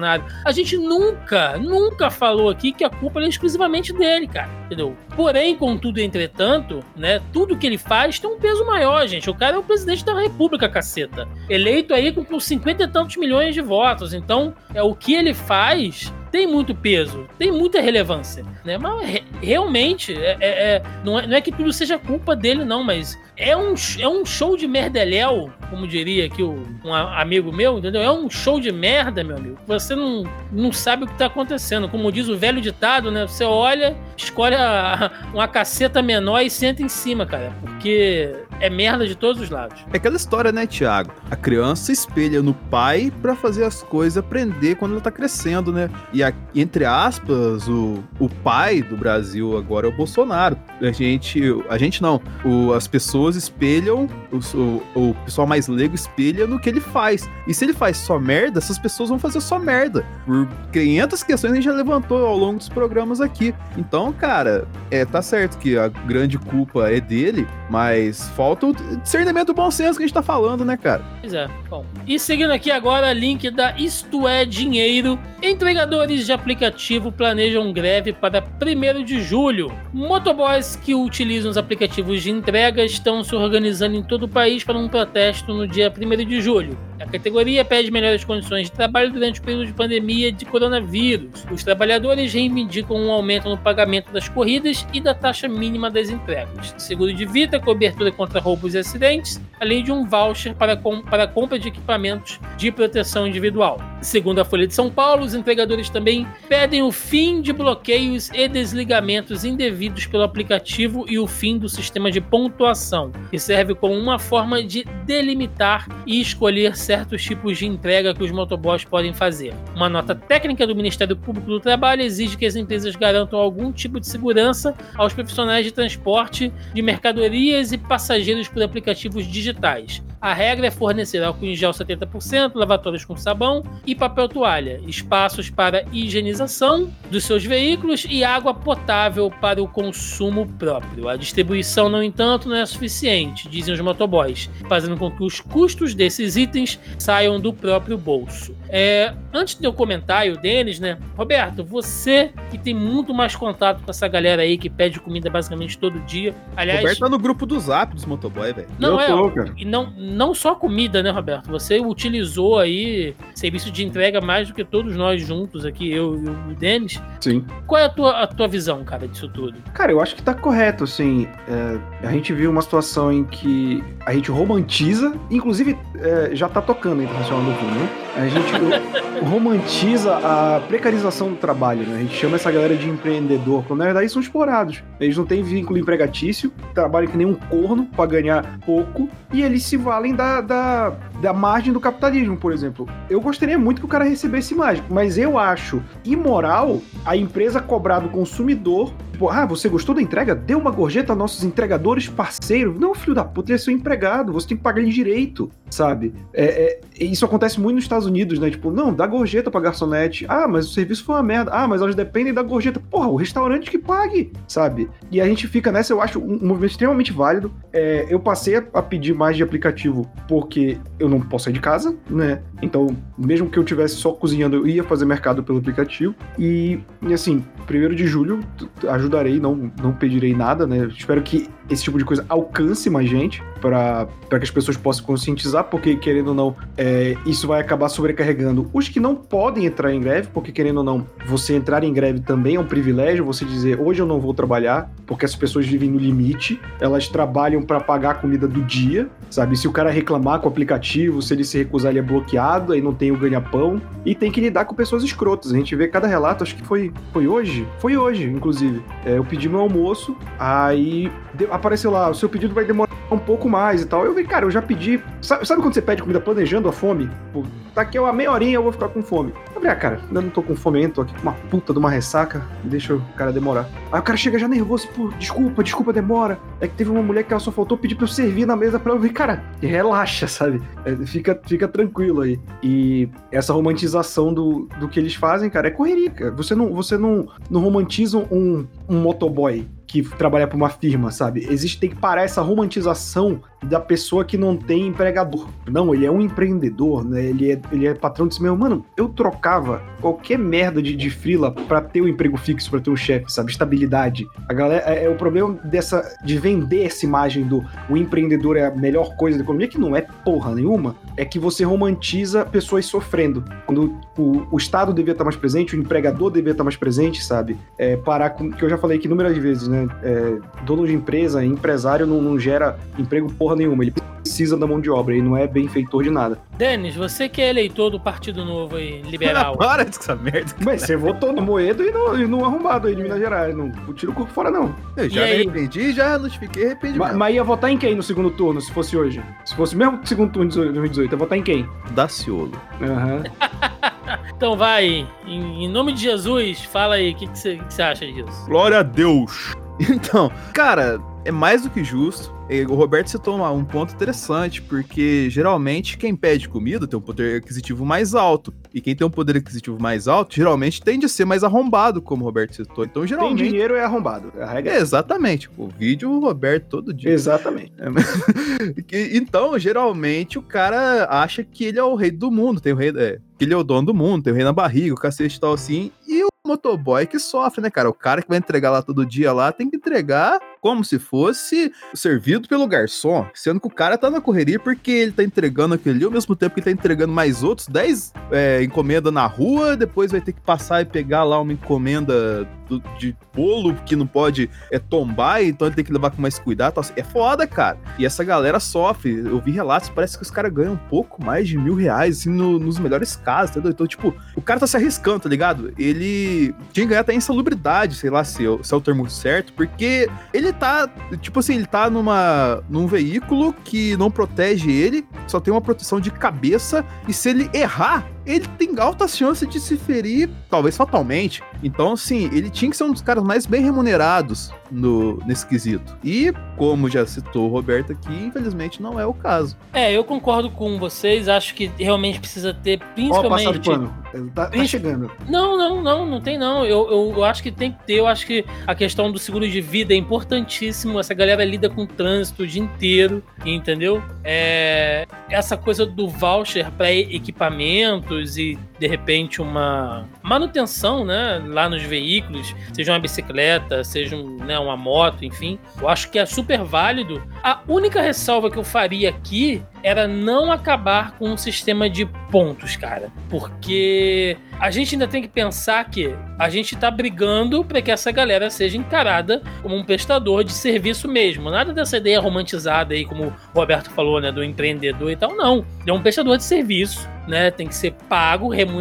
A 0.44 0.52
gente 0.52 0.76
nunca, 0.76 1.58
nunca 1.58 2.10
falou 2.10 2.48
aqui 2.48 2.72
que 2.72 2.84
a 2.84 2.90
culpa 2.90 3.20
é 3.20 3.28
exclusivamente 3.28 3.92
dele, 3.92 4.26
cara, 4.26 4.50
entendeu? 4.66 4.96
Porém, 5.16 5.56
contudo, 5.56 6.00
entretanto, 6.00 6.80
né, 6.96 7.20
tudo 7.32 7.56
que 7.56 7.66
ele 7.66 7.78
faz 7.78 8.18
tem 8.18 8.30
um 8.30 8.38
peso 8.38 8.64
maior, 8.64 9.06
gente. 9.06 9.30
O 9.30 9.34
cara 9.34 9.56
é 9.56 9.58
o 9.58 9.62
presidente 9.62 10.04
da 10.04 10.18
República, 10.18 10.68
caceta. 10.68 11.28
Eleito 11.48 11.94
aí 11.94 12.12
com, 12.12 12.24
com 12.24 12.40
50 12.40 12.82
e 12.82 12.88
tantos 12.88 13.16
milhões 13.16 13.54
de 13.54 13.60
votos. 13.60 14.14
Então, 14.14 14.54
é 14.74 14.82
o 14.82 14.94
que 14.94 15.14
ele 15.14 15.34
faz 15.34 16.12
tem 16.34 16.48
muito 16.48 16.74
peso, 16.74 17.28
tem 17.38 17.52
muita 17.52 17.80
relevância, 17.80 18.44
né? 18.64 18.76
Mas 18.76 19.08
re 19.08 19.22
realmente, 19.40 20.12
é, 20.12 20.36
é, 20.40 20.48
é, 20.48 20.82
não, 21.04 21.16
é, 21.16 21.28
não 21.28 21.36
é 21.36 21.40
que 21.40 21.52
tudo 21.52 21.72
seja 21.72 21.96
culpa 21.96 22.34
dele, 22.34 22.64
não, 22.64 22.82
mas 22.82 23.16
é 23.36 23.56
um, 23.56 23.74
é 24.00 24.08
um 24.08 24.26
show 24.26 24.56
de 24.56 24.66
merdeléu, 24.66 25.52
como 25.70 25.86
diria 25.86 26.26
aqui 26.26 26.42
o, 26.42 26.66
um 26.84 26.92
amigo 26.92 27.52
meu, 27.52 27.78
entendeu? 27.78 28.02
É 28.02 28.10
um 28.10 28.28
show 28.28 28.58
de 28.58 28.72
merda, 28.72 29.22
meu 29.22 29.36
amigo. 29.36 29.58
Você 29.64 29.94
não, 29.94 30.24
não 30.50 30.72
sabe 30.72 31.04
o 31.04 31.06
que 31.06 31.16
tá 31.16 31.26
acontecendo. 31.26 31.88
Como 31.88 32.10
diz 32.10 32.28
o 32.28 32.36
velho 32.36 32.60
ditado, 32.60 33.12
né? 33.12 33.26
Você 33.28 33.44
olha, 33.44 33.96
escolhe 34.16 34.56
a, 34.56 35.10
uma 35.32 35.46
caceta 35.46 36.02
menor 36.02 36.40
e 36.40 36.50
senta 36.50 36.82
em 36.82 36.88
cima, 36.88 37.24
cara. 37.26 37.52
Porque 37.60 38.34
é 38.61 38.70
merda 38.70 39.06
de 39.06 39.14
todos 39.14 39.40
os 39.42 39.50
lados. 39.50 39.84
É 39.92 39.96
aquela 39.96 40.16
história, 40.16 40.52
né, 40.52 40.66
Thiago? 40.66 41.12
A 41.30 41.37
criança 41.37 41.92
espelha 41.92 42.42
no 42.42 42.54
pai 42.54 43.12
para 43.23 43.34
fazer 43.34 43.64
as 43.64 43.82
coisas 43.82 44.18
aprender 44.18 44.76
quando 44.76 44.92
ela 44.92 45.00
tá 45.00 45.11
crescendo, 45.11 45.73
né? 45.73 45.90
E 46.12 46.23
a, 46.23 46.32
entre 46.54 46.84
aspas, 46.84 47.68
o, 47.68 48.02
o 48.18 48.28
pai 48.28 48.82
do 48.82 48.96
Brasil 48.96 49.56
agora 49.56 49.87
é 49.87 49.90
o 49.90 49.96
Bolsonaro. 49.96 50.56
A 50.80 50.92
gente, 50.92 51.40
a 51.68 51.78
gente 51.78 52.02
não, 52.02 52.20
o, 52.44 52.73
as 52.73 52.87
pessoas 52.87 53.37
espelham, 53.37 54.08
o, 54.32 54.58
o, 54.58 55.11
o 55.11 55.14
pessoal 55.25 55.46
mais 55.46 55.68
leigo 55.68 55.94
espelha 55.94 56.46
no 56.46 56.58
que 56.58 56.68
ele 56.68 56.80
faz. 56.80 57.28
E 57.46 57.54
se 57.54 57.64
ele 57.64 57.73
faz 57.73 57.96
só 57.96 58.18
merda, 58.18 58.58
essas 58.58 58.78
pessoas 58.78 59.08
vão 59.08 59.18
fazer 59.18 59.40
só 59.40 59.58
merda. 59.58 60.04
Por 60.25 60.49
500 60.73 61.23
questões 61.23 61.52
a 61.52 61.56
gente 61.56 61.64
já 61.64 61.73
levantou 61.73 62.26
ao 62.26 62.37
longo 62.37 62.58
dos 62.58 62.68
programas 62.68 63.20
aqui. 63.20 63.54
Então, 63.76 64.12
cara, 64.12 64.66
é, 64.90 65.04
tá 65.04 65.23
certo 65.23 65.58
que 65.58 65.76
a 65.76 65.88
grande 65.88 66.38
culpa 66.38 66.90
é 66.90 67.00
dele, 67.00 67.46
mas 67.70 68.28
falta 68.30 68.53
o 68.62 68.99
discernimento 68.99 69.49
do 69.49 69.54
bom 69.54 69.70
senso 69.70 69.99
que 69.99 70.04
a 70.04 70.06
gente 70.06 70.14
tá 70.14 70.23
falando, 70.23 70.64
né, 70.64 70.76
cara? 70.76 71.02
Pois 71.20 71.34
é. 71.34 71.49
Bom, 71.68 71.84
e 72.06 72.18
seguindo 72.18 72.52
aqui 72.52 72.70
agora, 72.70 73.12
link 73.12 73.50
da 73.50 73.75
Isto 73.76 74.28
é 74.28 74.44
Dinheiro. 74.44 75.18
Entregadores 75.42 76.26
de 76.26 76.32
aplicativo 76.32 77.12
planejam 77.12 77.73
greve 77.73 78.12
para 78.12 78.42
1 78.42 79.04
de 79.04 79.23
julho. 79.23 79.73
Motoboys 79.92 80.76
que 80.76 80.94
utilizam 80.94 81.50
os 81.50 81.58
aplicativos 81.58 82.23
de 82.23 82.30
entrega 82.30 82.84
estão 82.84 83.23
se 83.23 83.34
organizando 83.34 83.96
em 83.96 84.02
todo 84.02 84.25
o 84.25 84.28
país 84.28 84.64
para 84.64 84.78
um 84.78 84.88
protesto 84.88 85.52
no 85.52 85.66
dia 85.66 85.92
1 85.94 86.25
de 86.25 86.40
julho. 86.40 86.78
A 87.00 87.06
categoria 87.06 87.64
pede 87.64 87.90
melhores 87.90 88.25
condições 88.25 88.70
de 88.70 88.73
trabalho 88.73 89.12
durante 89.12 89.40
o 89.40 89.42
período 89.42 89.66
de 89.66 89.73
pandemia 89.73 90.32
de 90.32 90.44
coronavírus. 90.44 91.44
Os 91.50 91.62
trabalhadores 91.62 92.32
reivindicam 92.32 92.96
um 92.96 93.11
aumento 93.11 93.49
no 93.49 93.58
pagamento 93.58 94.12
das 94.12 94.28
corridas 94.28 94.87
e 94.92 95.00
da 95.00 95.14
taxa 95.14 95.49
mínima 95.49 95.90
das 95.90 96.08
entregas, 96.08 96.75
seguro 96.78 97.12
de 97.12 97.26
vida, 97.26 97.61
cobertura 97.61 98.11
contra 98.12 98.33
roubos 98.40 98.74
e 98.74 98.78
acidentes, 98.78 99.40
além 99.60 99.82
de 99.82 99.92
um 99.92 100.04
voucher 100.04 100.54
para, 100.54 100.76
com 100.76 101.02
para 101.02 101.26
compra 101.26 101.58
de 101.58 101.68
equipamentos 101.68 102.40
de 102.56 102.70
proteção 102.70 103.26
individual. 103.26 103.78
Segundo 104.00 104.40
a 104.40 104.44
Folha 104.44 104.66
de 104.66 104.74
São 104.74 104.90
Paulo, 104.90 105.24
os 105.24 105.34
entregadores 105.34 105.88
também 105.88 106.26
pedem 106.48 106.82
o 106.82 106.92
fim 106.92 107.40
de 107.40 107.52
bloqueios 107.52 108.30
e 108.34 108.46
desligamentos 108.48 109.44
indevidos 109.44 110.06
pelo 110.06 110.22
aplicativo 110.22 111.04
e 111.08 111.18
o 111.18 111.26
fim 111.26 111.56
do 111.56 111.68
sistema 111.68 112.10
de 112.10 112.20
pontuação, 112.20 113.10
que 113.30 113.38
serve 113.38 113.74
como 113.74 113.94
uma 113.94 114.18
forma 114.18 114.62
de 114.62 114.84
delimitar 115.06 115.88
e 116.06 116.20
escolher 116.20 116.76
certos 116.76 117.22
tipos 117.22 117.58
de 117.58 117.66
entrega 117.66 118.14
que 118.14 118.22
os 118.22 118.30
motoboys 118.30 118.84
podem 118.84 119.14
fazer. 119.14 119.54
Uma 119.74 119.88
nota 119.88 120.14
técnica 120.14 120.66
do 120.66 120.76
Ministério 120.76 121.16
Público 121.16 121.48
do 121.48 121.60
Trabalho 121.60 122.02
exige 122.02 122.36
que 122.36 122.46
as 122.46 122.56
empresas 122.56 122.96
garantam 122.96 123.38
algum 123.38 123.72
tipo 123.72 123.98
de 123.98 124.06
segurança 124.06 124.74
aos 124.96 125.12
profissionais 125.12 125.64
de 125.64 125.72
transporte 125.72 126.52
de 126.74 126.82
mercadorias 126.82 127.72
e 127.72 127.78
passageiros 127.78 128.24
por 128.49 128.62
aplicativos 128.62 129.26
digitais. 129.26 130.02
A 130.25 130.33
regra 130.33 130.69
é 130.69 130.71
fornecer 130.71 131.23
álcool 131.23 131.45
em 131.45 131.54
gel 131.54 131.71
70%, 131.73 132.52
lavatórios 132.54 133.04
com 133.04 133.14
sabão 133.14 133.62
e 133.85 133.95
papel 133.95 134.26
toalha, 134.26 134.81
espaços 134.87 135.50
para 135.50 135.85
higienização 135.93 136.90
dos 137.11 137.25
seus 137.25 137.45
veículos 137.45 138.07
e 138.09 138.25
água 138.25 138.54
potável 138.54 139.31
para 139.31 139.62
o 139.62 139.69
consumo 139.69 140.47
próprio. 140.59 141.11
A 141.11 141.16
distribuição, 141.16 141.90
no 141.90 142.02
entanto, 142.02 142.49
não 142.49 142.57
é 142.57 142.64
suficiente, 142.64 143.50
dizem 143.50 143.75
os 143.75 143.81
motoboys, 143.81 144.49
fazendo 144.66 144.97
com 144.97 145.11
que 145.11 145.23
os 145.23 145.43
custos 145.43 145.95
desses 145.95 146.37
itens 146.37 146.81
saiam 146.99 147.38
do 147.38 147.52
próprio 147.52 147.99
bolso. 147.99 148.57
É, 148.71 149.12
antes 149.31 149.57
de 149.57 149.66
eu 149.66 149.75
comentar, 149.75 150.26
o 150.28 150.38
Denis, 150.38 150.81
né? 150.81 150.97
Roberto, 151.19 151.62
você 151.62 152.33
que 152.50 152.57
tem 152.57 152.73
muito 152.73 153.12
mais 153.12 153.37
contato 153.37 153.85
com 153.85 153.90
essa 153.90 154.09
galera 154.09 154.40
aí 154.40 154.57
que 154.57 154.71
pede 154.71 154.99
comida 154.99 155.28
basicamente 155.28 155.76
todo 155.76 156.00
dia. 156.00 156.35
Aliás. 156.57 156.81
Roberto 156.81 156.99
tá 157.00 157.09
no 157.11 157.19
grupo 157.19 157.45
do 157.45 157.61
zap 157.61 157.95
dos 157.95 158.07
motoboy, 158.07 158.54
velho. 158.54 158.69
Não, 158.78 158.99
eu 159.00 159.28
é. 159.28 159.31
Tô, 159.31 159.52
e 159.57 159.64
não, 159.64 159.93
não 160.14 160.35
só 160.35 160.54
comida, 160.54 161.02
né, 161.02 161.11
Roberto? 161.11 161.50
Você 161.50 161.80
utilizou 161.80 162.59
aí 162.59 163.14
serviço 163.35 163.71
de 163.71 163.85
entrega 163.85 164.21
mais 164.21 164.49
do 164.49 164.54
que 164.54 164.64
todos 164.64 164.97
nós 164.97 165.21
juntos 165.23 165.64
aqui, 165.64 165.92
eu 165.92 166.16
e 166.16 166.52
o 166.52 166.54
Denis. 166.54 167.00
Sim. 167.21 167.44
Qual 167.66 167.80
é 167.80 167.85
a 167.85 167.88
tua, 167.88 168.23
a 168.23 168.26
tua 168.26 168.49
visão, 168.49 168.85
cara, 168.85 169.06
disso 169.06 169.28
tudo? 169.28 169.56
Cara, 169.73 169.92
eu 169.92 170.00
acho 170.00 170.14
que 170.14 170.23
tá 170.23 170.35
correto, 170.35 170.85
assim. 170.85 171.28
É, 171.49 172.06
a 172.06 172.12
gente 172.12 172.33
viu 172.33 172.50
uma 172.50 172.62
situação 172.62 173.12
em 173.12 173.25
que 173.25 173.83
a 174.06 174.12
gente 174.12 174.30
romantiza, 174.30 175.14
inclusive 175.30 175.76
é, 175.99 176.35
já 176.35 176.49
tá 176.49 176.62
tocando 176.62 177.00
a 177.00 177.04
Internacional 177.04 177.44
do 177.44 177.52
Fundo, 177.59 177.75
né? 177.75 177.88
A 178.16 178.28
gente 178.28 179.25
romantiza 179.25 180.16
a 180.16 180.61
precarização 180.61 181.30
do 181.30 181.37
trabalho, 181.37 181.87
né? 181.87 181.97
A 181.97 182.00
gente 182.00 182.14
chama 182.14 182.37
essa 182.37 182.50
galera 182.50 182.76
de 182.76 182.88
empreendedor, 182.88 183.64
quando 183.66 183.80
na 183.80 183.87
verdade 183.87 184.09
são 184.09 184.21
explorados. 184.21 184.83
Eles 185.00 185.16
não 185.16 185.25
têm 185.25 185.42
vínculo 185.42 185.78
empregatício, 185.78 186.52
trabalham 186.75 187.11
que 187.11 187.16
nem 187.16 187.26
um 187.26 187.35
corno 187.35 187.87
para 187.87 188.06
ganhar 188.06 188.58
pouco, 188.65 189.08
e 189.32 189.43
eles 189.43 189.65
se 189.65 189.76
valem 189.76 190.03
da, 190.12 190.40
da, 190.40 190.90
da 191.21 191.32
margem 191.32 191.73
do 191.73 191.78
capitalismo, 191.78 192.36
por 192.36 192.52
exemplo. 192.52 192.88
Eu 193.08 193.21
gostaria 193.21 193.56
muito 193.56 193.80
que 193.80 193.86
o 193.86 193.88
cara 193.88 194.02
recebesse 194.02 194.56
mais, 194.56 194.82
mas 194.90 195.17
eu 195.17 195.38
acho 195.38 195.80
imoral 196.04 196.80
a 197.04 197.17
empresa 197.17 197.60
cobrar 197.60 198.00
do 198.00 198.08
consumidor 198.08 198.93
Ah, 199.30 199.46
você 199.46 199.68
gostou 199.68 199.94
da 199.94 200.02
entrega? 200.02 200.34
Dê 200.34 200.54
uma 200.54 200.70
gorjeta 200.70 201.12
a 201.12 201.16
nossos 201.16 201.44
entregadores 201.44 202.08
parceiros. 202.08 202.78
Não, 202.78 202.94
filho 202.94 203.14
da 203.14 203.24
puta, 203.24 203.50
ele 203.50 203.56
é 203.56 203.58
seu 203.58 203.72
empregado, 203.72 204.32
você 204.32 204.48
tem 204.48 204.56
que 204.56 204.62
pagar 204.62 204.80
ele 204.80 204.90
direito, 204.90 205.50
sabe? 205.70 206.14
É, 206.32 206.44
é, 206.44 207.04
isso 207.04 207.24
acontece 207.24 207.60
muito 207.60 207.76
nos 207.76 207.84
Estados 207.84 208.06
Unidos, 208.06 208.38
né? 208.38 208.50
Tipo, 208.50 208.70
não, 208.70 208.92
dá 208.92 209.06
gorjeta 209.06 209.50
pra 209.50 209.60
garçonete. 209.60 210.24
Ah, 210.28 210.46
mas 210.48 210.66
o 210.66 210.72
serviço 210.72 211.04
foi 211.04 211.16
uma 211.16 211.22
merda. 211.22 211.50
Ah, 211.52 211.66
mas 211.66 211.80
elas 211.80 211.94
dependem 211.94 212.32
da 212.32 212.42
gorjeta. 212.42 212.80
Porra, 212.80 213.08
o 213.08 213.16
restaurante 213.16 213.70
que 213.70 213.78
pague, 213.78 214.32
sabe? 214.46 214.88
E 215.10 215.20
a 215.20 215.26
gente 215.26 215.46
fica 215.46 215.72
nessa, 215.72 215.92
eu 215.92 216.00
acho 216.00 216.18
um, 216.18 216.38
movimento 216.46 216.72
extremamente 216.72 217.12
válido. 217.12 217.52
É, 217.72 218.06
eu 218.08 218.20
passei 218.20 218.56
a, 218.56 218.82
pedir 218.82 219.14
mais 219.14 219.36
de 219.36 219.42
aplicativo 219.42 220.10
porque 220.28 220.78
eu 220.98 221.08
não 221.08 221.20
posso 221.20 221.44
sair 221.44 221.54
de 221.54 221.60
casa, 221.60 221.96
né? 222.08 222.42
Então, 222.62 222.86
mesmo 223.16 223.50
que 223.50 223.58
eu 223.58 223.64
tivesse 223.64 223.96
só 223.96 224.12
cozinhando, 224.12 224.56
eu 224.56 224.66
ia 224.66 224.84
fazer 224.84 225.04
mercado 225.04 225.42
pelo 225.42 225.58
aplicativo. 225.58 226.14
E 226.38 226.80
assim, 227.12 227.44
primeiro 227.66 227.94
de 227.94 228.06
julho, 228.06 228.40
ajudarei, 228.88 229.40
não, 229.40 229.70
não 229.82 229.92
pedirei 229.92 230.34
nada, 230.34 230.66
né? 230.66 230.86
Espero 230.86 231.22
que 231.22 231.48
esse 231.68 231.82
tipo 231.82 231.98
de 231.98 232.04
coisa 232.04 232.24
alcance 232.28 232.88
mais 232.90 233.08
gente 233.08 233.42
para 233.60 234.08
que 234.28 234.44
as 234.44 234.50
pessoas 234.50 234.76
possam 234.76 235.04
conscientizar, 235.06 235.64
porque 235.64 235.96
querendo 235.96 236.28
ou 236.28 236.34
não, 236.34 236.56
é, 236.76 237.16
isso 237.24 237.46
vai 237.46 237.60
acabar 237.60 237.88
sobrecarregando 237.88 238.68
os 238.72 238.88
que 238.88 239.00
não 239.00 239.14
podem 239.14 239.64
entrar 239.64 239.92
em 239.92 240.00
greve, 240.00 240.28
porque 240.32 240.52
querendo 240.52 240.78
ou 240.78 240.84
não, 240.84 241.06
você 241.26 241.54
entrar 241.54 241.82
em 241.82 241.92
greve 241.92 242.20
também 242.20 242.56
é 242.56 242.60
um 242.60 242.66
privilégio, 242.66 243.24
você 243.24 243.44
dizer 243.44 243.80
hoje 243.80 244.02
eu 244.02 244.06
não 244.06 244.20
vou 244.20 244.34
trabalhar, 244.34 244.90
porque 245.06 245.24
as 245.24 245.34
pessoas 245.34 245.66
vivem 245.66 245.90
no 245.90 245.98
limite, 245.98 246.60
elas 246.78 247.08
trabalham 247.08 247.62
para 247.62 247.80
pagar 247.80 248.10
a 248.10 248.14
comida 248.14 248.46
do 248.46 248.60
dia, 248.62 249.08
sabe? 249.30 249.56
Se 249.56 249.66
o 249.66 249.72
cara 249.72 249.90
reclamar 249.90 250.40
com 250.40 250.48
o 250.48 250.50
aplicativo, 250.50 251.22
se 251.22 251.32
ele 251.32 251.44
se 251.44 251.56
recusar, 251.58 251.90
ele 251.90 252.00
é 252.00 252.02
bloqueado, 252.02 252.72
aí 252.72 252.82
não 252.82 252.92
tem 252.92 253.10
o 253.10 253.16
ganha-pão, 253.16 253.80
e 254.04 254.14
tem 254.14 254.30
que 254.30 254.40
lidar 254.40 254.66
com 254.66 254.74
pessoas 254.74 255.02
escrotas. 255.02 255.52
A 255.52 255.56
gente 255.56 255.74
vê 255.74 255.88
cada 255.88 256.06
relato, 256.06 256.44
acho 256.44 256.54
que 256.54 256.62
foi, 256.62 256.92
foi 257.12 257.26
hoje, 257.26 257.66
foi 257.78 257.96
hoje, 257.96 258.24
inclusive. 258.24 258.82
É, 259.04 259.16
eu 259.16 259.24
pedi 259.24 259.48
meu 259.48 259.60
almoço, 259.60 260.16
aí 260.38 261.10
apareceu 261.54 261.90
lá, 261.90 262.10
o 262.10 262.14
seu 262.14 262.28
pedido 262.28 262.54
vai 262.54 262.64
demorar 262.64 262.95
um 263.10 263.19
pouco 263.19 263.49
mais 263.49 263.82
e 263.82 263.86
tal. 263.86 264.04
Eu 264.04 264.14
vi, 264.14 264.25
cara, 264.25 264.45
eu 264.45 264.50
já 264.50 264.62
pedi. 264.62 265.02
Sabe, 265.21 265.47
sabe 265.47 265.62
quando 265.62 265.75
você 265.75 265.82
pede 265.82 266.02
comida 266.02 266.21
planejando 266.21 266.69
a 266.69 266.73
fome? 266.73 267.10
Pô, 267.32 267.45
tá 267.75 267.82
aqui 267.82 267.99
uma 267.99 268.12
meia 268.12 268.30
horinha 268.30 268.56
eu 268.56 268.62
vou 268.62 268.73
ficar 268.73 268.88
com 268.88 269.02
fome. 269.02 269.32
Eu 269.49 269.54
falei, 269.54 269.71
ah, 269.71 269.76
cara, 269.76 270.00
ainda 270.06 270.21
não 270.21 270.30
tô 270.30 270.43
com 270.43 270.54
fome 270.54 270.80
ainda, 270.80 270.95
tô 270.95 271.00
aqui 271.02 271.14
com 271.14 271.23
uma 271.23 271.32
puta 271.32 271.73
de 271.73 271.78
uma 271.78 271.90
ressaca, 271.90 272.45
deixa 272.64 272.95
o 272.95 273.00
cara 273.17 273.32
demorar. 273.32 273.69
Aí 273.93 274.00
o 274.00 274.02
cara 274.02 274.17
chega 274.17 274.38
já 274.38 274.49
nervoso, 274.49 274.88
pô, 274.88 275.08
desculpa, 275.19 275.62
desculpa, 275.62 275.93
demora. 275.93 276.38
É 276.60 276.69
que 276.69 276.75
teve 276.75 276.90
uma 276.90 277.02
mulher 277.02 277.25
que 277.25 277.32
ela 277.32 277.40
só 277.40 277.52
faltou 277.52 277.76
pedir 277.76 277.95
pra 277.95 278.04
eu 278.04 278.08
servir 278.08 278.47
na 278.47 278.56
mesa 278.56 278.78
pra 278.78 278.93
eu 278.93 278.99
ver, 278.99 279.10
cara, 279.10 279.43
relaxa, 279.60 280.26
sabe? 280.26 280.62
É, 280.84 280.95
fica, 281.06 281.38
fica 281.47 281.69
tranquilo 281.69 282.23
aí. 282.23 282.38
E 282.62 283.08
essa 283.30 283.52
romantização 283.52 284.32
do, 284.32 284.69
do 284.78 284.88
que 284.88 284.99
eles 284.99 285.14
fazem, 285.14 285.50
cara, 285.50 285.69
é 285.69 285.71
correria, 285.71 286.10
cara. 286.10 286.30
Você 286.32 286.54
não, 286.54 286.73
você 286.73 286.97
não, 286.97 287.28
não 287.50 287.60
romantiza 287.60 288.19
um, 288.19 288.67
um 288.88 289.00
motoboy 289.00 289.67
que 289.86 290.02
trabalha 290.02 290.47
para 290.47 290.56
uma 290.56 290.68
firma, 290.68 291.10
sabe? 291.10 291.47
Existe 291.50 291.78
tem 291.78 291.90
que 291.90 291.97
parar 291.97 292.23
essa 292.23 292.42
romantização 292.42 293.42
da 293.64 293.80
pessoa 293.80 294.24
que 294.24 294.36
não 294.36 294.56
tem 294.56 294.86
empregador. 294.86 295.48
Não, 295.70 295.94
ele 295.94 296.06
é 296.06 296.10
um 296.10 296.20
empreendedor, 296.20 297.04
né? 297.04 297.24
Ele 297.24 297.52
é, 297.52 297.60
ele 297.72 297.86
é 297.86 297.94
patrão 297.94 298.26
de 298.26 298.34
si 298.34 298.42
mesmo. 298.42 298.56
Mano, 298.56 298.84
eu 298.96 299.08
trocava 299.08 299.82
qualquer 300.00 300.38
merda 300.38 300.82
de, 300.82 300.94
de 300.94 301.10
frila 301.10 301.50
para 301.50 301.80
ter 301.80 302.02
um 302.02 302.08
emprego 302.08 302.36
fixo, 302.36 302.70
para 302.70 302.80
ter 302.80 302.90
um 302.90 302.96
chefe, 302.96 303.32
sabe? 303.32 303.50
Estabilidade. 303.50 304.26
A 304.48 304.52
galera 304.52 304.84
é, 304.86 305.04
é, 305.04 305.08
o 305.08 305.16
problema 305.16 305.54
dessa 305.64 306.16
de 306.24 306.38
vender 306.38 306.84
essa 306.84 307.04
imagem 307.04 307.44
do 307.44 307.64
o 307.88 307.96
empreendedor 307.96 308.56
é 308.56 308.66
a 308.66 308.70
melhor 308.70 309.16
coisa 309.16 309.38
da 309.38 309.44
economia 309.44 309.68
que 309.68 309.78
não 309.78 309.96
é 309.96 310.02
porra 310.02 310.54
nenhuma. 310.54 310.94
É 311.16 311.24
que 311.24 311.38
você 311.38 311.64
romantiza 311.64 312.44
pessoas 312.44 312.86
sofrendo. 312.86 313.44
Quando 313.66 313.98
o, 314.18 314.46
o 314.50 314.56
Estado 314.56 314.92
devia 314.92 315.12
estar 315.12 315.24
mais 315.24 315.36
presente, 315.36 315.76
o 315.76 315.78
empregador 315.78 316.30
devia 316.30 316.52
estar 316.52 316.64
mais 316.64 316.76
presente, 316.76 317.24
sabe? 317.24 317.56
É, 317.78 317.96
parar 317.96 318.30
com 318.30 318.50
que 318.50 318.62
eu 318.64 318.68
já 318.68 318.76
falei 318.76 318.98
aqui 318.98 319.06
inúmeras 319.06 319.36
vezes, 319.36 319.68
né? 319.68 319.88
É, 320.02 320.38
dono 320.64 320.86
de 320.86 320.92
empresa, 320.92 321.44
empresário 321.44 322.06
não, 322.06 322.20
não 322.20 322.38
gera 322.38 322.78
emprego 322.98 323.32
porra 323.32 323.53
nenhuma. 323.56 323.84
Ele 323.84 323.90
precisa 324.23 324.56
da 324.56 324.67
mão 324.67 324.80
de 324.80 324.90
obra 324.90 325.14
e 325.14 325.21
não 325.23 325.36
é 325.36 325.47
benfeitor 325.47 326.02
de 326.02 326.10
nada. 326.10 326.38
Denis, 326.56 326.95
você 326.97 327.28
que 327.28 327.43
é 327.43 327.50
eleitor 327.50 327.90
do 327.90 328.00
Partido 328.00 328.45
Novo 328.45 328.76
aí, 328.76 329.02
liberal. 329.02 329.56
Para 329.58 329.84
com 329.84 329.90
essa 329.90 330.14
merda. 330.17 330.52
Mas 330.64 330.82
você 330.82 330.97
votou 330.97 331.32
no 331.32 331.43
Moedo 331.43 331.82
e 331.82 331.90
no, 331.90 332.21
e 332.21 332.26
no 332.26 332.45
arrombado 332.45 332.86
aí 332.88 332.95
de 332.95 333.02
Minas 333.02 333.19
Gerais. 333.21 333.54
Não 333.54 333.71
tira 333.95 334.10
o 334.12 334.14
corpo 334.14 334.32
fora, 334.32 334.50
não. 334.50 334.75
Eu 334.97 335.08
já 335.10 335.26
E 335.28 335.36
me 335.36 335.43
arrependi, 335.50 335.93
já 335.93 336.19
notifiquei 336.19 336.67
arrependimento. 336.67 337.10
Ma- 337.12 337.19
Mas 337.19 337.34
ia 337.34 337.45
votar 337.45 337.71
em 337.71 337.76
quem 337.78 337.95
no 337.95 338.02
segundo 338.02 338.30
turno, 338.30 338.60
se 338.60 338.73
fosse 338.73 338.97
hoje? 338.97 339.23
Se 339.45 339.54
fosse 339.54 339.76
mesmo 339.76 340.00
segundo 340.04 340.32
turno 340.32 340.50
de 340.50 340.56
2018, 340.56 341.12
ia 341.12 341.19
votar 341.19 341.38
em 341.38 341.43
quem? 341.43 341.69
Daciolo. 341.90 342.52
Aham. 342.82 343.25
Então 344.36 344.56
vai, 344.56 345.06
em, 345.26 345.64
em 345.64 345.69
nome 345.69 345.93
de 345.93 346.02
Jesus, 346.02 346.62
fala 346.64 346.97
aí, 346.97 347.12
o 347.12 347.14
que 347.17 347.26
que 347.26 347.38
você 347.38 347.56
que 347.56 347.73
você 347.73 347.82
acha 347.82 348.06
disso? 348.06 348.45
Glória 348.47 348.80
a 348.80 348.82
Deus. 348.82 349.54
Então, 349.80 350.30
cara, 350.52 351.00
é 351.25 351.32
mais 351.32 351.62
do 351.62 351.71
que 351.71 351.82
justo. 351.82 352.32
E 352.50 352.63
O 352.67 352.75
Roberto 352.75 353.09
citou 353.09 353.37
uma- 353.37 353.50
um 353.50 353.65
ponto 353.65 353.95
interessante, 353.95 354.61
porque 354.61 355.28
geralmente 355.30 355.97
quem 355.97 356.15
pede 356.15 356.47
comida 356.47 356.87
tem 356.87 356.99
um 356.99 357.02
poder 357.02 357.39
aquisitivo 357.39 357.87
mais 357.87 358.15
alto. 358.15 358.52
E 358.73 358.83
quem 358.83 358.95
tem 358.95 359.07
um 359.07 359.11
poder 359.11 359.39
aquisitivo 359.39 359.80
mais 359.80 360.07
alto, 360.07 360.35
geralmente 360.37 360.83
tende 360.83 361.07
a 361.07 361.09
ser 361.09 361.25
mais 361.25 361.43
arrombado, 361.43 362.02
como 362.02 362.23
o 362.23 362.25
Roberto 362.26 362.54
citou. 362.54 362.85
Então, 362.85 363.02
Tem 363.02 363.09
geralmente. 363.09 363.49
dinheiro 363.49 363.75
é 363.75 363.83
arrombado. 363.85 364.30
A 364.39 364.45
regra 364.47 364.73
É, 364.73 364.76
é 364.76 364.80
exatamente. 364.80 365.49
O 365.57 365.69
vídeo 365.69 366.11
o 366.11 366.21
Roberto 366.21 366.67
todo 366.69 366.93
dia. 366.93 367.11
Exatamente. 367.11 367.73
Que- 368.87 369.11
Então, 369.17 369.59
geralmente, 369.59 370.39
o 370.39 370.43
cara 370.43 371.07
acha 371.09 371.43
que 371.43 371.65
ele 371.65 371.78
é 371.78 371.83
o 371.85 371.95
rei 371.95 372.11
do 372.11 372.30
mundo, 372.30 372.61
tem 372.61 372.73
o 372.73 372.76
rei. 372.76 372.91
É, 372.95 373.19
que 373.39 373.45
ele 373.47 373.54
é 373.54 373.57
o 373.57 373.65
dono 373.65 373.87
do 373.87 373.95
mundo, 373.95 374.23
tem 374.23 374.33
o 374.33 374.37
rei 374.37 374.45
na 374.45 374.52
barriga, 374.52 374.93
o 374.95 374.99
cacete 374.99 375.37
e 375.37 375.41
tal 375.41 375.54
assim. 375.54 375.91
E 376.07 376.23
o 376.23 376.28
motoboy 376.47 377.07
que 377.07 377.19
sofre, 377.19 377.63
né, 377.63 377.71
cara? 377.71 377.89
O 377.89 377.95
cara 377.95 378.21
que 378.23 378.28
vai 378.28 378.37
entregar 378.39 378.71
lá 378.71 378.83
todo 378.83 379.04
dia 379.07 379.33
lá 379.33 379.50
tem 379.50 379.69
que 379.71 379.76
entregar 379.76 380.39
como 380.64 380.82
se 380.82 380.98
fosse 380.98 381.70
servido 381.92 382.48
pelo 382.48 382.66
garçom, 382.66 383.26
sendo 383.34 383.60
que 383.60 383.66
o 383.66 383.70
cara 383.70 383.98
tá 383.98 384.08
na 384.08 384.18
correria 384.18 384.58
porque 384.58 384.90
ele 384.90 385.12
tá 385.12 385.22
entregando 385.22 385.74
aquele 385.74 386.02
ao 386.02 386.10
mesmo 386.10 386.34
tempo 386.34 386.54
que 386.54 386.60
ele 386.60 386.64
tá 386.64 386.70
entregando 386.70 387.12
mais 387.12 387.42
outros 387.42 387.68
10 387.68 388.14
é, 388.32 388.62
encomendas 388.62 389.12
na 389.12 389.26
rua, 389.26 389.76
depois 389.76 390.10
vai 390.10 390.22
ter 390.22 390.32
que 390.32 390.40
passar 390.40 390.80
e 390.80 390.86
pegar 390.86 391.22
lá 391.22 391.38
uma 391.38 391.52
encomenda 391.52 392.48
do- 392.66 392.82
de 392.98 393.14
bolo 393.34 393.74
que 393.84 393.94
não 393.94 394.06
pode 394.06 394.48
é, 394.72 394.78
tombar, 394.78 395.42
então 395.44 395.68
ele 395.68 395.76
tem 395.76 395.84
que 395.84 395.92
levar 395.92 396.10
com 396.12 396.22
mais 396.22 396.38
cuidado. 396.38 396.80
É 396.96 397.02
foda, 397.02 397.46
cara. 397.46 397.76
E 397.98 398.06
essa 398.06 398.24
galera 398.24 398.58
sofre. 398.58 399.18
Eu 399.18 399.38
vi 399.42 399.50
relatos, 399.50 399.90
parece 399.90 400.16
que 400.16 400.22
os 400.22 400.30
caras 400.30 400.50
ganham 400.50 400.72
um 400.72 400.76
pouco 400.88 401.22
mais 401.22 401.46
de 401.46 401.58
mil 401.58 401.74
reais, 401.74 402.20
assim, 402.20 402.30
no- 402.30 402.58
nos 402.58 402.78
melhores 402.78 403.16
casos, 403.16 403.50
entendeu? 403.50 403.70
Então, 403.72 403.86
tipo, 403.86 404.14
o 404.34 404.40
cara 404.40 404.60
tá 404.60 404.66
se 404.66 404.78
arriscando, 404.78 405.20
tá 405.20 405.28
ligado? 405.28 405.74
Ele 405.78 406.54
tinha 406.72 406.86
que 406.86 406.88
ganhar 406.88 407.02
até 407.02 407.12
insalubridade, 407.12 407.96
sei 407.96 408.08
lá 408.08 408.24
se, 408.24 408.46
é 408.46 408.62
se 408.62 408.72
é 408.72 408.76
o 408.76 408.80
termo 408.80 409.10
certo, 409.10 409.52
porque 409.52 410.08
ele 410.32 410.53
tá, 410.54 410.88
tipo 411.21 411.40
assim, 411.40 411.54
ele 411.54 411.67
tá 411.67 411.90
numa, 411.90 412.62
num 412.69 412.86
veículo 412.86 413.52
que 413.52 413.97
não 413.97 414.10
protege 414.10 414.71
ele, 414.71 415.06
só 415.26 415.40
tem 415.40 415.52
uma 415.52 415.60
proteção 415.60 416.00
de 416.00 416.10
cabeça, 416.10 416.84
e 417.06 417.12
se 417.12 417.28
ele 417.30 417.50
errar, 417.52 418.06
ele 418.26 418.47
tem 418.58 418.78
alta 418.78 419.06
chance 419.06 419.47
de 419.47 419.60
se 419.60 419.76
ferir, 419.76 420.28
talvez 420.50 420.76
fatalmente. 420.76 421.43
Então, 421.63 421.93
assim, 421.93 422.25
ele 422.32 422.50
tinha 422.50 422.71
que 422.71 422.76
ser 422.76 422.84
um 422.84 422.93
dos 422.93 423.02
caras 423.02 423.23
mais 423.23 423.47
bem 423.47 423.63
remunerados 423.63 424.52
no, 424.71 425.19
nesse 425.26 425.47
quesito. 425.47 425.97
E, 426.02 426.32
como 426.56 426.89
já 426.89 427.06
citou 427.06 427.49
o 427.49 427.52
Roberto 427.52 427.93
aqui, 427.93 428.13
infelizmente 428.13 428.82
não 428.82 428.99
é 428.99 429.06
o 429.06 429.15
caso. 429.15 429.56
É, 429.73 429.93
eu 429.93 430.04
concordo 430.04 430.50
com 430.50 430.78
vocês, 430.78 431.28
acho 431.28 431.54
que 431.54 431.71
realmente 431.78 432.21
precisa 432.21 432.52
ter, 432.52 432.80
Ó, 433.10 433.28
passar 433.28 433.52
de 433.52 433.60
principalmente. 433.60 433.60
pano. 433.60 434.04
Tá, 434.32 434.47
tá 434.47 434.65
chegando. 434.65 435.10
Não, 435.28 435.58
não, 435.58 435.82
não, 435.82 436.06
não 436.06 436.21
tem 436.21 436.39
não. 436.39 436.65
Eu, 436.65 436.89
eu, 436.89 437.15
eu 437.17 437.25
acho 437.25 437.43
que 437.43 437.50
tem 437.50 437.73
que 437.73 437.82
ter. 437.84 437.95
Eu 437.95 438.06
acho 438.06 438.25
que 438.26 438.45
a 438.65 438.75
questão 438.75 439.10
do 439.10 439.19
seguro 439.19 439.49
de 439.49 439.60
vida 439.60 439.93
é 439.93 439.97
importantíssimo. 439.97 441.00
Essa 441.00 441.13
galera 441.15 441.45
lida 441.45 441.69
com 441.69 441.82
o 441.82 441.87
trânsito 441.87 442.45
o 442.45 442.47
dia 442.47 442.63
inteiro, 442.63 443.25
entendeu? 443.45 444.00
É, 444.23 445.06
essa 445.28 445.56
coisa 445.56 445.84
do 445.84 446.08
voucher 446.08 446.71
para 446.73 446.93
equipamentos 446.93 448.13
e 448.20 448.58
de 448.84 448.88
repente 448.88 449.40
uma 449.40 450.06
manutenção, 450.23 451.06
né, 451.06 451.42
lá 451.47 451.70
nos 451.70 451.82
veículos, 451.82 452.54
seja 452.75 452.92
uma 452.92 452.99
bicicleta, 452.99 453.82
seja 453.82 454.14
um, 454.14 454.36
né, 454.36 454.58
uma 454.58 454.76
moto, 454.76 455.25
enfim. 455.25 455.58
Eu 455.80 455.88
acho 455.88 456.10
que 456.10 456.18
é 456.18 456.26
super 456.26 456.62
válido. 456.62 457.23
A 457.42 457.60
única 457.66 458.02
ressalva 458.02 458.50
que 458.50 458.58
eu 458.58 458.64
faria 458.64 459.08
aqui 459.08 459.62
era 459.82 460.06
não 460.06 460.52
acabar 460.52 461.12
com 461.12 461.30
um 461.30 461.36
sistema 461.36 461.88
de 461.88 462.04
pontos, 462.30 462.76
cara. 462.76 463.10
Porque 463.30 464.36
a 464.60 464.70
gente 464.70 464.94
ainda 464.94 465.08
tem 465.08 465.23
que 465.23 465.28
pensar 465.28 465.82
que 465.88 466.14
a 466.38 466.50
gente 466.50 466.76
tá 466.76 466.90
brigando 466.90 467.64
para 467.64 467.80
que 467.80 467.90
essa 467.90 468.12
galera 468.12 468.50
seja 468.50 468.76
encarada 468.76 469.42
como 469.62 469.75
um 469.75 469.84
prestador 469.84 470.44
de 470.44 470.52
serviço 470.52 471.08
mesmo. 471.08 471.50
Nada 471.50 471.73
dessa 471.73 471.97
ideia 471.97 472.20
romantizada 472.20 472.92
aí, 472.92 473.06
como 473.06 473.28
o 473.28 473.58
Roberto 473.58 473.90
falou, 473.90 474.20
né, 474.20 474.30
do 474.30 474.44
empreendedor 474.44 475.10
e 475.10 475.16
tal. 475.16 475.34
Não. 475.34 475.64
É 475.86 475.92
um 475.92 476.02
prestador 476.02 476.36
de 476.36 476.44
serviço, 476.44 477.08
né? 477.26 477.50
Tem 477.50 477.66
que 477.66 477.75
ser 477.75 477.92
pago, 478.08 478.49
remunerado 478.49 478.74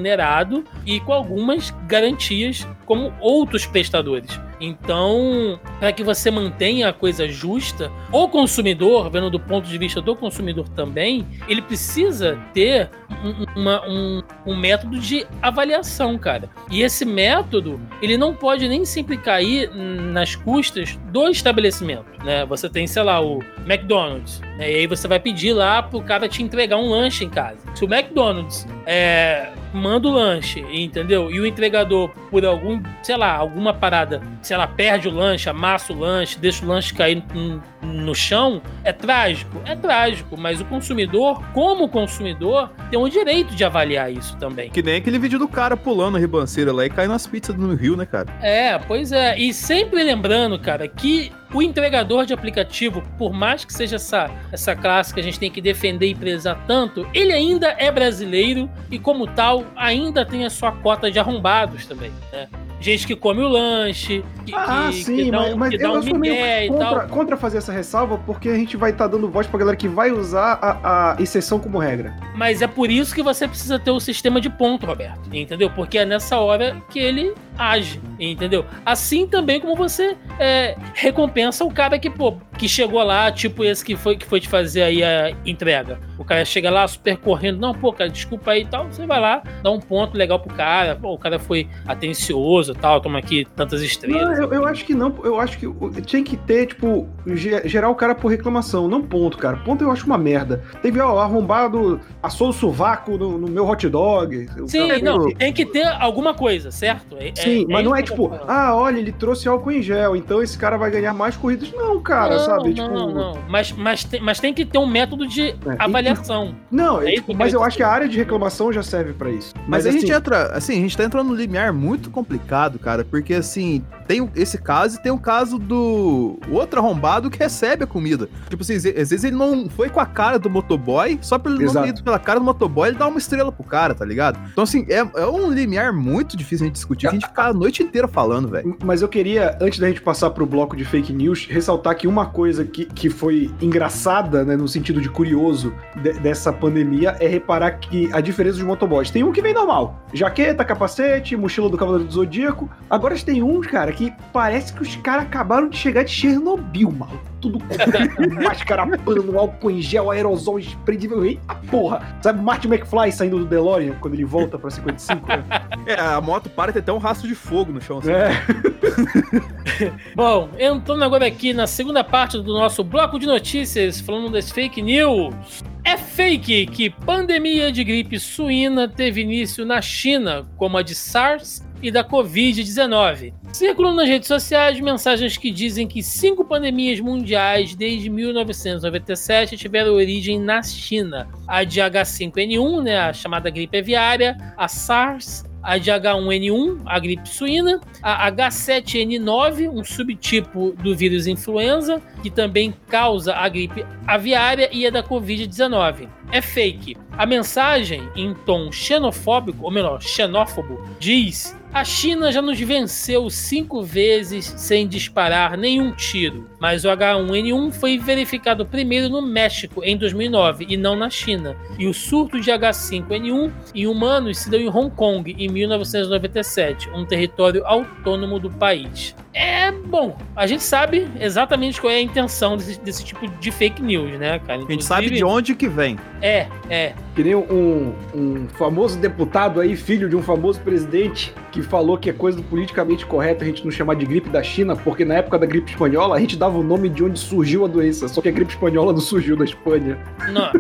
e 0.86 1.00
com 1.00 1.14
algumas 1.14 1.72
garantias 1.88 2.68
como 2.86 3.14
outros 3.20 3.66
prestadores. 3.66 4.40
Então, 4.60 5.60
para 5.80 5.92
que 5.92 6.04
você 6.04 6.30
mantenha 6.32 6.90
a 6.90 6.94
coisa 6.94 7.28
justa, 7.28 7.92
o 8.12 8.28
consumidor, 8.28 9.10
vendo 9.10 9.30
do 9.30 9.40
ponto 9.40 9.68
de 9.68 9.78
vista 9.78 10.02
do 10.02 10.16
consumidor 10.16 10.68
também, 10.70 11.26
ele 11.48 11.62
precisa 11.62 12.38
ter 12.54 12.90
um, 13.24 13.60
uma- 13.62 13.88
um- 13.88 14.24
um 14.46 14.56
método 14.56 15.00
de 15.00 15.26
avaliação, 15.42 16.18
cara. 16.18 16.50
E 16.70 16.82
esse 16.82 17.06
método, 17.06 17.80
ele 18.02 18.18
não 18.18 18.34
pode 18.34 18.68
nem 18.68 18.86
sempre 18.86 19.18
cair 19.18 19.70
nas 19.74 20.36
custas 20.36 20.98
do 21.12 21.30
estabelecimento, 21.30 22.06
né? 22.24 22.46
Você 22.46 22.70
tem, 22.70 22.88
sei 22.88 23.04
lá, 23.04 23.22
o 23.22 23.40
McDonald's, 23.66 24.40
né? 24.58 24.72
e 24.72 24.76
aí 24.78 24.88
você 24.88 25.08
vai 25.08 25.20
pedir 25.20 25.54
lá 25.54 25.82
pro 25.84 26.02
cara 26.02 26.28
te 26.28 26.42
entregar 26.44 26.78
um 26.78 26.90
lanche 26.90 27.24
em 27.24 27.30
casa. 27.30 27.58
Se 27.76 27.86
o 27.86 27.94
McDonald's 27.94 28.68
é, 28.86 29.50
manda 29.74 30.08
o 30.08 30.12
lanche, 30.12 30.60
entendeu? 30.72 31.32
E 31.32 31.40
o 31.40 31.46
entregador, 31.46 32.10
por 32.30 32.46
algum, 32.46 32.82
sei 33.02 33.16
lá, 33.18 33.34
alguma 33.36 33.74
parada, 33.74 34.22
sei 34.54 34.58
lá, 34.60 34.68
perde 34.68 35.08
o 35.08 35.12
lanche, 35.12 35.50
amassa 35.50 35.92
o 35.92 35.98
lanche, 35.98 36.38
deixa 36.38 36.64
o 36.64 36.68
lanche 36.68 36.94
cair 36.94 37.24
no, 37.34 37.60
no 37.82 38.14
chão, 38.14 38.62
é 38.84 38.94
trágico? 38.94 39.60
É 39.66 39.76
trágico, 39.76 40.38
mas 40.38 40.62
o 40.62 40.66
consumidor, 40.66 41.44
como 41.54 41.90
consumidor, 41.90 42.70
tem 42.92 43.00
o 43.00 43.10
direito 43.10 43.56
de 43.56 43.64
avaliar 43.64 44.14
isso 44.14 44.38
também. 44.38 44.70
Que 44.70 44.84
nem 44.84 44.98
aquele 44.98 45.18
vídeo 45.18 45.40
do 45.40 45.48
cara 45.48 45.76
pulando 45.76 46.18
a 46.18 46.20
ribanceira 46.20 46.72
lá 46.72 46.86
e 46.86 46.90
caindo 46.92 47.14
nas 47.14 47.26
pizzas 47.26 47.56
no 47.56 47.74
Rio, 47.74 47.98
né, 47.98 48.06
cara? 48.06 48.28
É, 48.44 48.78
pois 48.78 49.12
é. 49.12 49.36
E 49.40 49.52
sempre 49.52 50.04
lembrando, 50.04 50.60
cara, 50.60 50.88
que 50.88 51.32
o 51.52 51.60
entregador 51.60 52.24
de 52.24 52.34
aplicativo, 52.34 53.02
por 53.18 53.34
mais 53.34 53.66
que 53.66 53.74
seja 53.74 53.96
essa, 53.96 54.30
essa 54.52 54.76
classe 54.76 55.12
que 55.16 55.20
a 55.20 55.24
gente 55.24 55.40
tem 55.40 55.50
que 55.50 55.62
defender 55.62 56.10
e 56.10 56.16
prezar 56.16 56.64
tanto, 56.68 57.08
ele 57.12 57.34
ainda 57.34 57.76
é 57.80 57.92
brasileiro 57.92 58.70
e, 58.92 59.00
como 59.00 59.26
tal, 59.26 59.66
ainda 59.76 60.24
tem 60.24 60.46
a 60.46 60.50
sua 60.52 60.72
cota 60.72 61.10
de 61.10 61.18
arrombados 61.18 61.88
também, 61.88 62.12
né? 62.32 62.48
Gente 62.84 63.08
que 63.08 63.16
come 63.16 63.42
o 63.42 63.48
lanche, 63.48 64.26
que, 64.46 64.54
Ah, 64.56 64.90
que, 64.92 65.04
sim, 65.04 65.16
que 65.26 65.32
dá 65.32 65.40
mas, 65.40 65.56
mas 65.56 65.70
que 65.72 65.78
dá 65.78 65.84
eu, 65.86 65.92
um 65.94 66.08
eu 66.08 66.16
migué 66.20 66.66
e 66.66 66.68
contra, 66.70 66.86
tal. 66.90 67.08
contra 67.10 67.38
fazer 67.38 67.58
essa 67.58 67.72
ressalva, 67.72 68.18
porque 68.26 68.50
a 68.50 68.56
gente 68.56 68.78
vai 68.78 68.92
estar 68.92 69.08
dando 69.08 69.30
voz 69.30 69.48
pra 69.48 69.60
galera 69.60 69.78
que 69.78 69.88
vai 69.88 70.12
usar 70.12 70.60
a, 70.62 71.14
a 71.14 71.22
exceção 71.22 71.60
como 71.60 71.78
regra. 71.78 72.16
Mas 72.36 72.62
é 72.62 72.68
por 72.68 72.90
isso 72.92 73.14
que 73.14 73.24
você 73.24 73.48
precisa 73.48 73.80
ter 73.80 73.92
o 73.92 74.00
sistema 74.00 74.40
de 74.42 74.50
ponto, 74.50 74.86
Roberto. 74.86 75.22
Entendeu? 75.34 75.70
Porque 75.70 75.98
é 75.98 76.06
nessa 76.06 76.38
hora 76.40 76.82
que 76.90 77.00
ele 77.00 77.34
age, 77.58 78.02
entendeu? 78.20 78.66
Assim 78.86 79.28
também 79.28 79.60
como 79.60 79.76
você 79.76 80.18
é, 80.40 80.76
recompensa 80.94 81.64
o 81.64 81.72
cara 81.72 81.98
que, 82.00 82.10
pô, 82.10 82.36
que 82.58 82.68
chegou 82.70 83.02
lá, 83.04 83.32
tipo 83.32 83.64
esse 83.64 83.84
que 83.84 83.96
foi, 83.96 84.16
que 84.16 84.26
foi 84.26 84.40
te 84.40 84.48
fazer 84.48 84.84
aí 84.84 85.04
a 85.04 85.32
entrega. 85.46 86.00
O 86.18 86.24
cara 86.24 86.46
chega 86.46 86.70
lá 86.70 86.88
super 86.88 87.18
correndo, 87.18 87.60
não, 87.60 87.74
pô, 87.74 87.92
cara, 87.92 88.10
desculpa 88.10 88.52
aí 88.52 88.62
e 88.62 88.66
tal. 88.66 88.86
Você 88.88 89.06
vai 89.06 89.20
lá, 89.20 89.42
dá 89.64 89.72
um 89.72 89.80
ponto 89.80 90.16
legal 90.18 90.40
pro 90.40 90.54
cara. 90.56 90.96
Pô, 90.96 91.14
o 91.14 91.18
cara 91.18 91.40
foi 91.40 91.68
atencioso 91.88 92.72
e 92.74 92.76
tal, 92.76 93.02
toma 93.02 93.20
aqui 93.20 93.46
tantas 93.56 93.80
Não, 93.80 93.86
estrelas. 93.88 94.40
eu, 94.40 94.54
eu 94.54 94.66
acho 94.66 94.86
que 94.86 94.94
não. 94.94 95.14
Eu 95.24 95.40
acho 95.40 95.58
que 95.58 96.02
tinha 96.04 96.24
que 96.24 96.38
ter, 96.38 96.68
tipo, 96.68 97.08
ge- 97.28 97.68
gerar 97.68 97.90
o 97.90 97.96
cara 97.96 98.14
por 98.14 98.28
reclamação, 98.30 98.88
não 98.88 99.02
ponto, 99.02 99.38
cara. 99.38 99.58
Ponto 99.58 99.84
eu 99.84 99.92
acho 99.92 100.06
uma 100.06 100.18
merda. 100.18 100.64
Teve, 100.82 101.00
ó, 101.00 101.18
arrombado, 101.20 102.00
assou 102.22 102.50
o 102.50 102.54
sovaco 102.54 103.18
no, 103.18 103.38
no 103.38 103.48
meu 103.48 103.68
hot 103.68 103.88
dog. 103.90 104.48
Sim, 104.68 104.88
cara- 104.88 105.00
não, 105.00 105.32
tem 105.34 105.52
que 105.54 105.66
ter 105.66 105.86
alguma 106.00 106.34
coisa, 106.34 106.72
certo? 106.72 107.18
É- 107.20 107.34
Sim, 107.36 107.66
mas 107.70 107.84
não 107.84 107.96
é 107.96 108.02
que 108.02 108.12
eu 108.12 108.16
tipo, 108.16 108.32
ah, 108.48 108.76
olha, 108.76 109.00
ele 109.00 109.12
trouxe 109.12 109.48
álcool 109.48 109.72
em 109.72 109.82
gel, 109.82 110.16
então 110.16 110.42
esse 110.42 110.58
cara 110.58 110.78
vai 110.78 110.92
ganhar 110.92 111.14
mais 111.14 111.36
corridas. 111.36 111.72
Não, 111.74 112.00
cara, 112.02 112.38
não, 112.38 112.43
sabe? 112.46 112.74
Não, 112.74 112.74
tipo, 112.74 112.90
não, 112.90 113.14
não. 113.14 113.40
Mas, 113.48 113.72
mas, 113.72 114.04
tem, 114.04 114.22
mas 114.22 114.40
tem 114.40 114.54
que 114.54 114.66
ter 114.66 114.78
um 114.78 114.88
método 114.88 115.28
de 115.28 115.50
É, 115.50 115.56
avaliação. 115.80 116.56
Não, 116.72 117.02
É 117.02 117.06
isso 117.14 117.22
tipo, 117.22 117.36
mas 117.36 117.54
eu 117.54 117.64
acho 117.64 117.78
que 117.78 117.84
a 117.84 117.90
área 117.90 118.08
de 118.08 118.18
reclamação 118.18 118.72
já 118.72 118.84
serve 118.84 119.14
pra 119.14 119.30
isso. 119.30 119.54
Mas, 119.60 119.68
Mas, 119.68 119.86
a 119.86 119.90
assim, 119.90 120.00
gente 120.00 120.12
entra, 120.12 120.46
assim, 120.48 120.74
a 120.74 120.82
gente 120.82 120.98
tá 120.98 121.04
entrando 121.04 121.28
num 121.28 121.36
limiar 121.36 121.72
muito 121.74 122.10
complicado, 122.10 122.78
cara, 122.80 123.04
porque 123.06 123.34
assim, 123.36 123.84
tem 124.08 124.30
esse 124.36 124.58
caso 124.58 124.98
e 124.98 125.02
tem 125.04 125.12
o 125.12 125.20
caso 125.20 125.58
do 125.58 126.40
outro 126.50 126.80
arrombado 126.80 127.30
que 127.30 127.40
recebe 127.40 127.84
a 127.84 127.88
comida. 127.88 128.30
Tipo 128.50 128.64
assim, 128.64 128.76
às 128.76 128.84
vezes 128.84 129.24
ele 129.24 129.36
não 129.36 129.70
foi 129.70 129.90
com 129.90 130.00
a 130.00 130.06
cara 130.06 130.38
do 130.38 130.50
motoboy, 130.50 131.18
só 131.22 131.38
pelo 131.38 131.56
ele 131.56 131.66
não 131.66 131.72
Exato. 131.72 131.86
ter 131.86 131.90
ido 131.92 132.04
pela 132.04 132.20
cara 132.20 132.40
do 132.40 132.46
motoboy, 132.46 132.90
ele 132.90 132.98
dá 132.98 133.08
uma 133.08 133.18
estrela 133.20 133.52
pro 133.52 133.64
cara, 133.64 133.94
tá 133.94 134.06
ligado? 134.06 134.40
Então 134.52 134.64
assim, 134.64 134.86
é, 134.90 134.98
é 135.00 135.28
um 135.28 135.52
limiar 135.52 135.94
muito 135.94 136.36
difícil 136.36 136.66
a 136.66 136.68
gente 136.68 136.76
discutir, 136.76 137.08
que 137.08 137.08
a 137.08 137.12
gente 137.12 137.28
fica 137.28 137.44
a 137.44 137.54
noite 137.54 137.84
inteira 137.84 138.08
falando, 138.08 138.48
velho. 138.48 138.78
Mas 138.84 139.02
eu 139.02 139.08
queria, 139.08 139.58
antes 139.62 139.80
da 139.80 139.88
gente 139.88 140.02
passar 140.02 140.30
pro 140.32 140.46
bloco 140.46 140.76
de 140.76 140.86
fake 140.86 141.14
news, 141.14 141.46
ressaltar 141.50 141.96
que 141.96 142.08
uma 142.08 142.26
coisa 142.34 142.66
que, 142.66 142.86
que 142.86 143.10
foi 143.10 143.50
engraçada, 143.62 144.44
né, 144.44 144.56
no 144.56 144.68
sentido 144.68 145.00
de 145.00 145.08
curioso 145.10 145.74
de- 146.02 146.14
dessa 146.14 146.52
pandemia 146.52 147.16
é 147.20 147.28
reparar 147.28 147.72
que 147.74 148.10
a 148.12 148.20
diferença 148.20 148.58
dos 148.58 148.66
motoboys. 148.66 149.12
Tem 149.12 149.24
um 149.24 149.32
que 149.32 149.42
vem 149.42 149.54
normal, 149.54 150.04
jaqueta, 150.14 150.66
capacete, 150.66 151.38
mochila 151.38 151.70
do 151.70 151.78
Cavaleiro 151.78 152.06
do 152.08 152.14
Zodíaco. 152.14 152.70
Agora 152.90 153.14
tem 153.24 153.44
uns, 153.44 153.68
cara, 153.68 153.92
que 153.92 154.12
parece 154.34 154.74
que 154.74 154.82
os 154.82 154.96
caras 154.98 155.26
acabaram 155.26 155.70
de 155.70 155.78
chegar 155.78 156.04
de 156.04 156.12
Chernobyl, 156.12 156.92
maluco. 156.92 157.32
Tudo 157.40 157.60
com 157.60 157.66
máscara, 158.42 158.86
pano, 158.98 159.38
álcool 159.38 159.70
em 159.72 159.82
gel, 159.82 160.10
aerosol, 160.10 160.58
esprendível. 160.60 161.24
Eita 161.26 161.56
porra! 161.70 162.02
Sabe 162.22 162.42
Martin 162.42 162.70
McFly 162.70 163.12
saindo 163.12 163.38
do 163.38 163.46
DeLorean 163.46 163.94
quando 164.00 164.14
ele 164.14 164.24
volta 164.26 164.58
pra 164.58 164.70
55? 164.72 165.28
né? 165.28 165.44
É, 165.86 166.00
a 166.00 166.22
moto 166.22 166.50
para 166.50 166.70
e 166.72 166.74
tem 166.74 166.82
até 166.82 166.94
um 166.94 166.98
rastro 166.98 167.28
de 167.28 167.36
fogo 167.36 167.74
no 167.74 167.82
chão. 167.82 167.98
assim. 168.00 168.10
É. 168.12 168.32
Bom, 170.16 170.50
entrando 170.58 171.04
agora 171.04 171.26
aqui 171.28 171.54
na 171.54 171.68
segunda 171.68 172.04
parte 172.06 172.23
do 172.32 172.54
nosso 172.54 172.84
bloco 172.84 173.20
de 173.20 173.26
notícias, 173.26 174.00
falando 174.00 174.32
das 174.32 174.50
fake 174.50 174.82
news. 174.82 175.64
É 175.84 175.98
fake 175.98 176.68
que 176.68 176.90
pandemia 176.90 177.72
de 177.72 177.84
gripe 177.84 178.18
suína 178.18 178.88
teve 178.88 179.22
início 179.22 179.66
na 179.66 179.82
China, 179.82 180.48
como 180.58 180.78
a 180.78 180.82
de 180.82 180.96
SARS 180.96 181.62
e 181.82 181.92
da 181.92 182.04
Covid-19. 182.04 183.34
Circulam 183.52 183.94
nas 183.94 184.08
redes 184.08 184.30
sociais 184.30 184.80
mensagens 184.80 185.36
que 185.36 185.52
dizem 185.52 185.86
que 185.86 186.02
cinco 186.02 186.46
pandemias 186.46 187.02
mundiais 187.02 187.76
desde 187.76 188.10
1997 188.10 189.58
tiveram 189.58 189.94
origem 189.94 190.40
na 190.40 190.64
China. 190.64 191.28
A 191.46 191.66
de 191.66 191.82
H5N1, 191.82 192.82
né, 192.82 192.98
a 192.98 193.12
chamada 193.12 193.50
gripe 193.50 193.78
aviária, 193.78 194.38
a 194.56 194.70
SARS, 194.70 195.44
a 195.64 195.78
de 195.78 195.90
H1N1, 195.90 196.82
a 196.86 197.00
gripe 197.00 197.28
suína, 197.28 197.80
a 198.02 198.30
H7N9, 198.32 199.70
um 199.70 199.84
subtipo 199.84 200.76
do 200.84 200.96
vírus 200.96 201.26
influenza, 201.26 202.02
que 202.22 202.30
também 202.30 202.74
causa 202.90 203.34
a 203.34 203.48
gripe 203.48 203.86
aviária 204.06 204.70
e 204.72 204.86
a 204.86 204.90
da 204.90 205.02
Covid-19. 205.02 206.10
É 206.32 206.42
fake. 206.42 206.98
A 207.18 207.26
mensagem, 207.26 208.02
em 208.16 208.34
tom 208.34 208.72
xenofóbico, 208.72 209.64
ou 209.64 209.72
melhor, 209.72 210.02
xenófobo, 210.02 210.84
diz: 211.00 211.56
A 211.72 211.84
China 211.84 212.32
já 212.32 212.42
nos 212.42 212.60
venceu 212.60 213.30
cinco 213.30 213.84
vezes 213.84 214.46
sem 214.58 214.88
disparar 214.88 215.56
nenhum 215.56 215.92
tiro, 215.92 216.50
mas 216.64 216.86
o 216.86 216.88
H1N1 216.88 217.74
foi 217.74 217.98
verificado 217.98 218.66
primeiro 218.66 219.10
no 219.10 219.22
México 219.22 219.84
em 219.84 219.98
2009 219.98 220.66
e 220.70 220.78
não 220.78 220.96
na 220.96 221.10
China. 221.10 221.58
E 221.78 221.86
o 221.86 221.94
surto 221.94 222.40
de 222.40 222.50
H5N1 222.52 223.52
em 223.76 223.86
humanos 223.86 224.38
se 224.38 224.50
deu 224.50 224.62
em 224.62 224.70
Hong 224.70 224.90
Kong 224.96 225.36
em 225.38 225.50
1997, 225.50 226.90
um 226.92 227.04
território 227.04 227.68
autônomo 227.68 228.40
do 228.40 228.50
país. 228.50 229.14
É 229.34 229.72
bom, 229.72 230.16
a 230.36 230.46
gente 230.46 230.62
sabe 230.62 231.08
exatamente 231.20 231.82
qual 231.82 231.92
é 231.92 231.96
a 231.96 232.02
intenção 232.02 232.56
desse, 232.56 232.80
desse 232.80 233.04
tipo 233.04 233.28
de 233.28 233.52
fake 233.52 233.82
news, 233.82 234.18
né, 234.20 234.40
cara? 234.40 234.64
A 234.64 234.72
gente 234.72 234.86
sabe 234.86 235.10
de 235.10 235.24
onde 235.24 235.56
que 235.56 235.68
vem. 235.68 235.98
É, 236.22 236.48
é. 236.70 236.94
Que 237.16 237.24
nem 237.24 237.36
um, 237.36 237.96
um 238.14 238.48
famoso 238.50 238.98
deputado 239.00 239.60
aí, 239.60 239.76
filho 239.76 240.08
de 240.08 240.16
um 240.16 240.22
famoso 240.22 240.62
presidente, 240.62 241.34
que 241.52 241.64
falou 241.64 241.98
que 241.98 242.12
é 242.12 242.14
coisa 242.14 242.38
do 242.38 242.44
politicamente 242.44 243.06
correto 243.06 243.44
a 243.44 243.48
gente 243.48 243.64
não 243.64 243.72
chamar 243.72 243.96
de 243.96 244.06
gripe 244.06 244.30
da 244.30 244.44
China, 244.44 244.76
porque 244.76 245.04
na 245.04 245.16
época 245.16 245.40
da 245.40 245.48
gripe 245.48 245.72
espanhola 245.72 246.16
a 246.16 246.20
gente 246.20 246.38
dava 246.38 246.53
o 246.58 246.64
nome 246.64 246.90
de 246.90 247.04
onde 247.04 247.20
surgiu 247.20 247.66
a 247.66 247.68
doença, 247.68 248.08
só 248.08 248.22
que 248.22 248.30
a 248.30 248.32
gripe 248.32 248.52
espanhola 248.54 248.92
não 248.94 249.00
surgiu 249.00 249.36
da 249.36 249.44
Espanha. 249.46 249.98
Não. 250.32 250.52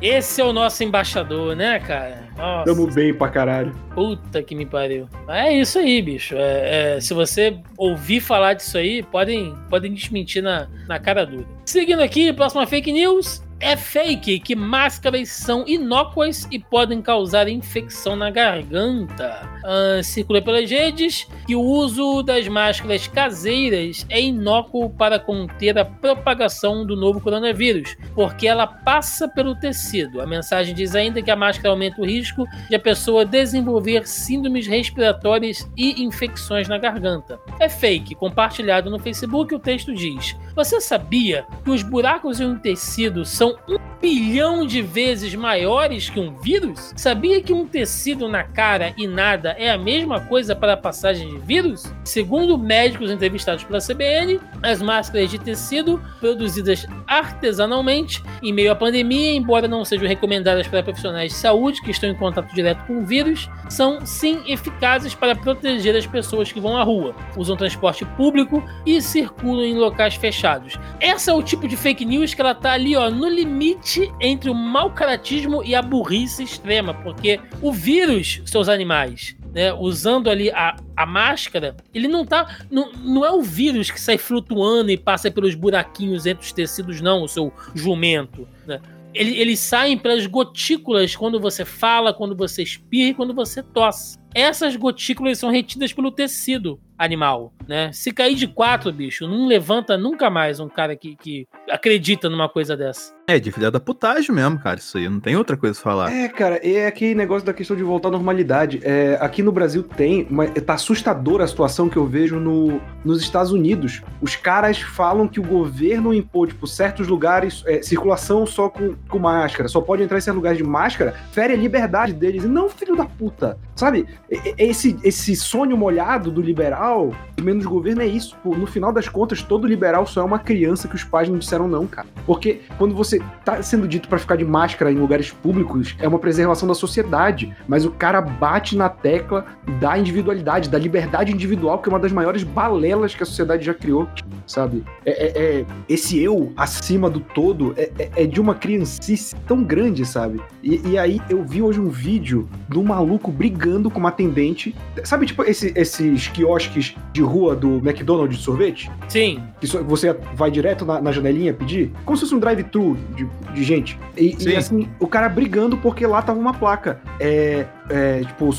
Esse 0.00 0.40
é 0.40 0.44
o 0.44 0.52
nosso 0.52 0.84
embaixador, 0.84 1.56
né, 1.56 1.80
cara? 1.80 2.28
Nossa, 2.36 2.64
Tamo 2.72 2.86
bem 2.92 3.12
pra 3.12 3.28
caralho. 3.28 3.72
puta 3.94 4.42
que 4.42 4.54
me 4.54 4.64
pariu. 4.64 5.08
É 5.28 5.52
isso 5.52 5.78
aí, 5.78 6.00
bicho. 6.00 6.36
É, 6.36 6.96
é, 6.96 7.00
se 7.00 7.12
você 7.12 7.58
ouvir 7.76 8.20
falar 8.20 8.54
disso 8.54 8.78
aí, 8.78 9.02
podem, 9.02 9.54
podem 9.68 9.92
desmentir 9.92 10.40
na, 10.42 10.68
na 10.86 11.00
cara 11.00 11.26
dura. 11.26 11.44
Seguindo 11.64 12.00
aqui, 12.00 12.32
próxima 12.32 12.64
fake 12.66 12.92
news. 12.92 13.42
É 13.60 13.76
fake 13.76 14.38
que 14.38 14.54
máscaras 14.54 15.30
são 15.30 15.66
inócuas 15.66 16.46
e 16.50 16.60
podem 16.60 17.02
causar 17.02 17.48
infecção 17.48 18.14
na 18.14 18.30
garganta. 18.30 19.48
Ah, 19.64 20.00
circula 20.02 20.40
pelas 20.40 20.70
redes 20.70 21.26
que 21.46 21.56
o 21.56 21.60
uso 21.60 22.22
das 22.22 22.46
máscaras 22.46 23.08
caseiras 23.08 24.06
é 24.08 24.20
inócuo 24.20 24.90
para 24.90 25.18
conter 25.18 25.76
a 25.76 25.84
propagação 25.84 26.86
do 26.86 26.94
novo 26.94 27.20
coronavírus, 27.20 27.96
porque 28.14 28.46
ela 28.46 28.66
passa 28.66 29.26
pelo 29.26 29.56
tecido. 29.56 30.20
A 30.20 30.26
mensagem 30.26 30.74
diz 30.74 30.94
ainda 30.94 31.20
que 31.20 31.30
a 31.30 31.36
máscara 31.36 31.70
aumenta 31.70 32.00
o 32.00 32.06
risco 32.06 32.44
de 32.68 32.76
a 32.76 32.80
pessoa 32.80 33.24
desenvolver 33.24 34.06
síndromes 34.06 34.68
respiratórias 34.68 35.68
e 35.76 36.00
infecções 36.02 36.68
na 36.68 36.78
garganta. 36.78 37.40
É 37.58 37.68
fake. 37.68 38.14
Compartilhado 38.14 38.88
no 38.88 39.00
Facebook, 39.00 39.52
o 39.52 39.58
texto 39.58 39.92
diz: 39.92 40.36
Você 40.54 40.80
sabia 40.80 41.44
que 41.64 41.70
os 41.70 41.82
buracos 41.82 42.40
em 42.40 42.46
um 42.46 42.58
tecido 42.58 43.24
são 43.24 43.47
um 43.68 43.78
bilhão 44.00 44.66
de 44.66 44.80
vezes 44.80 45.34
maiores 45.34 46.08
que 46.08 46.20
um 46.20 46.34
vírus? 46.36 46.92
Sabia 46.96 47.42
que 47.42 47.52
um 47.52 47.66
tecido 47.66 48.28
na 48.28 48.44
cara 48.44 48.94
e 48.96 49.06
nada 49.06 49.54
é 49.58 49.70
a 49.70 49.78
mesma 49.78 50.20
coisa 50.20 50.54
para 50.54 50.74
a 50.74 50.76
passagem 50.76 51.28
de 51.28 51.38
vírus? 51.38 51.92
Segundo 52.04 52.58
médicos 52.58 53.10
entrevistados 53.10 53.64
pela 53.64 53.80
CBN, 53.80 54.40
as 54.62 54.80
máscaras 54.80 55.30
de 55.30 55.38
tecido 55.38 56.00
produzidas 56.20 56.86
artesanalmente 57.06 58.22
em 58.42 58.52
meio 58.52 58.72
à 58.72 58.76
pandemia, 58.76 59.34
embora 59.34 59.68
não 59.68 59.84
sejam 59.84 60.06
recomendadas 60.06 60.66
para 60.66 60.82
profissionais 60.82 61.32
de 61.32 61.38
saúde 61.38 61.80
que 61.82 61.90
estão 61.90 62.10
em 62.10 62.14
contato 62.14 62.54
direto 62.54 62.84
com 62.86 62.98
o 62.98 63.06
vírus, 63.06 63.48
são 63.68 64.04
sim 64.04 64.42
eficazes 64.46 65.14
para 65.14 65.34
proteger 65.34 65.96
as 65.96 66.06
pessoas 66.06 66.50
que 66.52 66.60
vão 66.60 66.76
à 66.76 66.82
rua, 66.82 67.14
usam 67.36 67.56
transporte 67.56 68.04
público 68.16 68.62
e 68.86 69.00
circulam 69.00 69.64
em 69.64 69.74
locais 69.74 70.14
fechados. 70.14 70.78
Essa 71.00 71.30
é 71.30 71.34
o 71.34 71.42
tipo 71.42 71.66
de 71.66 71.76
fake 71.76 72.04
news 72.04 72.34
que 72.34 72.40
ela 72.40 72.54
tá 72.54 72.72
ali, 72.72 72.96
ó, 72.96 73.10
no 73.10 73.28
limite 73.38 74.12
entre 74.20 74.50
o 74.50 74.54
mau 74.54 74.90
caratismo 74.92 75.62
e 75.64 75.74
a 75.74 75.82
burrice 75.82 76.42
extrema, 76.42 76.94
porque 76.94 77.40
o 77.62 77.72
vírus, 77.72 78.42
seus 78.46 78.68
animais, 78.68 79.36
né, 79.52 79.72
usando 79.72 80.28
ali 80.28 80.50
a, 80.50 80.76
a 80.96 81.06
máscara, 81.06 81.76
ele 81.94 82.08
não 82.08 82.24
tá. 82.24 82.58
Não, 82.70 82.92
não 82.92 83.24
é 83.24 83.30
o 83.30 83.40
vírus 83.42 83.90
que 83.90 84.00
sai 84.00 84.18
flutuando 84.18 84.90
e 84.90 84.96
passa 84.96 85.30
pelos 85.30 85.54
buraquinhos 85.54 86.26
entre 86.26 86.44
os 86.44 86.52
tecidos, 86.52 87.00
não, 87.00 87.22
o 87.24 87.28
seu 87.28 87.52
jumento. 87.74 88.46
Né? 88.66 88.80
Ele- 89.14 89.36
Eles 89.38 89.58
saem 89.60 89.96
pelas 89.96 90.26
gotículas 90.26 91.16
quando 91.16 91.40
você 91.40 91.64
fala, 91.64 92.12
quando 92.12 92.36
você 92.36 92.62
espirra 92.62 93.10
e 93.10 93.14
quando 93.14 93.34
você 93.34 93.62
tosse. 93.62 94.18
Essas 94.34 94.76
gotículas 94.76 95.38
são 95.38 95.50
retidas 95.50 95.92
pelo 95.92 96.10
tecido 96.10 96.80
animal, 96.98 97.52
né? 97.66 97.92
Se 97.92 98.10
cair 98.10 98.34
de 98.34 98.48
quatro, 98.48 98.92
bicho, 98.92 99.26
não 99.28 99.46
levanta 99.46 99.96
nunca 99.96 100.28
mais 100.28 100.58
um 100.58 100.68
cara 100.68 100.96
que, 100.96 101.14
que 101.16 101.46
acredita 101.70 102.28
numa 102.28 102.48
coisa 102.48 102.76
dessa. 102.76 103.16
É, 103.28 103.38
de 103.38 103.52
filha 103.52 103.70
da 103.70 103.78
putagem 103.78 104.34
mesmo, 104.34 104.58
cara. 104.58 104.78
Isso 104.78 104.96
aí, 104.96 105.08
não 105.08 105.20
tem 105.20 105.36
outra 105.36 105.56
coisa 105.56 105.78
a 105.78 105.82
falar. 105.82 106.10
É, 106.10 106.28
cara, 106.28 106.56
é 106.56 106.86
aquele 106.86 107.14
negócio 107.14 107.46
da 107.46 107.52
questão 107.52 107.76
de 107.76 107.82
voltar 107.82 108.08
à 108.08 108.10
normalidade. 108.10 108.80
É, 108.82 109.18
aqui 109.20 109.42
no 109.42 109.52
Brasil 109.52 109.82
tem, 109.82 110.26
mas 110.30 110.50
tá 110.64 110.74
assustadora 110.74 111.44
a 111.44 111.46
situação 111.46 111.90
que 111.90 111.98
eu 111.98 112.06
vejo 112.06 112.40
no, 112.40 112.80
nos 113.04 113.20
Estados 113.20 113.52
Unidos. 113.52 114.02
Os 114.20 114.34
caras 114.34 114.80
falam 114.80 115.28
que 115.28 115.38
o 115.38 115.42
governo 115.42 116.14
impôs, 116.14 116.48
tipo, 116.48 116.66
certos 116.66 117.06
lugares, 117.06 117.62
é, 117.66 117.82
circulação 117.82 118.46
só 118.46 118.70
com, 118.70 118.96
com 119.08 119.18
máscara, 119.18 119.68
só 119.68 119.80
pode 119.80 120.02
entrar 120.02 120.16
em 120.16 120.22
certos 120.22 120.38
lugares 120.38 120.58
de 120.58 120.64
máscara, 120.64 121.14
fere 121.30 121.52
a 121.52 121.56
liberdade 121.56 122.14
deles. 122.14 122.44
E 122.44 122.48
não, 122.48 122.68
filho 122.70 122.96
da 122.96 123.04
puta. 123.04 123.58
Sabe? 123.76 124.08
Esse, 124.30 124.96
esse 125.02 125.34
sonho 125.34 125.76
molhado 125.76 126.30
do 126.30 126.42
liberal, 126.42 127.12
menos 127.40 127.64
governo, 127.64 128.02
é 128.02 128.06
isso. 128.06 128.36
Pô, 128.42 128.54
no 128.54 128.66
final 128.66 128.92
das 128.92 129.08
contas, 129.08 129.42
todo 129.42 129.66
liberal 129.66 130.06
só 130.06 130.20
é 130.20 130.24
uma 130.24 130.38
criança 130.38 130.86
que 130.86 130.94
os 130.94 131.04
pais 131.04 131.28
não 131.28 131.38
disseram 131.38 131.66
não, 131.66 131.86
cara. 131.86 132.06
Porque 132.26 132.60
quando 132.76 132.94
você 132.94 133.20
tá 133.44 133.62
sendo 133.62 133.88
dito 133.88 134.08
pra 134.08 134.18
ficar 134.18 134.36
de 134.36 134.44
máscara 134.44 134.92
em 134.92 134.96
lugares 134.96 135.30
públicos, 135.30 135.96
é 135.98 136.06
uma 136.06 136.18
preservação 136.18 136.68
da 136.68 136.74
sociedade. 136.74 137.54
Mas 137.66 137.84
o 137.86 137.90
cara 137.90 138.20
bate 138.20 138.76
na 138.76 138.88
tecla 138.88 139.46
da 139.80 139.98
individualidade, 139.98 140.68
da 140.68 140.78
liberdade 140.78 141.32
individual, 141.32 141.78
que 141.78 141.88
é 141.88 141.92
uma 141.92 141.98
das 142.00 142.12
maiores 142.12 142.42
balelas 142.42 143.14
que 143.14 143.22
a 143.22 143.26
sociedade 143.26 143.64
já 143.64 143.72
criou, 143.72 144.06
sabe? 144.46 144.84
É, 145.06 145.10
é- 145.10 145.60
é- 145.60 145.66
esse 145.88 146.22
eu 146.22 146.52
acima 146.56 147.08
do 147.08 147.20
todo 147.20 147.72
é, 147.76 147.90
é- 147.98 148.10
é 148.24 148.26
de 148.26 148.40
uma 148.40 148.54
criancice 148.54 149.34
tão 149.46 149.62
grande, 149.62 150.04
sabe? 150.04 150.40
E, 150.62 150.80
e 150.90 150.98
aí 150.98 151.20
eu 151.30 151.42
vi 151.42 151.62
hoje 151.62 151.80
um 151.80 151.88
vídeo 151.88 152.48
de 152.68 152.78
um 152.78 152.84
maluco 152.84 153.30
brigando 153.30 153.90
com 153.90 153.98
uma 153.98 154.10
atendente. 154.22 154.74
Sabe, 155.04 155.26
tipo, 155.26 155.44
esse- 155.44 155.72
esses 155.76 156.26
quiosques 156.28 156.96
de 157.12 157.22
rua 157.22 157.54
do 157.54 157.76
McDonald's 157.78 158.36
de 158.36 158.42
sorvete? 158.42 158.90
Sim, 159.08 159.42
que 159.60 159.66
você 159.66 160.12
vai 160.34 160.50
direto 160.50 160.84
na, 160.84 161.00
na 161.00 161.12
janelinha 161.12 161.54
pedir, 161.54 161.92
como 162.04 162.16
se 162.16 162.22
fosse 162.24 162.34
um 162.34 162.38
drive-thru 162.40 162.96
de, 163.14 163.26
de 163.54 163.62
gente. 163.64 163.98
E, 164.16 164.34
e, 164.34 164.40
Sim. 164.40 164.56
assim, 164.56 164.88
o 164.98 165.06
cara 165.06 165.28
brigando 165.28 165.76
porque 165.76 166.06
lá 166.06 166.20
tava 166.20 166.38
uma 166.38 166.52
placa. 166.52 167.00
É, 167.20 167.66
é, 167.90 168.20
tipo, 168.20 168.50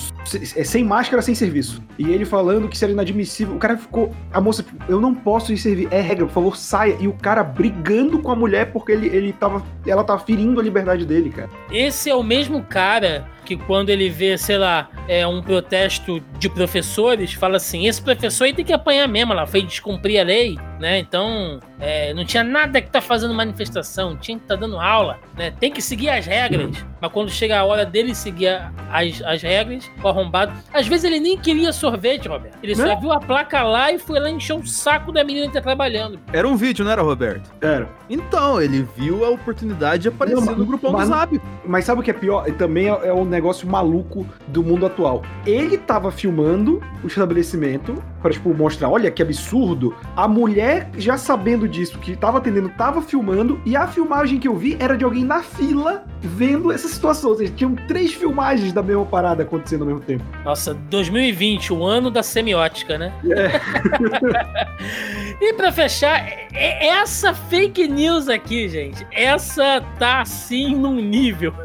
é 0.55 0.63
sem 0.63 0.83
máscara, 0.83 1.21
sem 1.21 1.35
serviço. 1.35 1.81
E 1.97 2.11
ele 2.11 2.25
falando 2.25 2.67
que 2.67 2.75
isso 2.75 2.85
era 2.85 2.93
inadmissível. 2.93 3.55
O 3.55 3.59
cara 3.59 3.77
ficou. 3.77 4.11
A 4.31 4.41
moça, 4.41 4.65
eu 4.87 4.99
não 4.99 5.13
posso 5.13 5.53
ir 5.53 5.57
servir. 5.57 5.87
É 5.91 6.01
regra, 6.01 6.25
por 6.25 6.33
favor, 6.33 6.57
saia. 6.57 6.95
E 6.99 7.07
o 7.07 7.13
cara 7.13 7.43
brigando 7.43 8.19
com 8.19 8.31
a 8.31 8.35
mulher 8.35 8.71
porque 8.71 8.91
ele, 8.91 9.07
ele 9.07 9.33
tava. 9.33 9.63
Ela 9.85 10.03
tava 10.03 10.19
ferindo 10.19 10.59
a 10.59 10.63
liberdade 10.63 11.05
dele, 11.05 11.29
cara. 11.29 11.49
esse 11.71 12.09
é 12.09 12.15
o 12.15 12.23
mesmo 12.23 12.63
cara 12.63 13.27
que 13.49 13.57
quando 13.57 13.89
ele 13.89 14.09
vê, 14.09 14.37
sei 14.37 14.59
lá, 14.59 14.89
é, 15.07 15.25
um 15.25 15.41
protesto 15.41 16.21
de 16.37 16.47
professores, 16.47 17.33
fala 17.33 17.57
assim: 17.57 17.87
esse 17.87 17.99
professor 17.99 18.43
aí 18.43 18.53
tem 18.53 18.63
que 18.63 18.71
apanhar 18.71 19.07
mesmo, 19.07 19.33
ela 19.33 19.47
fez 19.47 19.65
descumprir 19.65 20.21
a 20.21 20.23
lei, 20.23 20.57
né? 20.79 20.99
Então, 20.99 21.59
é, 21.79 22.13
não 22.13 22.23
tinha 22.23 22.43
nada 22.43 22.79
que 22.79 22.91
tá 22.91 23.01
fazendo 23.01 23.33
manifestação, 23.33 24.15
tinha 24.15 24.37
que 24.37 24.45
tá 24.45 24.55
dando 24.55 24.79
aula, 24.79 25.17
né? 25.35 25.51
Tem 25.59 25.71
que 25.71 25.81
seguir 25.81 26.09
as 26.09 26.27
regras. 26.27 26.85
Mas 27.01 27.11
quando 27.11 27.31
chega 27.31 27.57
a 27.59 27.63
hora 27.63 27.85
dele 27.85 28.13
seguir 28.13 28.61
as, 28.91 29.18
as 29.25 29.41
regras, 29.41 29.89
o 30.03 30.08
arrombado. 30.08 30.51
Às 30.73 30.88
vezes 30.88 31.03
ele 31.05 31.19
nem 31.19 31.38
queria 31.38 31.71
sorvete, 31.73 32.27
Roberto. 32.27 32.58
Ele 32.63 32.75
só 32.75 32.86
Né? 32.86 32.97
viu 32.99 33.12
a 33.12 33.19
placa 33.19 33.63
lá 33.63 33.91
e 33.91 33.99
foi 33.99 34.19
lá 34.19 34.29
encher 34.29 34.53
o 34.53 34.65
saco 34.65 35.12
da 35.12 35.23
menina 35.23 35.47
que 35.47 35.53
tá 35.53 35.62
trabalhando. 35.62 36.19
Era 36.34 36.47
um 36.47 36.55
vídeo, 36.55 36.84
não 36.86 36.91
era, 36.91 37.01
Roberto? 37.01 37.51
Era. 37.62 37.89
Então, 38.10 38.62
ele 38.62 38.88
viu 38.97 39.23
a 39.25 39.29
oportunidade 39.29 40.03
de 40.03 40.08
aparecer 40.10 40.43
Não, 40.45 40.55
no 40.55 40.65
grupão 40.65 40.91
mas- 40.91 41.08
do 41.10 41.15
Zap. 41.15 41.41
Mas 41.65 41.86
sabe 41.86 42.01
o 42.01 42.03
que 42.03 42.12
é 42.12 42.13
pior? 42.13 42.47
E 42.47 42.51
Também 42.51 42.88
é, 42.89 43.08
é 43.08 43.13
um 43.13 43.23
negócio 43.25 43.67
maluco 43.67 44.25
do 44.47 44.62
mundo 44.63 44.86
atual. 44.86 45.21
Ele 45.45 45.77
tava 45.77 46.12
filmando 46.12 46.82
o 47.03 47.08
estabelecimento 47.08 48.03
pra, 48.21 48.32
tipo, 48.32 48.53
mostrar, 48.53 48.89
olha 48.89 49.10
que 49.12 49.21
absurdo. 49.21 49.95
A 50.15 50.27
mulher, 50.27 50.89
já 50.97 51.17
sabendo 51.17 51.67
disso, 51.67 51.97
que 51.99 52.15
tava 52.15 52.39
atendendo, 52.39 52.69
tava 52.69 53.01
filmando. 53.01 53.60
E 53.65 53.75
a 53.75 53.88
filmagem 53.88 54.39
que 54.39 54.47
eu 54.47 54.55
vi 54.55 54.75
era 54.79 54.97
de 54.97 55.03
alguém 55.05 55.23
na 55.23 55.41
fila 55.41 56.03
vendo 56.21 56.71
essa 56.71 56.88
situação. 56.88 57.29
Ou 57.32 57.38
seja, 57.38 57.53
tinham 57.55 57.75
três 57.88 58.13
filmagens 58.13 58.73
da 58.73 58.82
mesma 58.84 59.05
parada 59.10 59.43
acontecendo 59.43 59.82
ao 59.82 59.88
mesmo 59.88 60.02
tempo. 60.02 60.24
Nossa, 60.45 60.74
2020, 60.74 61.74
o 61.74 61.84
ano 61.86 62.10
da 62.12 62.22
semiótica, 62.24 62.98
né? 62.98 63.12
e 65.41 65.54
pra 65.54 65.72
fechar, 65.72 66.28
é- 66.28 66.48
é 66.54 66.88
essa 66.88 67.34
fake 67.34 67.88
news 67.88 68.28
aqui, 68.30 68.67
gente, 68.69 69.06
essa 69.12 69.82
tá 69.98 70.22
assim 70.22 70.76
num 70.76 70.95
nível. 70.95 71.54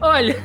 Olha, 0.00 0.36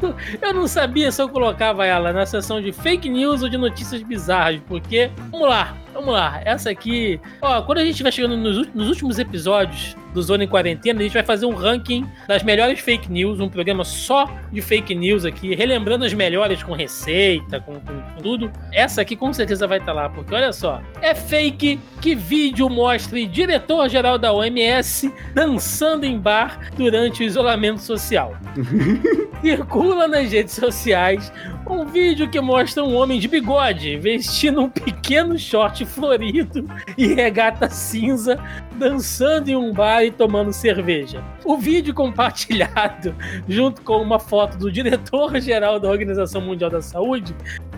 eu 0.42 0.52
não 0.54 0.68
sabia 0.68 1.10
se 1.10 1.20
eu 1.20 1.28
colocava 1.28 1.86
ela 1.86 2.12
na 2.12 2.26
seção 2.26 2.60
de 2.60 2.72
fake 2.72 3.08
news 3.08 3.42
ou 3.42 3.48
de 3.48 3.56
notícias 3.56 4.02
bizarras, 4.02 4.60
porque, 4.68 5.10
vamos 5.30 5.48
lá, 5.48 5.74
vamos 5.94 6.12
lá, 6.12 6.40
essa 6.44 6.70
aqui, 6.70 7.20
ó, 7.40 7.62
quando 7.62 7.78
a 7.78 7.84
gente 7.84 8.02
vai 8.02 8.10
chegando 8.12 8.36
nos, 8.36 8.66
nos 8.74 8.88
últimos 8.88 9.18
episódios 9.18 9.96
do 10.12 10.22
Zona 10.22 10.44
em 10.44 10.48
Quarentena, 10.48 11.00
a 11.00 11.02
gente 11.02 11.12
vai 11.14 11.24
fazer 11.24 11.44
um 11.46 11.54
ranking 11.54 12.06
das 12.28 12.42
melhores 12.42 12.78
fake 12.80 13.10
news, 13.10 13.40
um 13.40 13.48
programa 13.48 13.84
só 13.84 14.30
de 14.52 14.60
fake 14.62 14.94
news 14.94 15.24
aqui, 15.24 15.54
relembrando 15.54 16.04
as 16.04 16.12
melhores 16.14 16.62
com 16.62 16.72
receita, 16.72 17.60
com, 17.60 17.74
com- 17.80 18.00
com 18.00 18.22
tudo. 18.22 18.50
Essa 18.72 19.00
aqui 19.00 19.16
com 19.16 19.32
certeza 19.32 19.66
vai 19.66 19.78
estar 19.78 19.92
lá, 19.92 20.08
porque 20.08 20.32
olha 20.34 20.52
só, 20.52 20.80
é 21.00 21.14
fake 21.14 21.80
que 22.00 22.14
vídeo 22.14 22.68
mostre 22.68 23.26
diretor-geral 23.26 24.18
da 24.18 24.32
OMS 24.32 25.12
dançando 25.34 26.04
em 26.04 26.18
bar 26.18 26.60
durante 26.76 27.22
o 27.22 27.24
isolamento 27.26 27.80
social. 27.80 28.36
Circula 29.42 30.08
nas 30.08 30.30
redes 30.32 30.54
sociais 30.54 31.32
um 31.66 31.86
vídeo 31.86 32.28
que 32.28 32.40
mostra 32.40 32.84
um 32.84 32.94
homem 32.94 33.18
de 33.18 33.26
bigode 33.26 33.96
vestindo 33.96 34.60
um 34.60 34.68
pequeno 34.70 35.38
short 35.38 35.83
florido 35.84 36.68
e 36.96 37.06
regata 37.14 37.68
cinza 37.68 38.38
dançando 38.78 39.48
em 39.50 39.56
um 39.56 39.72
bar 39.72 40.02
e 40.02 40.10
tomando 40.10 40.52
cerveja. 40.52 41.22
O 41.44 41.56
vídeo 41.56 41.94
compartilhado 41.94 43.14
junto 43.48 43.82
com 43.82 43.98
uma 43.98 44.18
foto 44.18 44.56
do 44.58 44.70
diretor-geral 44.70 45.78
da 45.78 45.88
Organização 45.88 46.40
Mundial 46.40 46.70
da 46.70 46.82
Saúde, 46.82 47.34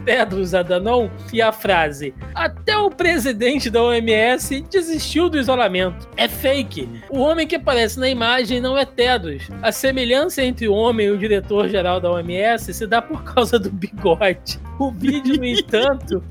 Tedros 0.06 0.54
Adhanom, 0.54 1.10
e 1.32 1.42
a 1.42 1.50
frase: 1.50 2.14
Até 2.32 2.78
o 2.78 2.88
presidente 2.88 3.68
da 3.68 3.82
OMS 3.82 4.62
desistiu 4.70 5.28
do 5.28 5.36
isolamento. 5.36 6.08
É 6.16 6.28
fake. 6.28 6.88
O 7.10 7.18
homem 7.18 7.46
que 7.46 7.56
aparece 7.56 7.98
na 7.98 8.08
imagem 8.08 8.60
não 8.60 8.78
é 8.78 8.84
Tedros. 8.84 9.42
A 9.60 9.72
semelhança 9.72 10.44
entre 10.44 10.68
o 10.68 10.74
homem 10.74 11.08
e 11.08 11.10
o 11.10 11.18
diretor-geral 11.18 12.00
da 12.00 12.10
OMS 12.12 12.72
se 12.72 12.86
dá 12.86 13.02
por 13.02 13.24
causa 13.24 13.58
do 13.58 13.68
bigode. 13.68 14.60
O 14.78 14.90
vídeo, 14.90 15.38
no 15.38 15.44
entanto, 15.44 16.22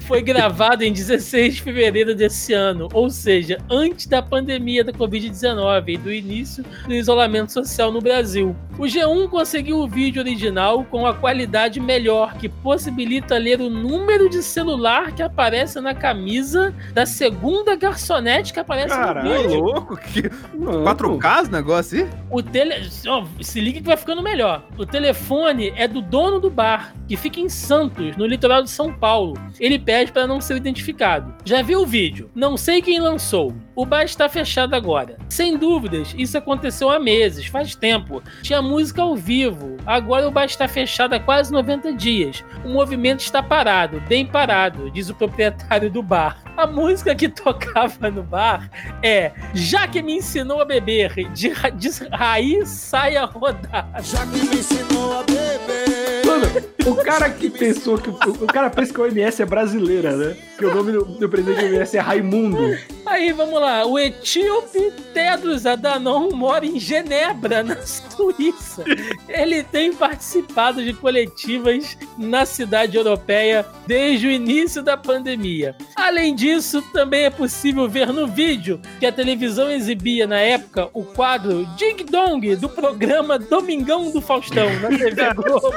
foi 0.00 0.20
gravado 0.20 0.84
em 0.84 0.92
16 0.92 1.54
de 1.54 1.62
fevereiro 1.62 2.14
desse 2.14 2.52
ano, 2.52 2.88
ou 2.92 3.08
seja, 3.08 3.58
antes 3.70 4.06
da 4.06 4.22
pandemia 4.22 4.84
da 4.84 4.92
Covid-19 4.92 5.88
e 5.88 5.96
do 5.96 6.12
início 6.12 6.62
do 6.86 6.92
isolamento 6.92 7.52
social 7.52 7.90
no 7.90 8.00
Brasil. 8.00 8.54
O 8.78 8.82
G1 8.82 9.28
conseguiu 9.30 9.78
o 9.78 9.88
vídeo 9.88 10.20
original 10.20 10.84
com 10.84 11.06
a 11.06 11.14
qualidade 11.14 11.80
melhor, 11.80 12.34
que 12.34 12.46
possibilita 12.76 13.38
ler 13.38 13.58
o 13.58 13.70
número 13.70 14.28
de 14.28 14.42
celular 14.42 15.10
que 15.12 15.22
aparece 15.22 15.80
na 15.80 15.94
camisa 15.94 16.74
da 16.92 17.06
segunda 17.06 17.74
garçonete 17.74 18.52
que 18.52 18.60
aparece 18.60 18.94
Caralho. 18.94 19.30
no 19.30 19.42
vídeo. 19.42 19.60
louco, 19.60 19.96
que 19.96 20.30
Não, 20.52 20.84
4K 20.84 21.42
esse 21.42 21.50
negócio 21.52 22.04
aí? 22.04 22.10
O 22.30 22.42
tele... 22.42 22.74
ó, 23.08 23.24
se 23.40 23.60
liga 23.62 23.80
que 23.80 23.86
vai 23.86 23.96
ficando 23.96 24.22
melhor. 24.22 24.62
O 24.76 24.84
telefone 24.84 25.72
é 25.74 25.88
do 25.88 26.02
dono 26.02 26.38
do 26.38 26.50
bar, 26.50 26.94
que 27.08 27.16
fica 27.16 27.40
em 27.40 27.48
Santos, 27.48 28.14
no 28.14 28.26
litoral 28.26 28.62
de 28.62 28.68
São 28.68 28.92
Paulo. 28.92 29.32
Ele 29.58 29.78
pede 29.78 30.12
para 30.12 30.26
não 30.26 30.38
ser 30.38 30.56
identificado. 30.58 31.34
Já 31.46 31.62
viu 31.62 31.80
o 31.80 31.86
vídeo? 31.86 32.30
Não 32.34 32.58
sei 32.58 32.82
quem 32.82 33.00
lançou. 33.00 33.54
O 33.76 33.84
bar 33.84 34.04
está 34.04 34.26
fechado 34.26 34.74
agora. 34.74 35.18
Sem 35.28 35.58
dúvidas, 35.58 36.14
isso 36.16 36.38
aconteceu 36.38 36.88
há 36.88 36.98
meses, 36.98 37.44
faz 37.46 37.74
tempo. 37.74 38.22
Tinha 38.42 38.62
música 38.62 39.02
ao 39.02 39.14
vivo. 39.14 39.76
Agora 39.84 40.26
o 40.26 40.30
bar 40.30 40.46
está 40.46 40.66
fechado 40.66 41.12
há 41.14 41.20
quase 41.20 41.52
90 41.52 41.92
dias. 41.92 42.42
O 42.64 42.70
movimento 42.70 43.20
está 43.20 43.42
parado, 43.42 44.00
bem 44.08 44.24
parado, 44.26 44.90
diz 44.90 45.10
o 45.10 45.14
proprietário 45.14 45.90
do 45.90 46.02
bar. 46.02 46.38
A 46.56 46.66
música 46.66 47.14
que 47.14 47.28
tocava 47.28 48.10
no 48.10 48.22
bar 48.22 48.70
é 49.02 49.32
Já 49.52 49.86
que 49.86 50.00
me 50.00 50.16
ensinou 50.16 50.62
a 50.62 50.64
beber, 50.64 51.12
de, 51.34 51.50
ra- 51.50 51.68
de 51.68 51.90
raiz 52.10 52.68
sai 52.70 53.16
a 53.18 53.26
rodar. 53.26 53.90
Já 54.02 54.26
que 54.26 54.38
me 54.38 54.56
ensinou 54.56 55.20
a 55.20 55.22
beber. 55.22 56.24
Mano, 56.24 56.46
o 56.86 56.94
cara 57.04 57.28
que 57.28 57.50
pensou 57.50 57.98
que. 57.98 58.08
O, 58.08 58.44
o 58.44 58.46
cara 58.46 58.70
pensa 58.70 58.92
que 58.94 59.00
a 59.00 59.04
OMS 59.04 59.42
é 59.42 59.44
brasileira, 59.44 60.16
né? 60.16 60.34
Que 60.58 60.64
o 60.64 60.74
nome 60.74 60.92
do, 60.92 61.04
do 61.04 61.28
presidente 61.28 61.60
da 61.60 61.66
OMS 61.76 61.96
é 61.96 62.00
Raimundo. 62.00 62.95
Aí 63.06 63.32
vamos 63.32 63.60
lá, 63.60 63.86
o 63.86 63.96
etíope 63.98 64.90
Tedros 65.14 65.64
Adhanom 65.64 66.30
mora 66.32 66.66
em 66.66 66.78
Genebra, 66.78 67.62
na 67.62 67.80
Suíça. 67.86 68.84
Ele 69.28 69.62
tem 69.62 69.92
participado 69.94 70.84
de 70.84 70.92
coletivas 70.92 71.96
na 72.18 72.44
cidade 72.44 72.96
europeia 72.96 73.64
desde 73.86 74.26
o 74.26 74.30
início 74.30 74.82
da 74.82 74.96
pandemia. 74.96 75.76
Além 75.94 76.34
disso, 76.34 76.82
também 76.92 77.24
é 77.24 77.30
possível 77.30 77.88
ver 77.88 78.12
no 78.12 78.26
vídeo 78.26 78.80
que 78.98 79.06
a 79.06 79.12
televisão 79.12 79.70
exibia 79.70 80.26
na 80.26 80.40
época 80.40 80.88
o 80.92 81.04
quadro 81.04 81.64
Ding 81.76 82.04
Dong 82.10 82.56
do 82.56 82.68
programa 82.68 83.38
Domingão 83.38 84.10
do 84.10 84.20
Faustão 84.20 84.68
na 84.80 84.88
TV 84.88 85.32
Globo 85.34 85.72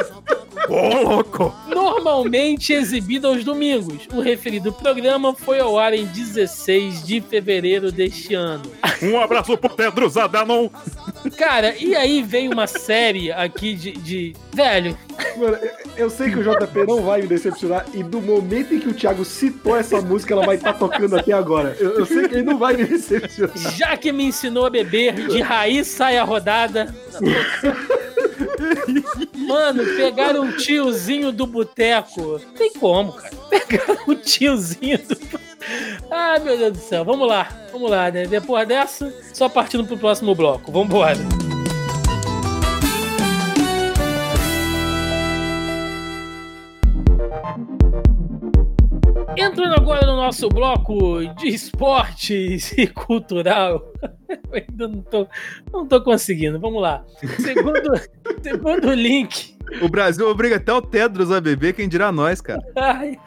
Ô, 0.68 1.10
louco! 1.10 1.54
normalmente 1.68 2.74
exibido 2.74 3.28
aos 3.28 3.44
domingos. 3.44 4.08
O 4.14 4.20
referido 4.20 4.72
programa 4.72 5.34
foi 5.34 5.60
ao 5.60 5.80
ar 5.80 5.94
em 5.94 6.06
16 6.06 7.06
de 7.06 7.19
fevereiro 7.22 7.92
deste 7.92 8.34
ano. 8.36 8.64
Um 9.02 9.20
abraço 9.20 9.58
pro 9.58 9.70
Tedros 9.76 10.18
Adhanom. 10.18 10.70
Cara, 11.38 11.76
e 11.78 11.96
aí 11.96 12.22
veio 12.22 12.52
uma 12.52 12.68
série 12.68 13.32
aqui 13.32 13.74
de. 13.74 13.92
de- 13.94 14.36
Velho, 14.54 14.98
Mano, 15.38 15.58
eu, 15.96 16.10
sei 16.10 16.30
que 16.32 16.38
o 16.40 16.44
JP 16.44 16.86
não 16.88 17.02
vai 17.04 17.22
me 17.22 17.28
decepcionar. 17.28 17.86
E 17.94 18.04
do 18.04 18.20
momento 18.22 18.74
em 18.74 18.80
que 18.80 18.90
o 18.90 18.94
Thiago 18.94 19.24
citou 19.24 19.76
essa 19.78 20.02
música, 20.02 20.34
ela 20.34 20.46
vai 20.46 20.56
estar 20.56 20.74
tocando 20.74 21.16
até 21.18 21.32
agora. 21.34 21.76
Eu, 21.80 22.00
eu 22.00 22.06
sei 22.06 22.28
que 22.28 22.36
ele 22.36 22.44
não 22.44 22.58
vai 22.58 22.76
me 22.76 22.84
decepcionar. 22.86 23.56
já 23.76 23.96
que 23.96 24.12
me 24.12 24.26
ensinou 24.26 24.66
a 24.66 24.70
beber, 24.70 25.14
de 25.14 25.42
raiz 25.42 25.88
sai 25.88 26.18
a 26.18 26.24
rodada. 26.24 26.94
Mano, 29.36 29.84
pegaram 29.98 30.44
um 30.44 30.52
tiozinho 30.58 31.32
do 31.32 31.46
boteco. 31.46 32.40
Tem 32.58 32.74
como, 32.74 33.14
cara. 33.14 33.36
Pegaram 33.50 33.98
um 34.08 34.16
tiozinho 34.16 34.98
do. 35.00 35.40
Ai, 36.10 36.40
meu 36.40 36.58
Deus 36.58 36.74
do 36.74 36.80
céu. 36.80 37.06
Vamos 37.06 37.28
lá, 37.28 37.48
vamos 37.72 37.90
lá, 37.90 38.10
né? 38.12 38.26
Depois 38.26 38.68
dessa, 38.68 39.14
só 39.34 39.50
partindo 39.50 39.86
pro 39.86 39.98
próximo 39.98 40.34
bloco. 40.36 40.72
Vambora. 40.72 41.18
Entrando 49.38 49.76
agora 49.76 50.06
no 50.06 50.18
nosso 50.18 50.50
bloco 50.50 51.26
de 51.36 51.48
esportes 51.48 52.74
e 52.78 52.88
cultural. 52.88 53.82
Eu 54.28 54.40
ainda 54.54 54.88
não 54.88 55.02
tô, 55.02 55.28
não 55.72 55.88
tô 55.88 56.04
conseguindo. 56.04 56.60
Vamos 56.60 56.82
lá. 56.82 57.06
Segundo, 57.40 57.94
segundo 58.44 58.94
link. 58.94 59.58
O 59.82 59.90
Brasil 59.90 60.28
obriga 60.28 60.58
até 60.58 60.74
o 60.74 60.82
Tedros 60.82 61.32
a 61.32 61.40
beber, 61.40 61.74
quem 61.74 61.88
dirá 61.88 62.12
nós, 62.12 62.42
cara. 62.42 62.62
Ai, 62.76 63.18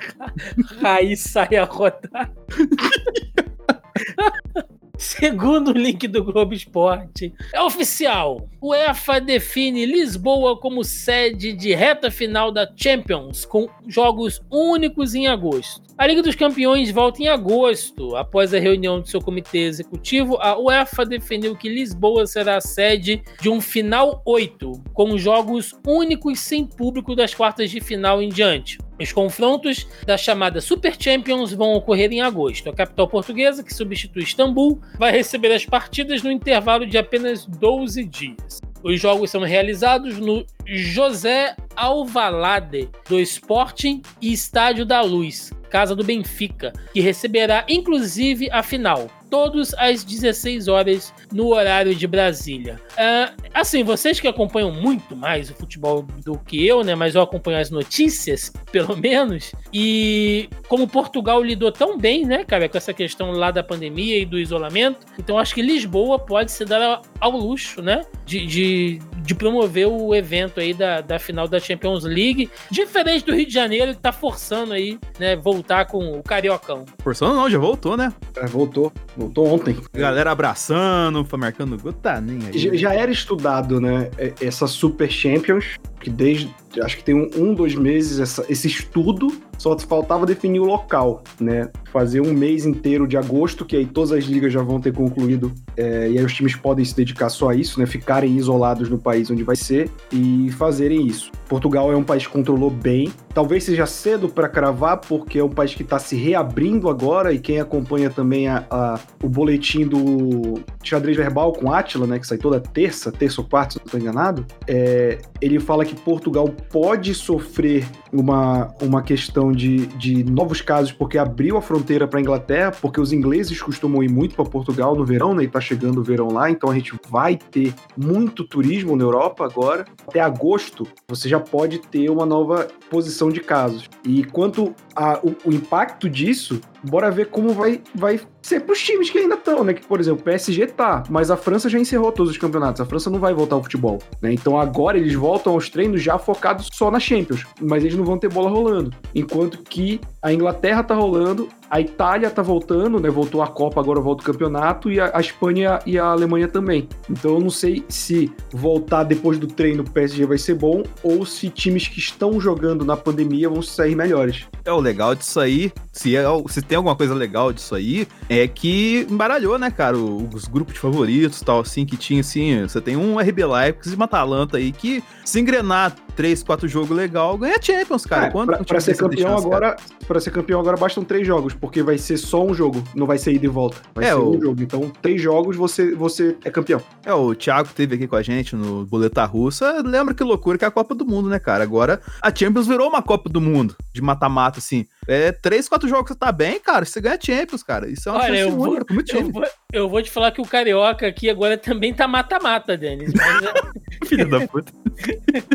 Raiz 0.81 1.21
sai 1.21 1.57
a 1.57 1.65
rodar. 1.65 2.31
Se- 5.03 5.17
Segundo 5.33 5.69
o 5.69 5.73
link 5.73 6.07
do 6.07 6.23
Globo 6.23 6.55
Esporte, 6.55 7.33
é 7.53 7.61
oficial. 7.61 8.49
O 8.61 8.75
EFA 8.75 9.21
define 9.21 9.85
Lisboa 9.85 10.57
como 10.57 10.85
sede 10.85 11.53
de 11.53 11.75
reta 11.75 12.11
final 12.11 12.53
da 12.53 12.69
Champions, 12.77 13.45
com 13.45 13.69
jogos 13.89 14.41
únicos 14.51 15.15
em 15.15 15.27
agosto. 15.27 15.83
A 15.99 16.07
Liga 16.07 16.23
dos 16.23 16.35
Campeões 16.35 16.91
volta 16.91 17.23
em 17.23 17.29
agosto. 17.29 18.15
Após 18.17 18.55
a 18.55 18.59
reunião 18.59 19.01
do 19.01 19.09
seu 19.09 19.21
comitê 19.21 19.59
executivo, 19.61 20.37
a 20.41 20.57
UEFA 20.59 21.05
definiu 21.05 21.57
que 21.57 21.69
Lisboa 21.69 22.27
será 22.27 22.57
a 22.57 22.61
sede 22.61 23.23
de 23.41 23.49
um 23.49 23.61
final 23.61 24.23
8, 24.25 24.73
com 24.93 25.17
jogos 25.19 25.75
únicos 25.87 26.39
sem 26.41 26.65
público 26.65 27.15
das 27.17 27.35
quartas 27.35 27.71
de 27.71 27.81
final 27.81 28.23
em 28.23 28.29
diante. 28.29 28.79
Os 29.03 29.13
confrontos 29.13 29.89
da 30.07 30.17
chamada 30.17 30.61
Super 30.61 30.95
Champions 30.97 31.53
vão 31.53 31.75
ocorrer 31.75 32.13
em 32.13 32.21
agosto. 32.21 32.71
A 32.71 32.73
capital 32.73 33.09
portuguesa, 33.09 33.65
que 33.65 33.75
substitui 33.75 34.23
Istambul, 34.23 34.81
vai 34.97 35.11
receber 35.11 35.53
as 35.53 35.67
partidas 35.67 36.23
no 36.23 36.31
intervalo 36.31 36.87
de 36.87 36.97
apenas 36.97 37.45
12 37.45 38.05
dias. 38.05 38.61
Os 38.81 39.01
jogos 39.01 39.31
são 39.31 39.41
realizados 39.43 40.19
no 40.19 40.47
José 40.65 41.57
Alvalade 41.75 42.89
do 43.09 43.19
Sporting 43.21 44.03
e 44.21 44.33
Estádio 44.33 44.87
da 44.87 45.01
Luz, 45.01 45.53
casa 45.69 45.97
do 45.97 46.05
Benfica, 46.05 46.73
que 46.93 47.01
receberá 47.01 47.65
inclusive 47.69 48.49
a 48.53 48.63
final 48.63 49.09
todos 49.33 49.73
às 49.79 50.05
16 50.05 50.69
horas 50.69 51.11
no 51.33 51.55
horário 51.55 51.95
de 51.95 52.07
Brasília. 52.07 52.79
Uh, 52.91 53.35
assim, 53.55 53.83
vocês 53.83 54.21
que 54.21 54.29
acompanham 54.29 54.71
muito 54.71 55.17
mais 55.17 55.49
o 55.49 55.55
futebol 55.55 56.03
do 56.23 56.37
que 56.37 56.67
eu, 56.67 56.85
né? 56.85 56.95
Mas 56.95 57.15
eu 57.15 57.23
acompanho 57.23 57.59
as 57.59 57.71
notícias, 57.71 58.53
pelo 58.71 58.95
menos. 58.95 59.53
E 59.73 60.51
como 60.69 60.87
Portugal 60.87 61.43
lidou 61.43 61.73
tão 61.73 61.97
bem, 61.97 62.27
né, 62.27 62.45
cara, 62.45 62.69
com 62.69 62.77
essa 62.77 62.93
questão 62.93 63.31
lá 63.31 63.51
da 63.51 63.63
pandemia 63.63 64.19
e 64.19 64.27
do 64.27 64.39
isolamento, 64.39 65.07
então 65.19 65.39
acho 65.39 65.55
que 65.55 65.63
Lisboa 65.63 66.19
pode 66.19 66.53
se 66.53 66.67
dar 66.67 67.01
ao 67.19 67.31
luxo, 67.31 67.81
né, 67.81 68.03
de, 68.27 68.45
de, 68.45 68.99
de 69.23 69.35
promover 69.35 69.87
o 69.89 70.15
evento 70.15 70.61
aí 70.61 70.75
da, 70.75 71.01
da 71.01 71.19
final 71.19 71.49
da 71.49 71.59
Champions 71.59 72.05
League, 72.05 72.51
diferente 72.71 73.25
do 73.25 73.35
Rio 73.35 73.47
de 73.47 73.53
Janeiro 73.55 73.95
que 73.95 74.01
tá 74.01 74.13
forçando 74.13 74.75
aí, 74.75 74.99
né, 75.19 75.37
voltar 75.37 75.87
com 75.87 76.19
o 76.19 76.23
Cariocão. 76.23 76.85
Forçando 77.03 77.35
não, 77.35 77.49
já 77.49 77.59
voltou, 77.59 77.97
né? 77.97 78.13
É, 78.37 78.47
voltou. 78.47 78.93
Voltou 79.23 79.55
ontem. 79.55 79.77
Galera 79.93 80.33
abraçando, 80.33 81.27
marcando 81.39 81.79
gol, 81.81 81.93
tá 81.93 82.21
nem 82.21 82.39
aí. 82.47 82.59
Já, 82.59 82.75
já 82.75 82.95
era 82.95 83.11
estudado, 83.11 83.81
né? 83.81 84.11
Essa 84.41 84.67
Super 84.67 85.11
Champions, 85.11 85.77
que 86.03 86.11
desde 86.11 86.53
acho 86.81 86.97
que 86.97 87.05
tem 87.05 87.15
um, 87.15 87.29
um 87.37 87.55
dois 87.55 87.75
meses 87.75 88.19
essa, 88.19 88.45
esse 88.49 88.67
estudo, 88.67 89.33
só 89.59 89.79
faltava 89.79 90.25
definir 90.25 90.61
o 90.61 90.65
local, 90.65 91.23
né? 91.39 91.69
Fazer 91.93 92.21
um 92.21 92.33
mês 92.33 92.65
inteiro 92.65 93.07
de 93.07 93.17
agosto, 93.17 93.65
que 93.65 93.77
aí 93.77 93.87
todas 93.87 94.13
as 94.13 94.25
ligas 94.25 94.53
já 94.53 94.63
vão 94.63 94.81
ter 94.81 94.93
concluído, 94.93 95.53
é, 95.77 96.11
e 96.11 96.19
aí 96.19 96.25
os 96.25 96.33
times 96.33 96.57
podem 96.57 96.85
se 96.85 96.97
dedicar 96.97 97.29
só 97.29 97.51
a 97.51 97.55
isso, 97.55 97.79
né? 97.79 97.87
Ficarem 97.87 98.37
isolados 98.37 98.89
no 98.89 98.99
país 98.99 99.31
onde 99.31 99.43
vai 99.43 99.57
ser 99.57 99.91
e 100.11 100.51
fazerem 100.53 101.07
isso. 101.07 101.31
Portugal 101.49 101.93
é 101.93 101.97
um 101.97 102.03
país 102.03 102.27
que 102.27 102.33
controlou 102.33 102.71
bem. 102.71 103.13
Talvez 103.35 103.65
seja 103.65 103.87
cedo 103.87 104.29
para 104.29 104.49
cravar, 104.49 104.99
porque 104.99 105.39
é 105.39 105.45
um 105.45 105.51
país 105.51 105.75
que 105.75 105.83
está 105.83 105.99
se 105.99 106.17
reabrindo 106.17 106.89
agora, 106.89 107.33
e 107.33 107.39
quem 107.39 107.61
acompanha 107.61 108.11
também 108.11 108.49
a, 108.49 108.65
a, 108.71 108.99
o 109.23 109.29
boletim 109.29 109.87
do 109.87 110.61
xadrez 110.83 111.17
verbal 111.17 111.53
com 111.53 111.73
Átila, 111.73 112.07
né? 112.07 112.19
Que 112.19 112.27
sai 112.27 112.39
toda 112.39 112.59
terça, 112.59 113.13
terça 113.13 113.41
ou 113.41 113.47
quarta, 113.47 113.75
se 113.75 113.79
não 113.79 113.85
estou 113.85 114.01
enganado, 114.01 114.47
é, 114.67 115.19
ele 115.41 115.61
fala 115.61 115.85
que 115.85 115.92
Portugal 115.95 116.49
pode 116.71 117.15
sofrer 117.15 117.87
uma, 118.13 118.75
uma 118.81 119.03
questão 119.03 119.53
de, 119.53 119.87
de 119.87 120.25
novos 120.25 120.61
casos 120.61 120.93
porque 120.93 121.19
abriu 121.19 121.57
a 121.57 121.63
fronteira 121.63 122.07
para 122.07 122.19
a 122.19 122.23
Inglaterra, 122.23 122.73
porque 122.81 123.01
os 123.01 123.13
ingleses 123.13 123.61
costumam 123.61 124.03
ir 124.03 124.11
muito 124.11 124.35
para 124.35 124.45
Portugal 124.45 124.95
no 124.95 125.05
verão, 125.05 125.35
né? 125.35 125.45
E 125.45 125.49
tá 125.49 125.61
chegando 125.61 126.01
o 126.01 126.03
verão 126.03 126.29
lá, 126.29 126.51
então 126.51 126.71
a 126.71 126.75
gente 126.75 126.93
vai 127.09 127.37
ter 127.37 127.75
muito 127.97 128.45
turismo 128.45 128.97
na 128.97 129.05
Europa 129.05 129.45
agora. 129.45 129.85
Até 130.07 130.21
agosto, 130.21 130.87
você 131.09 131.29
já 131.29 131.41
pode 131.41 131.79
ter 131.79 132.11
uma 132.11 132.27
nova 132.27 132.69
posição 132.91 133.31
de 133.31 133.41
casos. 133.41 133.89
E 134.05 134.25
quanto 134.25 134.75
ao 134.95 135.23
impacto 135.47 136.09
disso, 136.09 136.61
bora 136.85 137.11
ver 137.11 137.27
como 137.27 137.51
vai, 137.51 137.81
vai 137.95 138.21
ser 138.41 138.61
pros 138.61 138.83
times 138.83 139.11
que 139.11 139.19
ainda 139.19 139.35
estão, 139.35 139.65
né? 139.65 139.75
Que, 139.75 139.87
por 139.87 140.01
exemplo, 140.01 140.21
o 140.21 140.25
PSG 140.25 140.67
tá, 140.67 141.03
mas 141.09 141.31
a 141.31 141.37
França 141.37 141.69
já 141.69 141.79
encerrou 141.79 142.13
todos 142.13 142.33
os 142.33 142.39
campeonatos. 142.39 142.81
A 142.81 142.87
França 142.87 143.11
não 143.11 143.19
vai 143.19 143.35
voltar 143.35 143.57
ao 143.57 143.63
futebol, 143.63 143.99
né? 144.21 144.33
Então 144.33 144.59
agora 144.59 144.99
eles 144.99 145.15
voltam 145.15 145.53
aos 145.53 145.69
treinos 145.69 146.03
já 146.03 146.19
focados 146.19 146.69
só 146.73 146.91
na 146.91 147.01
Champions, 147.01 147.45
mas 147.61 147.85
eles 147.85 147.97
não 147.97 148.05
vão 148.05 148.19
ter 148.19 148.29
bola 148.29 148.51
rolando. 148.51 148.91
Enquanto 149.15 149.59
que 149.63 150.01
a 150.23 150.33
Inglaterra 150.33 150.85
tá 150.85 150.95
rolando, 150.95 151.49
a 151.69 151.81
Itália 151.81 152.31
tá 152.31 152.43
voltando, 152.43 153.01
né? 153.01 153.11
Voltou 153.11 153.43
a 153.43 153.49
Copa, 153.49 153.81
agora 153.81 154.01
volta 154.01 154.23
o 154.23 154.27
campeonato, 154.27 154.91
e 154.91 155.01
a, 155.01 155.11
a 155.15 155.21
Espanha 155.21 155.81
e 155.85 155.99
a 155.99 156.05
Alemanha 156.05 156.47
também. 156.47 156.89
Então 157.11 157.35
eu 157.35 157.41
não 157.41 157.51
sei 157.51 157.85
se 157.89 158.33
voltar 158.53 159.03
depois 159.03 159.37
do 159.37 159.49
treino 159.49 159.83
pro 159.83 159.93
PSG 159.93 160.25
vai 160.25 160.39
ser 160.39 160.55
bom, 160.55 160.85
ou 161.03 161.27
se 161.27 161.49
times 161.49 161.89
que 161.89 161.99
estão 161.99 162.41
jogando 162.41 162.85
na 162.85 162.97
pandemia 162.97 163.49
vão 163.49 163.61
sair 163.61 163.97
melhores. 163.97 164.47
É 164.65 164.73
o 164.73 164.79
legal 164.79 165.15
disso 165.17 165.41
aí, 165.41 165.73
se, 165.91 166.17
é, 166.17 166.25
se 166.49 166.63
tem 166.63 166.77
alguma 166.77 166.95
coisa 166.95 167.15
legal 167.15 167.53
disso 167.53 167.75
aí, 167.75 168.07
é 168.29 168.47
que 168.47 169.05
embaralhou, 169.11 169.59
né, 169.59 169.73
cara, 169.73 169.97
os 169.97 170.47
grupos 170.47 170.75
de 170.75 170.81
favoritos 170.81 171.41
tal, 171.41 171.61
assim, 171.61 171.85
que 171.85 171.97
tinha, 171.97 172.21
assim, 172.21 172.63
você 172.63 172.81
tem 172.81 172.97
um 172.97 173.19
RB 173.19 173.45
Leipzig 173.45 173.95
e 173.95 173.97
uma 173.97 174.05
Atalanta 174.05 174.57
aí 174.57 174.71
que 174.71 175.03
se 175.25 175.41
engrenar 175.41 175.97
três, 176.15 176.43
quatro 176.43 176.69
jogos 176.69 176.91
legal, 176.91 177.37
ganha 177.37 177.61
Champions, 177.61 178.07
cara. 178.07 178.27
É, 178.27 178.31
Quando 178.31 178.49
pra, 178.49 178.65
pra 178.65 178.81
ser 178.81 178.97
campeão 178.97 179.37
chance, 179.37 179.47
agora, 179.47 179.77
para 180.07 180.21
ser 180.21 180.31
campeão 180.31 180.61
agora 180.61 180.77
bastam 180.77 181.05
três 181.05 181.27
jogos, 181.27 181.55
porque 181.55 181.83
vai 181.83 181.99
ser 181.99 182.17
só 182.17 182.45
um 182.45 182.55
jogo, 182.55 182.83
não 182.95 183.07
vai 183.07 183.19
ser 183.19 183.33
ida 183.33 183.47
e 183.47 183.49
volta. 183.49 183.77
Vai 183.95 184.05
é, 184.05 184.09
ser 184.09 184.15
o... 184.15 184.37
um 184.37 184.41
jogo. 184.41 184.63
Então, 184.63 184.91
três 185.01 185.21
jogos 185.21 185.57
você, 185.57 185.95
você 185.95 186.37
é 186.45 186.51
campeão. 186.51 186.81
É, 187.05 187.13
o 187.13 187.35
Thiago 187.35 187.69
teve 187.75 187.95
aqui 187.95 188.07
com 188.07 188.17
a 188.17 188.23
gente 188.23 188.55
no 188.55 188.85
Boleta 188.87 189.25
Russa. 189.25 189.83
Lembra 189.85 190.15
que 190.15 190.23
loucura 190.23 190.59
que 190.59 190.65
é 190.65 190.69
a 190.69 190.71
Copa 190.71 190.95
do 190.95 191.05
Mundo, 191.05 191.29
né, 191.29 191.39
cara? 191.39 191.65
Agora 191.65 192.01
a 192.21 192.35
Champions 192.35 192.67
virou 192.67 192.89
uma 192.89 193.03
Copa 193.03 193.29
do 193.29 193.41
Mundo 193.41 193.77
de 193.93 194.01
mata-mata, 194.01 194.59
assim. 194.59 194.87
É, 195.09 195.33
três, 195.33 195.69
quatro 195.69 195.89
jogos 195.89 196.09
você 196.09 196.15
tá 196.15 196.31
bem, 196.31 196.61
cara, 196.61 196.85
você 196.85 197.01
ganha 197.01 197.19
Champions, 197.21 197.63
cara. 197.63 197.89
Isso 197.89 198.09
é 198.09 198.13
uma 198.13 198.23
Olha, 198.23 198.45
chance 198.45 198.57
única 198.57 198.95
muito 198.95 199.17
eu 199.17 199.31
vou, 199.31 199.45
eu 199.73 199.89
vou 199.89 200.03
te 200.03 200.11
falar 200.11 200.31
que 200.31 200.41
o 200.41 200.47
Carioca 200.47 201.07
aqui 201.07 201.29
agora 201.29 201.59
também 201.59 201.93
tá 201.93 202.07
mata-mata, 202.07 202.77
Denis. 202.77 203.13
Mas... 203.15 203.43
É 203.43 203.53
Filho 204.07 204.29
da 204.29 204.47
puta. 204.47 204.73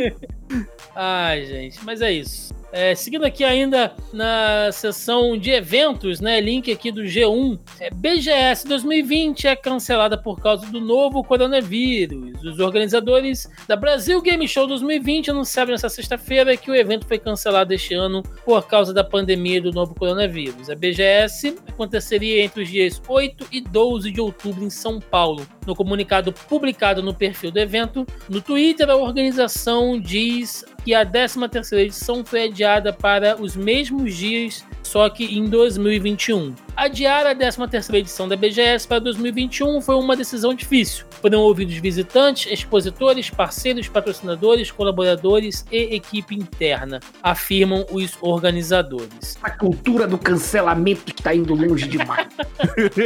Ai, 0.96 1.46
gente, 1.46 1.80
mas 1.86 2.02
é 2.02 2.12
isso. 2.12 2.54
É, 2.80 2.94
seguindo 2.94 3.26
aqui 3.26 3.44
ainda 3.44 3.92
na 4.14 4.72
seção 4.72 5.36
de 5.36 5.50
eventos, 5.50 6.22
né? 6.22 6.40
Link 6.40 6.72
aqui 6.72 6.92
do 6.92 7.02
G1. 7.02 7.58
É, 7.80 7.90
BGS 7.90 8.68
2020 8.68 9.48
é 9.48 9.56
cancelada 9.56 10.16
por 10.16 10.40
causa 10.40 10.64
do 10.68 10.80
novo 10.80 11.24
coronavírus. 11.24 12.40
Os 12.44 12.60
organizadores 12.60 13.50
da 13.68 13.76
Brasil 13.76 14.22
Game 14.22 14.48
Show 14.48 14.68
2020 14.68 15.32
anunciaram 15.32 15.72
nessa 15.72 15.90
sexta-feira 15.90 16.56
que 16.56 16.70
o 16.70 16.76
evento 16.76 17.08
foi 17.08 17.18
cancelado 17.18 17.74
este 17.74 17.96
ano 17.96 18.22
por 18.46 18.68
causa 18.68 18.94
da 18.94 19.04
pandemia 19.04 19.60
do 19.60 19.72
novo 19.72 19.96
coronavírus. 19.96 20.70
A 20.70 20.76
BGS 20.76 21.58
aconteceria 21.68 22.44
entre 22.44 22.62
os 22.62 22.70
dias 22.70 23.02
8 23.08 23.48
e 23.52 23.60
12 23.60 24.12
de 24.12 24.22
outubro 24.22 24.64
em 24.64 24.70
São 24.70 25.00
Paulo. 25.00 25.48
No 25.66 25.76
comunicado 25.76 26.32
publicado 26.32 27.02
no 27.02 27.12
perfil 27.12 27.50
do 27.50 27.58
evento, 27.58 28.06
no 28.30 28.40
Twitter, 28.40 28.88
a 28.88 28.96
organização 28.96 30.00
diz 30.00 30.64
que 30.86 30.94
a 30.94 31.06
13ª 31.06 31.74
edição 31.80 32.24
foi 32.24 32.46
adiada 32.46 32.67
para 32.94 33.42
os 33.42 33.56
mesmos 33.56 34.16
dias, 34.16 34.66
só 34.88 35.10
que 35.10 35.26
em 35.38 35.46
2021. 35.46 36.56
Adiar 36.76 37.26
a 37.26 37.36
13ª 37.36 37.94
edição 37.96 38.28
da 38.28 38.36
BGS 38.36 38.88
para 38.88 39.00
2021 39.00 39.82
foi 39.82 39.96
uma 39.96 40.16
decisão 40.16 40.54
difícil. 40.54 41.06
Foram 41.22 41.42
ouvidos 41.42 41.76
visitantes, 41.76 42.52
expositores, 42.52 43.30
parceiros, 43.30 43.90
patrocinadores, 43.90 44.72
colaboradores 44.72 45.66
e 45.72 45.96
equipe 45.96 46.36
interna, 46.36 47.00
afirmam 47.22 47.86
os 47.92 48.18
organizadores. 48.22 49.38
A 49.42 49.50
cultura 49.50 50.08
do 50.08 50.18
cancelamento 50.18 51.12
está 51.12 51.34
indo 51.34 51.54
longe 51.54 51.88
demais. 51.88 52.28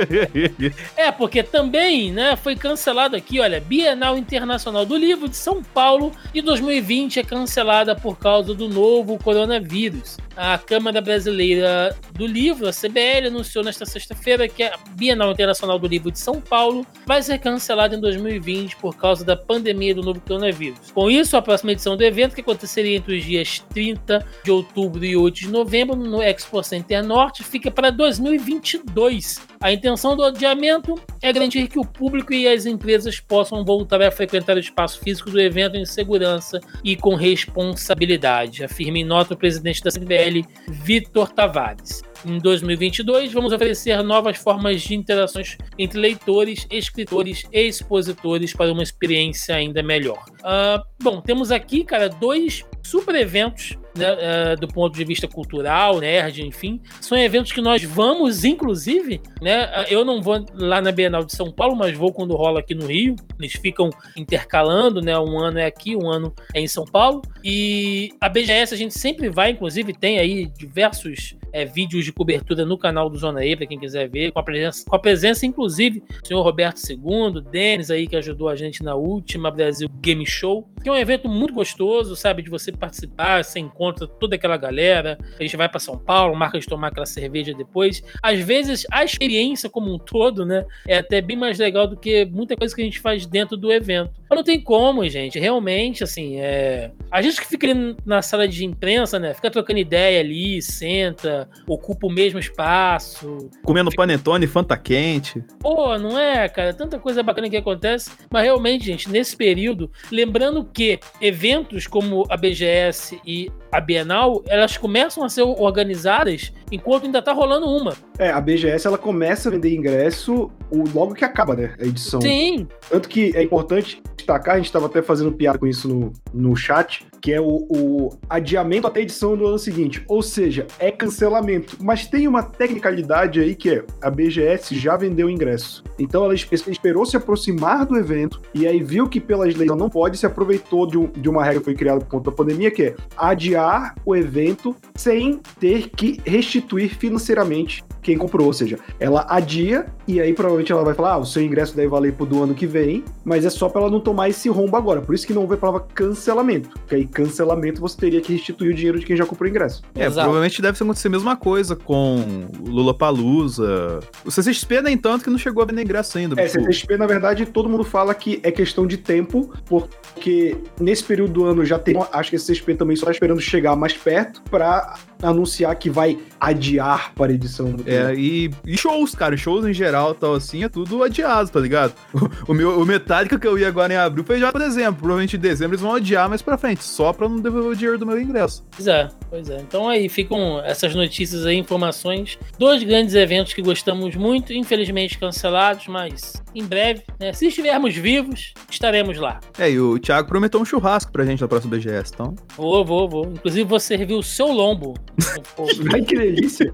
é, 0.95 1.11
porque 1.11 1.41
também 1.41 2.11
né, 2.11 2.35
foi 2.35 2.55
cancelado 2.55 3.15
aqui, 3.15 3.39
olha, 3.39 3.59
Bienal 3.59 4.17
Internacional 4.17 4.85
do 4.85 4.97
Livro 4.97 5.27
de 5.27 5.35
São 5.37 5.63
Paulo 5.63 6.11
de 6.33 6.41
2020 6.41 7.21
é 7.21 7.23
cancelada 7.23 7.95
por 7.95 8.19
causa 8.19 8.53
do 8.53 8.67
novo 8.67 9.17
coronavírus. 9.17 10.17
A 10.35 10.57
Câmara 10.57 11.01
Brasileira 11.01 11.70
do 12.13 12.25
Livro, 12.25 12.67
a 12.67 12.71
CBL, 12.71 13.27
anunciou 13.27 13.63
nesta 13.63 13.85
sexta-feira 13.85 14.47
que 14.47 14.63
a 14.63 14.77
Bienal 14.91 15.31
Internacional 15.31 15.79
do 15.79 15.87
Livro 15.87 16.11
de 16.11 16.19
São 16.19 16.39
Paulo 16.39 16.85
vai 17.05 17.21
ser 17.21 17.39
cancelada 17.39 17.95
em 17.95 17.99
2020 17.99 18.75
por 18.77 18.95
causa 18.95 19.25
da 19.25 19.35
pandemia 19.35 19.95
do 19.95 20.01
novo 20.01 20.21
coronavírus. 20.21 20.91
Com 20.91 21.09
isso, 21.09 21.35
a 21.37 21.41
próxima 21.41 21.71
edição 21.71 21.97
do 21.97 22.03
evento, 22.03 22.35
que 22.35 22.41
aconteceria 22.41 22.97
entre 22.97 23.17
os 23.17 23.23
dias 23.23 23.59
30 23.73 24.25
de 24.43 24.51
outubro 24.51 25.03
e 25.03 25.15
8 25.15 25.35
de 25.35 25.47
novembro 25.49 25.95
no 25.95 26.21
Expo 26.21 26.61
Center 26.63 27.03
Norte, 27.03 27.43
fica 27.43 27.71
para 27.71 27.89
2022. 27.89 29.50
A 29.61 29.71
intenção 29.71 30.17
do 30.17 30.23
adiamento 30.23 30.99
é 31.21 31.31
garantir 31.31 31.67
que 31.67 31.77
o 31.77 31.85
público 31.85 32.33
e 32.33 32.47
as 32.47 32.65
empresas 32.65 33.19
possam 33.19 33.63
voltar 33.63 34.01
a 34.01 34.09
frequentar 34.09 34.57
o 34.57 34.59
espaço 34.59 34.99
físico 34.99 35.29
do 35.29 35.39
evento 35.39 35.77
em 35.77 35.85
segurança 35.85 36.59
e 36.83 36.95
com 36.95 37.13
responsabilidade, 37.13 38.63
afirma 38.63 38.97
em 38.97 39.03
nota 39.03 39.35
o 39.35 39.37
presidente 39.37 39.83
da 39.83 39.91
CBL, 39.91 40.43
Vitor 40.67 41.31
Tavares. 41.31 42.01
Em 42.25 42.39
2022, 42.39 43.31
vamos 43.31 43.53
oferecer 43.53 44.01
novas 44.01 44.37
formas 44.37 44.81
de 44.81 44.95
interações 44.95 45.57
entre 45.77 45.99
leitores, 45.99 46.65
escritores 46.71 47.45
e 47.51 47.67
expositores 47.67 48.53
para 48.53 48.71
uma 48.71 48.81
experiência 48.81 49.55
ainda 49.55 49.83
melhor. 49.83 50.25
Uh, 50.39 50.83
bom, 50.99 51.21
temos 51.21 51.51
aqui, 51.51 51.83
cara, 51.83 52.09
dois 52.09 52.65
super 52.83 53.13
eventos 53.13 53.77
né, 53.95 54.13
uh, 54.13 54.59
do 54.59 54.67
ponto 54.67 54.95
de 54.95 55.03
vista 55.03 55.27
cultural, 55.27 55.99
nerd, 55.99 56.45
enfim. 56.45 56.81
São 56.99 57.17
eventos 57.17 57.51
que 57.51 57.61
nós 57.61 57.83
vamos, 57.83 58.43
inclusive, 58.43 59.21
né? 59.41 59.85
Eu 59.89 60.05
não 60.05 60.21
vou 60.21 60.45
lá 60.53 60.81
na 60.81 60.91
Bienal 60.91 61.23
de 61.23 61.35
São 61.35 61.51
Paulo, 61.51 61.75
mas 61.75 61.95
vou 61.97 62.13
quando 62.13 62.35
rola 62.35 62.59
aqui 62.59 62.73
no 62.73 62.87
Rio. 62.87 63.15
Eles 63.39 63.53
ficam 63.53 63.89
intercalando, 64.15 65.01
né? 65.01 65.17
Um 65.19 65.39
ano 65.39 65.59
é 65.59 65.65
aqui, 65.65 65.95
um 65.95 66.09
ano 66.09 66.33
é 66.53 66.61
em 66.61 66.67
São 66.67 66.85
Paulo. 66.85 67.21
E 67.43 68.09
a 68.19 68.29
BGS 68.29 68.73
a 68.73 68.77
gente 68.77 68.97
sempre 68.97 69.29
vai, 69.29 69.51
inclusive, 69.51 69.93
tem 69.93 70.19
aí 70.19 70.45
diversos 70.45 71.35
é, 71.51 71.65
vídeos 71.65 72.05
de 72.05 72.11
cobertura 72.11 72.65
no 72.65 72.77
canal 72.77 73.09
do 73.09 73.17
Zona 73.17 73.45
E, 73.45 73.55
para 73.55 73.65
quem 73.65 73.79
quiser 73.79 74.09
ver, 74.09 74.31
com 74.31 74.39
a 74.39 74.43
presença, 74.43 74.85
com 74.87 74.95
a 74.95 74.99
presença 74.99 75.45
inclusive, 75.45 76.01
do 76.01 76.27
senhor 76.27 76.41
Roberto 76.41 76.79
II, 76.89 77.41
Denis 77.51 77.91
aí, 77.91 78.07
que 78.07 78.15
ajudou 78.15 78.49
a 78.49 78.55
gente 78.55 78.83
na 78.83 78.95
última 78.95 79.51
Brasil 79.51 79.89
Game 80.01 80.25
Show, 80.25 80.67
que 80.81 80.89
é 80.89 80.91
um 80.91 80.97
evento 80.97 81.27
muito 81.27 81.53
gostoso, 81.53 82.15
sabe, 82.15 82.41
de 82.41 82.49
você 82.49 82.71
participar, 82.71 83.43
você 83.43 83.59
encontra 83.59 84.07
toda 84.07 84.35
aquela 84.35 84.57
galera, 84.57 85.17
a 85.39 85.43
gente 85.43 85.55
vai 85.57 85.69
para 85.69 85.79
São 85.79 85.97
Paulo, 85.97 86.35
marca 86.35 86.59
de 86.59 86.67
tomar 86.67 86.87
aquela 86.87 87.05
cerveja 87.05 87.53
depois. 87.53 88.03
Às 88.21 88.39
vezes, 88.39 88.85
a 88.91 89.03
experiência 89.03 89.69
como 89.69 89.93
um 89.93 89.99
todo, 89.99 90.45
né, 90.45 90.65
é 90.87 90.97
até 90.97 91.21
bem 91.21 91.37
mais 91.37 91.59
legal 91.59 91.87
do 91.87 91.97
que 91.97 92.25
muita 92.25 92.55
coisa 92.55 92.75
que 92.75 92.81
a 92.81 92.85
gente 92.85 92.99
faz 92.99 93.25
dentro 93.25 93.55
do 93.57 93.71
evento. 93.71 94.11
Mas 94.29 94.37
não 94.37 94.43
tem 94.43 94.59
como, 94.59 95.07
gente, 95.07 95.39
realmente, 95.39 96.03
assim, 96.03 96.39
é... 96.39 96.91
A 97.11 97.21
gente 97.21 97.39
que 97.39 97.47
fica 97.47 97.69
ali 97.69 97.95
na 98.05 98.21
sala 98.21 98.47
de 98.47 98.65
imprensa, 98.65 99.19
né, 99.19 99.33
fica 99.33 99.51
trocando 99.51 99.79
ideia 99.79 100.19
ali, 100.19 100.61
senta, 100.61 101.40
ocupa 101.67 102.07
o 102.07 102.11
mesmo 102.11 102.39
espaço. 102.39 103.49
Comendo 103.63 103.91
panetone, 103.91 104.47
fanta 104.47 104.77
quente. 104.77 105.43
Pô, 105.59 105.97
não 105.97 106.17
é, 106.17 106.47
cara? 106.49 106.73
Tanta 106.73 106.99
coisa 106.99 107.23
bacana 107.23 107.49
que 107.49 107.57
acontece. 107.57 108.11
Mas 108.29 108.43
realmente, 108.43 108.85
gente, 108.85 109.09
nesse 109.09 109.35
período, 109.35 109.91
lembrando 110.11 110.63
que 110.65 110.99
eventos 111.19 111.87
como 111.87 112.25
a 112.29 112.37
BGS 112.37 113.19
e 113.25 113.51
a 113.71 113.79
Bienal, 113.79 114.43
elas 114.47 114.77
começam 114.77 115.23
a 115.23 115.29
ser 115.29 115.43
organizadas 115.43 116.51
enquanto 116.71 117.05
ainda 117.05 117.21
tá 117.21 117.31
rolando 117.31 117.67
uma. 117.67 117.93
É, 118.19 118.29
a 118.29 118.41
BGS 118.41 118.85
ela 118.85 118.97
começa 118.97 119.49
a 119.49 119.51
vender 119.51 119.73
ingresso 119.73 120.51
logo 120.93 121.13
que 121.13 121.25
acaba, 121.25 121.55
né? 121.55 121.75
A 121.79 121.83
edição. 121.83 122.21
Sim. 122.21 122.67
Tanto 122.89 123.07
que 123.09 123.35
é 123.35 123.41
importante 123.41 124.01
destacar, 124.15 124.55
a 124.55 124.57
gente 124.57 124.67
estava 124.67 124.85
até 124.85 125.01
fazendo 125.01 125.31
piada 125.31 125.57
com 125.57 125.67
isso 125.67 125.87
no, 125.87 126.13
no 126.33 126.55
chat, 126.55 127.05
que 127.19 127.31
é 127.31 127.41
o, 127.41 127.65
o, 127.69 128.09
adiamento 128.29 128.87
até 128.87 128.99
a 128.99 129.03
edição 129.03 129.35
do 129.35 129.45
ano 129.45 129.59
seguinte. 129.59 130.03
Ou 130.07 130.21
seja, 130.21 130.67
é 130.79 130.91
cancelamento. 130.91 131.77
Mas 131.79 132.07
tem 132.07 132.27
uma 132.27 132.43
tecnicalidade 132.43 133.39
aí 133.39 133.55
que 133.55 133.69
é 133.69 133.83
a 134.01 134.09
BGS 134.09 134.75
já 134.77 134.95
vendeu 134.95 135.29
ingresso. 135.29 135.83
Então 135.99 136.23
ela 136.23 136.33
esperou 136.33 137.05
se 137.05 137.17
aproximar 137.17 137.85
do 137.85 137.97
evento 137.97 138.41
e 138.53 138.67
aí 138.67 138.81
viu 138.81 139.07
que 139.07 139.19
pelas 139.19 139.55
leis 139.55 139.69
ela 139.69 139.77
não 139.77 139.89
pode, 139.89 140.17
se 140.17 140.25
aproveitou 140.25 140.87
de, 140.87 140.97
um, 140.97 141.07
de 141.07 141.29
uma 141.29 141.43
regra 141.43 141.59
que 141.59 141.65
foi 141.65 141.75
criada 141.75 141.99
por 141.99 142.07
conta 142.07 142.31
da 142.31 142.35
pandemia, 142.35 142.71
que 142.71 142.83
é 142.83 142.95
adiar 143.17 143.60
o 144.05 144.15
evento 144.15 144.75
sem 144.95 145.39
ter 145.59 145.89
que 145.89 146.19
restituir 146.25 146.95
financeiramente 146.95 147.83
quem 148.01 148.17
comprou. 148.17 148.47
Ou 148.47 148.53
seja, 148.53 148.79
ela 148.99 149.25
adia 149.29 149.85
e 150.07 150.19
aí 150.19 150.33
provavelmente 150.33 150.71
ela 150.71 150.83
vai 150.83 150.93
falar: 150.93 151.13
ah, 151.13 151.17
o 151.19 151.25
seu 151.25 151.41
ingresso 151.41 151.75
deve 151.75 151.87
valer 151.87 152.13
pro 152.13 152.25
do 152.25 152.43
ano 152.43 152.53
que 152.53 152.65
vem, 152.65 153.03
mas 153.23 153.45
é 153.45 153.49
só 153.49 153.69
para 153.69 153.81
ela 153.81 153.91
não 153.91 153.99
tomar 153.99 154.29
esse 154.29 154.49
rombo 154.49 154.75
agora. 154.75 155.01
Por 155.01 155.13
isso 155.15 155.25
que 155.25 155.33
não 155.33 155.41
houve 155.43 155.55
a 155.55 155.57
palavra 155.57 155.85
cancelamento. 155.93 156.69
Porque 156.69 156.95
aí 156.95 157.05
cancelamento 157.05 157.79
você 157.81 157.97
teria 157.97 158.21
que 158.21 158.33
restituir 158.33 158.71
o 158.71 158.73
dinheiro 158.73 158.99
de 158.99 159.05
quem 159.05 159.15
já 159.15 159.25
comprou 159.25 159.47
o 159.47 159.49
ingresso. 159.49 159.81
É, 159.95 160.05
Exato. 160.05 160.25
provavelmente 160.25 160.61
deve 160.61 160.77
acontecer 160.81 161.07
a 161.07 161.11
mesma 161.11 161.35
coisa 161.35 161.75
com 161.75 162.47
Lula 162.65 162.93
Palusa. 162.93 163.99
O 164.25 164.31
CCXP 164.31 164.81
nem 164.81 164.97
tanto 164.97 165.23
que 165.23 165.29
não 165.29 165.37
chegou 165.37 165.63
a 165.63 165.65
vender 165.65 165.83
ingresso 165.83 166.17
ainda. 166.17 166.39
É, 166.41 166.45
tipo... 166.45 166.63
CCXP, 166.63 166.97
na 166.97 167.07
verdade, 167.07 167.45
todo 167.45 167.69
mundo 167.69 167.83
fala 167.83 168.13
que 168.13 168.39
é 168.43 168.51
questão 168.51 168.87
de 168.87 168.97
tempo, 168.97 169.51
porque 169.65 170.57
nesse 170.79 171.03
período 171.03 171.33
do 171.33 171.45
ano 171.45 171.65
já 171.65 171.77
tem. 171.77 171.95
Acho 172.11 172.29
que 172.29 172.35
a 172.35 172.39
CCXP 172.39 172.75
também 172.75 172.95
só 172.95 173.05
tá 173.05 173.11
esperando 173.11 173.41
chegar 173.51 173.75
mais 173.75 173.93
perto 173.93 174.41
para 174.43 174.95
anunciar 175.21 175.75
que 175.75 175.89
vai 175.89 176.17
adiar 176.39 177.13
para 177.13 177.31
a 177.31 177.35
edição 177.35 177.71
do 177.71 177.87
É, 177.87 178.15
e, 178.15 178.49
e, 178.65 178.77
shows, 178.77 179.13
cara. 179.13 179.37
Shows 179.37 179.65
em 179.65 179.73
geral 179.73 180.15
tal 180.15 180.33
assim, 180.33 180.63
é 180.63 180.69
tudo 180.69 181.03
adiado, 181.03 181.49
tá 181.49 181.59
ligado? 181.59 181.93
O, 182.13 182.29
o 182.51 182.53
meu 182.53 182.79
o 182.79 182.85
Metallica 182.85 183.37
que 183.37 183.47
eu 183.47 183.57
ia 183.57 183.67
agora 183.67 183.93
em 183.93 183.97
abril 183.97 184.23
foi 184.23 184.39
já 184.39 184.51
por 184.51 184.59
dezembro. 184.59 184.95
Provavelmente 184.95 185.37
em 185.37 185.39
dezembro 185.39 185.75
eles 185.75 185.81
vão 185.81 185.95
adiar 185.95 186.27
mais 186.27 186.41
pra 186.41 186.57
frente, 186.57 186.83
só 186.83 187.13
pra 187.13 187.29
não 187.29 187.39
devolver 187.39 187.71
o 187.71 187.75
dinheiro 187.75 187.97
do 187.97 188.05
meu 188.05 188.19
ingresso. 188.19 188.63
Pois 188.75 188.87
é, 188.87 189.07
pois 189.29 189.49
é. 189.49 189.57
Então 189.57 189.87
aí 189.87 190.09
ficam 190.09 190.59
essas 190.63 190.95
notícias 190.95 191.45
aí, 191.45 191.57
informações. 191.57 192.39
Dois 192.57 192.83
grandes 192.83 193.13
eventos 193.13 193.53
que 193.53 193.61
gostamos 193.61 194.15
muito, 194.15 194.53
infelizmente 194.53 195.17
cancelados, 195.17 195.87
mas 195.87 196.41
em 196.53 196.63
breve, 196.63 197.03
né? 197.19 197.33
Se 197.33 197.47
estivermos 197.47 197.95
vivos, 197.95 198.53
estaremos 198.69 199.17
lá. 199.17 199.39
É, 199.57 199.69
e 199.69 199.79
o 199.79 199.97
Thiago 199.99 200.27
prometeu 200.27 200.59
um 200.59 200.65
churrasco 200.65 201.11
pra 201.11 201.25
gente 201.25 201.41
na 201.41 201.47
próxima 201.47 201.75
BGS, 201.75 202.11
então. 202.13 202.35
Vou, 202.55 202.83
vou, 202.83 203.07
vou. 203.07 203.25
Inclusive 203.25 203.63
vou 203.63 203.79
servir 203.79 204.13
o 204.13 204.23
seu 204.23 204.47
lombo. 204.47 204.93
Ai, 205.93 206.01
que 206.01 206.15
delícia! 206.15 206.73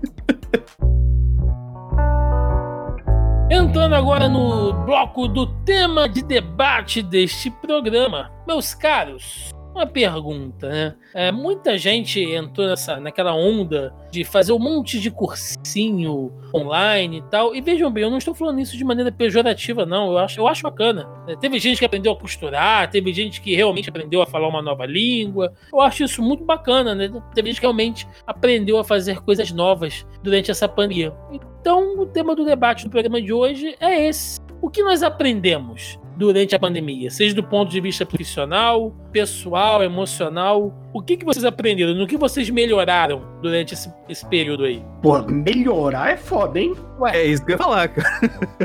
Entrando 3.49 3.95
agora 3.95 4.27
no 4.27 4.73
bloco 4.85 5.27
do 5.27 5.47
tema 5.63 6.09
de 6.09 6.21
debate 6.21 7.01
deste 7.01 7.49
programa. 7.49 8.29
Meus 8.45 8.73
caros, 8.73 9.51
uma 9.77 9.85
pergunta, 9.85 10.67
né? 10.67 10.95
É, 11.13 11.31
muita 11.31 11.77
gente 11.77 12.19
entrou 12.19 12.67
nessa, 12.67 12.99
naquela 12.99 13.33
onda 13.33 13.93
de 14.11 14.23
fazer 14.23 14.51
um 14.51 14.59
monte 14.59 14.99
de 14.99 15.11
cursinho 15.11 16.31
online 16.53 17.19
e 17.19 17.21
tal. 17.23 17.55
E 17.55 17.61
vejam 17.61 17.91
bem, 17.91 18.03
eu 18.03 18.09
não 18.09 18.17
estou 18.17 18.33
falando 18.33 18.59
isso 18.59 18.75
de 18.75 18.83
maneira 18.83 19.11
pejorativa, 19.11 19.85
não. 19.85 20.11
Eu 20.11 20.17
acho, 20.17 20.39
eu 20.39 20.47
acho 20.47 20.63
bacana. 20.63 21.07
É, 21.27 21.35
teve 21.35 21.59
gente 21.59 21.79
que 21.79 21.85
aprendeu 21.85 22.11
a 22.11 22.15
costurar, 22.15 22.89
teve 22.89 23.13
gente 23.13 23.39
que 23.39 23.55
realmente 23.55 23.89
aprendeu 23.89 24.21
a 24.21 24.25
falar 24.25 24.47
uma 24.47 24.61
nova 24.61 24.85
língua. 24.85 25.53
Eu 25.71 25.81
acho 25.81 26.03
isso 26.03 26.21
muito 26.21 26.43
bacana, 26.43 26.95
né? 26.95 27.09
Teve 27.33 27.49
gente 27.49 27.59
que 27.59 27.65
realmente 27.65 28.07
aprendeu 28.25 28.79
a 28.79 28.83
fazer 28.83 29.21
coisas 29.21 29.51
novas 29.51 30.05
durante 30.23 30.49
essa 30.49 30.67
pandemia. 30.67 31.13
Então, 31.31 31.99
o 31.99 32.05
tema 32.05 32.35
do 32.35 32.45
debate 32.45 32.85
do 32.85 32.89
programa 32.89 33.21
de 33.21 33.33
hoje 33.33 33.75
é 33.79 34.07
esse. 34.07 34.39
O 34.61 34.69
que 34.69 34.81
nós 34.81 35.03
aprendemos 35.03 35.99
durante 36.17 36.55
a 36.55 36.59
pandemia? 36.59 37.09
Seja 37.11 37.35
do 37.35 37.43
ponto 37.43 37.71
de 37.71 37.79
vista 37.79 38.05
profissional, 38.05 38.91
pessoal, 39.11 39.83
emocional. 39.83 40.73
O 40.91 41.01
que, 41.01 41.15
que 41.15 41.23
vocês 41.23 41.45
aprenderam? 41.45 41.93
No 41.93 42.07
que 42.07 42.17
vocês 42.17 42.49
melhoraram 42.49 43.21
durante 43.41 43.75
esse, 43.75 43.91
esse 44.09 44.25
período 44.25 44.63
aí? 44.63 44.83
Pô, 45.01 45.21
melhorar 45.21 46.11
é 46.11 46.17
foda, 46.17 46.59
hein? 46.59 46.75
Ué, 46.99 47.17
é 47.17 47.25
isso 47.25 47.45
que 47.45 47.51
eu 47.51 47.53
ia 47.53 47.57
falar, 47.57 47.87
cara. 47.89 48.09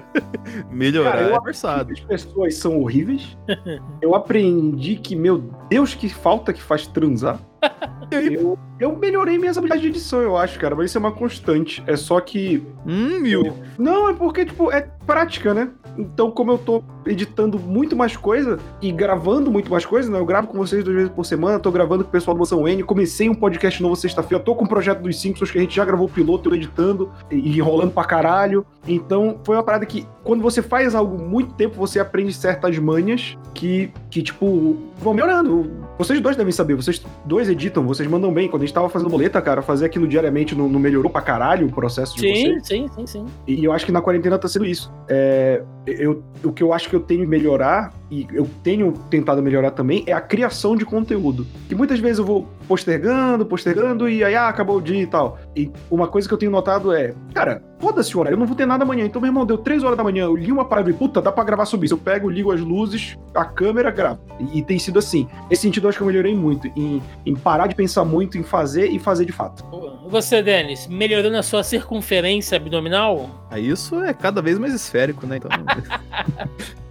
melhorar 0.72 1.12
cara, 1.12 1.22
eu 1.28 1.36
é 1.36 1.40
forçado. 1.40 1.92
As 1.92 2.00
pessoas 2.00 2.54
são 2.56 2.80
horríveis. 2.80 3.36
eu 4.00 4.14
aprendi 4.14 4.96
que, 4.96 5.14
meu 5.14 5.38
Deus, 5.68 5.94
que 5.94 6.08
falta 6.08 6.52
que 6.52 6.62
faz 6.62 6.86
transar. 6.86 7.38
eu, 8.10 8.58
eu 8.80 8.96
melhorei 8.96 9.38
minhas 9.38 9.56
habilidades 9.56 9.82
de 9.82 9.88
edição, 9.88 10.20
eu 10.20 10.36
acho, 10.36 10.58
cara. 10.58 10.74
Mas 10.74 10.86
isso 10.86 10.98
é 10.98 11.00
uma 11.00 11.12
constante. 11.12 11.82
É 11.86 11.96
só 11.96 12.20
que. 12.20 12.66
Hum, 12.86 13.20
mil. 13.20 13.46
Eu... 13.46 13.56
Não, 13.78 14.08
é 14.08 14.14
porque, 14.14 14.44
tipo, 14.44 14.72
é 14.72 14.88
prática, 15.06 15.54
né? 15.54 15.70
Então, 15.96 16.30
como 16.30 16.52
eu 16.52 16.58
tô 16.58 16.82
editando 17.06 17.58
muito 17.58 17.96
mais 17.96 18.16
coisa 18.16 18.58
e 18.80 18.90
gravando 18.90 19.50
muito 19.50 19.70
mais 19.70 19.84
coisa, 19.84 20.10
né? 20.10 20.18
Eu 20.18 20.24
gravo 20.24 20.48
com 20.48 20.58
vocês 20.58 20.82
duas 20.82 20.96
vezes 20.96 21.12
por 21.12 21.24
semana, 21.24 21.58
tô 21.58 21.70
gravando 21.70 22.04
com 22.04 22.08
o 22.08 22.12
pessoal 22.12 22.34
do 22.34 22.38
Moção 22.38 22.66
N, 22.66 22.82
comecei 22.82 23.28
um 23.28 23.34
podcast 23.34 23.82
novo 23.82 23.96
sexta-feira, 23.96 24.42
tô 24.42 24.54
com 24.54 24.62
o 24.62 24.64
um 24.64 24.68
projeto 24.68 25.00
dos 25.00 25.20
Simpsons 25.20 25.50
que 25.50 25.58
a 25.58 25.60
gente 25.60 25.74
já 25.74 25.84
gravou 25.84 26.06
o 26.06 26.10
piloto, 26.10 26.48
eu 26.48 26.54
editando 26.54 27.10
e 27.30 27.56
enrolando 27.56 27.92
pra 27.92 28.04
caralho. 28.04 28.64
Então, 28.86 29.38
foi 29.44 29.56
uma 29.56 29.62
parada 29.62 29.86
que, 29.86 30.06
quando 30.24 30.42
você 30.42 30.62
faz 30.62 30.94
algo 30.94 31.22
muito 31.22 31.54
tempo, 31.54 31.76
você 31.76 32.00
aprende 32.00 32.32
certas 32.32 32.78
manhas 32.78 33.36
que, 33.54 33.90
que 34.10 34.22
tipo, 34.22 34.76
vão 34.98 35.14
melhorando. 35.14 35.70
Vocês 36.02 36.20
dois 36.20 36.36
devem 36.36 36.52
saber, 36.52 36.74
vocês 36.74 37.00
dois 37.24 37.48
editam, 37.48 37.86
vocês 37.86 38.08
mandam 38.08 38.34
bem. 38.34 38.48
Quando 38.48 38.62
a 38.62 38.66
gente 38.66 38.74
tava 38.74 38.88
fazendo 38.88 39.08
boleta, 39.08 39.40
cara, 39.40 39.62
fazer 39.62 39.86
aquilo 39.86 40.08
diariamente 40.08 40.52
não, 40.52 40.68
não 40.68 40.80
melhorou 40.80 41.08
pra 41.08 41.22
caralho 41.22 41.68
o 41.68 41.72
processo 41.72 42.16
de 42.16 42.22
sim, 42.22 42.32
vocês? 42.32 42.66
Sim, 42.66 42.88
sim, 42.88 43.06
sim. 43.06 43.26
E 43.46 43.64
eu 43.64 43.72
acho 43.72 43.86
que 43.86 43.92
na 43.92 44.02
quarentena 44.02 44.36
tá 44.36 44.48
sendo 44.48 44.66
isso. 44.66 44.92
É, 45.08 45.62
eu, 45.86 46.24
o 46.42 46.52
que 46.52 46.60
eu 46.60 46.72
acho 46.72 46.88
que 46.88 46.96
eu 46.96 47.00
tenho 47.00 47.20
que 47.20 47.26
melhorar, 47.28 47.94
e 48.12 48.28
eu 48.30 48.46
tenho 48.62 48.92
tentado 49.08 49.42
melhorar 49.42 49.70
também, 49.70 50.04
é 50.06 50.12
a 50.12 50.20
criação 50.20 50.76
de 50.76 50.84
conteúdo. 50.84 51.46
Que 51.66 51.74
muitas 51.74 51.98
vezes 51.98 52.18
eu 52.18 52.26
vou 52.26 52.46
postergando, 52.68 53.46
postergando, 53.46 54.06
e 54.06 54.22
aí, 54.22 54.34
ah, 54.34 54.48
acabou 54.48 54.76
o 54.76 54.82
dia 54.82 55.00
e 55.00 55.06
tal. 55.06 55.38
E 55.56 55.70
uma 55.90 56.06
coisa 56.06 56.28
que 56.28 56.34
eu 56.34 56.36
tenho 56.36 56.52
notado 56.52 56.92
é, 56.92 57.14
cara, 57.32 57.62
foda-se 57.80 58.14
o 58.14 58.20
horário, 58.20 58.36
eu 58.36 58.38
não 58.38 58.46
vou 58.46 58.54
ter 58.54 58.66
nada 58.66 58.84
amanhã. 58.84 59.06
Então, 59.06 59.18
meu 59.18 59.30
irmão, 59.30 59.46
deu 59.46 59.56
três 59.56 59.82
horas 59.82 59.96
da 59.96 60.04
manhã, 60.04 60.24
eu 60.24 60.36
li 60.36 60.52
uma 60.52 60.66
parada 60.66 60.90
e, 60.90 60.92
puta, 60.92 61.22
dá 61.22 61.32
pra 61.32 61.42
gravar 61.42 61.64
sobre 61.64 61.86
isso. 61.86 61.94
Eu 61.94 61.98
pego, 61.98 62.28
ligo 62.28 62.52
as 62.52 62.60
luzes, 62.60 63.16
a 63.34 63.46
câmera, 63.46 63.90
gravo. 63.90 64.20
E, 64.38 64.58
e 64.58 64.62
tem 64.62 64.78
sido 64.78 64.98
assim. 64.98 65.26
Nesse 65.48 65.62
sentido, 65.62 65.84
eu 65.84 65.88
acho 65.88 65.96
que 65.96 66.02
eu 66.02 66.06
melhorei 66.06 66.34
muito 66.34 66.66
em, 66.76 67.02
em 67.24 67.34
parar 67.34 67.66
de 67.66 67.74
pensar 67.74 68.04
muito 68.04 68.36
em 68.36 68.42
fazer 68.42 68.90
e 68.90 68.98
fazer 68.98 69.24
de 69.24 69.32
fato. 69.32 69.64
Você, 70.08 70.42
Denis, 70.42 70.86
melhorando 70.86 71.38
a 71.38 71.42
sua 71.42 71.62
circunferência 71.62 72.56
abdominal? 72.56 73.41
Aí 73.52 73.68
isso 73.68 74.02
é 74.02 74.12
cada 74.14 74.40
vez 74.40 74.58
mais 74.58 74.72
esférico, 74.74 75.26
né? 75.26 75.36
Então... 75.36 75.50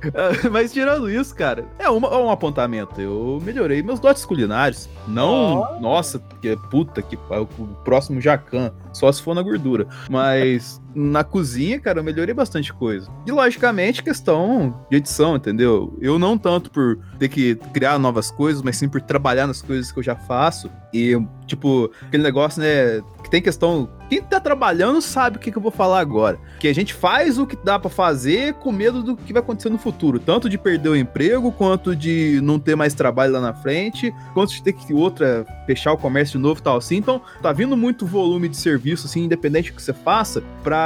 Mas 0.51 0.71
tirando 0.73 1.09
isso, 1.09 1.35
cara, 1.35 1.65
é 1.77 1.89
uma- 1.89 2.07
é 2.07 2.17
um 2.17 2.29
apontamento. 2.31 2.99
Eu 2.99 3.39
melhorei 3.43 3.81
meus 3.83 3.99
dotes 3.99 4.25
culinários. 4.25 4.89
Não, 5.07 5.59
Ó. 5.59 5.79
nossa, 5.79 6.19
que 6.41 6.55
puta 6.69 7.01
que 7.01 7.15
o 7.15 7.45
próximo 7.83 8.19
jacan, 8.21 8.71
só 8.93 9.11
se 9.11 9.21
for 9.21 9.35
na 9.35 9.41
gordura. 9.41 9.87
Mas 10.09 10.81
na 10.95 11.23
cozinha, 11.23 11.79
cara, 11.79 11.99
eu 11.99 12.03
melhorei 12.03 12.33
bastante 12.33 12.73
coisa. 12.73 13.09
E 13.25 13.31
logicamente, 13.31 14.03
questão 14.03 14.85
de 14.89 14.97
edição, 14.97 15.35
entendeu? 15.35 15.97
Eu 16.01 16.17
não 16.19 16.37
tanto 16.37 16.71
por 16.71 16.99
ter 17.19 17.29
que 17.29 17.55
criar 17.73 17.97
novas 17.97 18.31
coisas, 18.31 18.61
mas 18.61 18.77
sim 18.77 18.89
por 18.89 19.01
trabalhar 19.01 19.47
nas 19.47 19.61
coisas 19.61 19.91
que 19.91 19.99
eu 19.99 20.03
já 20.03 20.15
faço. 20.15 20.69
E, 20.93 21.17
tipo, 21.45 21.89
aquele 22.01 22.23
negócio, 22.23 22.61
né, 22.61 23.01
que 23.23 23.29
tem 23.29 23.41
questão. 23.41 23.89
Quem 24.09 24.21
tá 24.21 24.41
trabalhando 24.41 25.01
sabe 25.01 25.37
o 25.37 25.39
que, 25.39 25.51
que 25.51 25.57
eu 25.57 25.61
vou 25.61 25.71
falar 25.71 25.99
agora. 25.99 26.37
Que 26.59 26.67
a 26.67 26.75
gente 26.75 26.93
faz 26.93 27.39
o 27.39 27.47
que 27.47 27.55
dá 27.55 27.79
pra 27.79 27.89
fazer 27.89 28.55
com 28.55 28.71
medo 28.71 29.01
do 29.01 29.15
que 29.15 29.31
vai 29.31 29.41
acontecer 29.41 29.69
no 29.69 29.77
futuro. 29.77 30.19
Tanto 30.19 30.49
de 30.49 30.57
perder 30.57 30.89
o 30.89 30.95
emprego, 30.95 31.49
quanto 31.51 31.95
de 31.95 32.39
não 32.43 32.59
ter 32.59 32.75
mais 32.75 32.93
trabalho 32.93 33.31
lá 33.31 33.39
na 33.39 33.53
frente, 33.53 34.13
quanto 34.33 34.51
de 34.51 34.61
ter 34.61 34.73
que 34.73 34.93
outra 34.93 35.45
fechar 35.65 35.93
o 35.93 35.97
comércio 35.97 36.37
de 36.37 36.43
novo 36.43 36.59
e 36.59 36.63
tal 36.63 36.77
assim. 36.77 36.97
Então, 36.97 37.21
tá 37.41 37.53
vindo 37.53 37.77
muito 37.77 38.05
volume 38.05 38.49
de 38.49 38.57
serviço, 38.57 39.07
assim, 39.07 39.23
independente 39.23 39.71
do 39.71 39.75
que 39.75 39.81
você 39.81 39.93
faça, 39.93 40.43
pra 40.61 40.80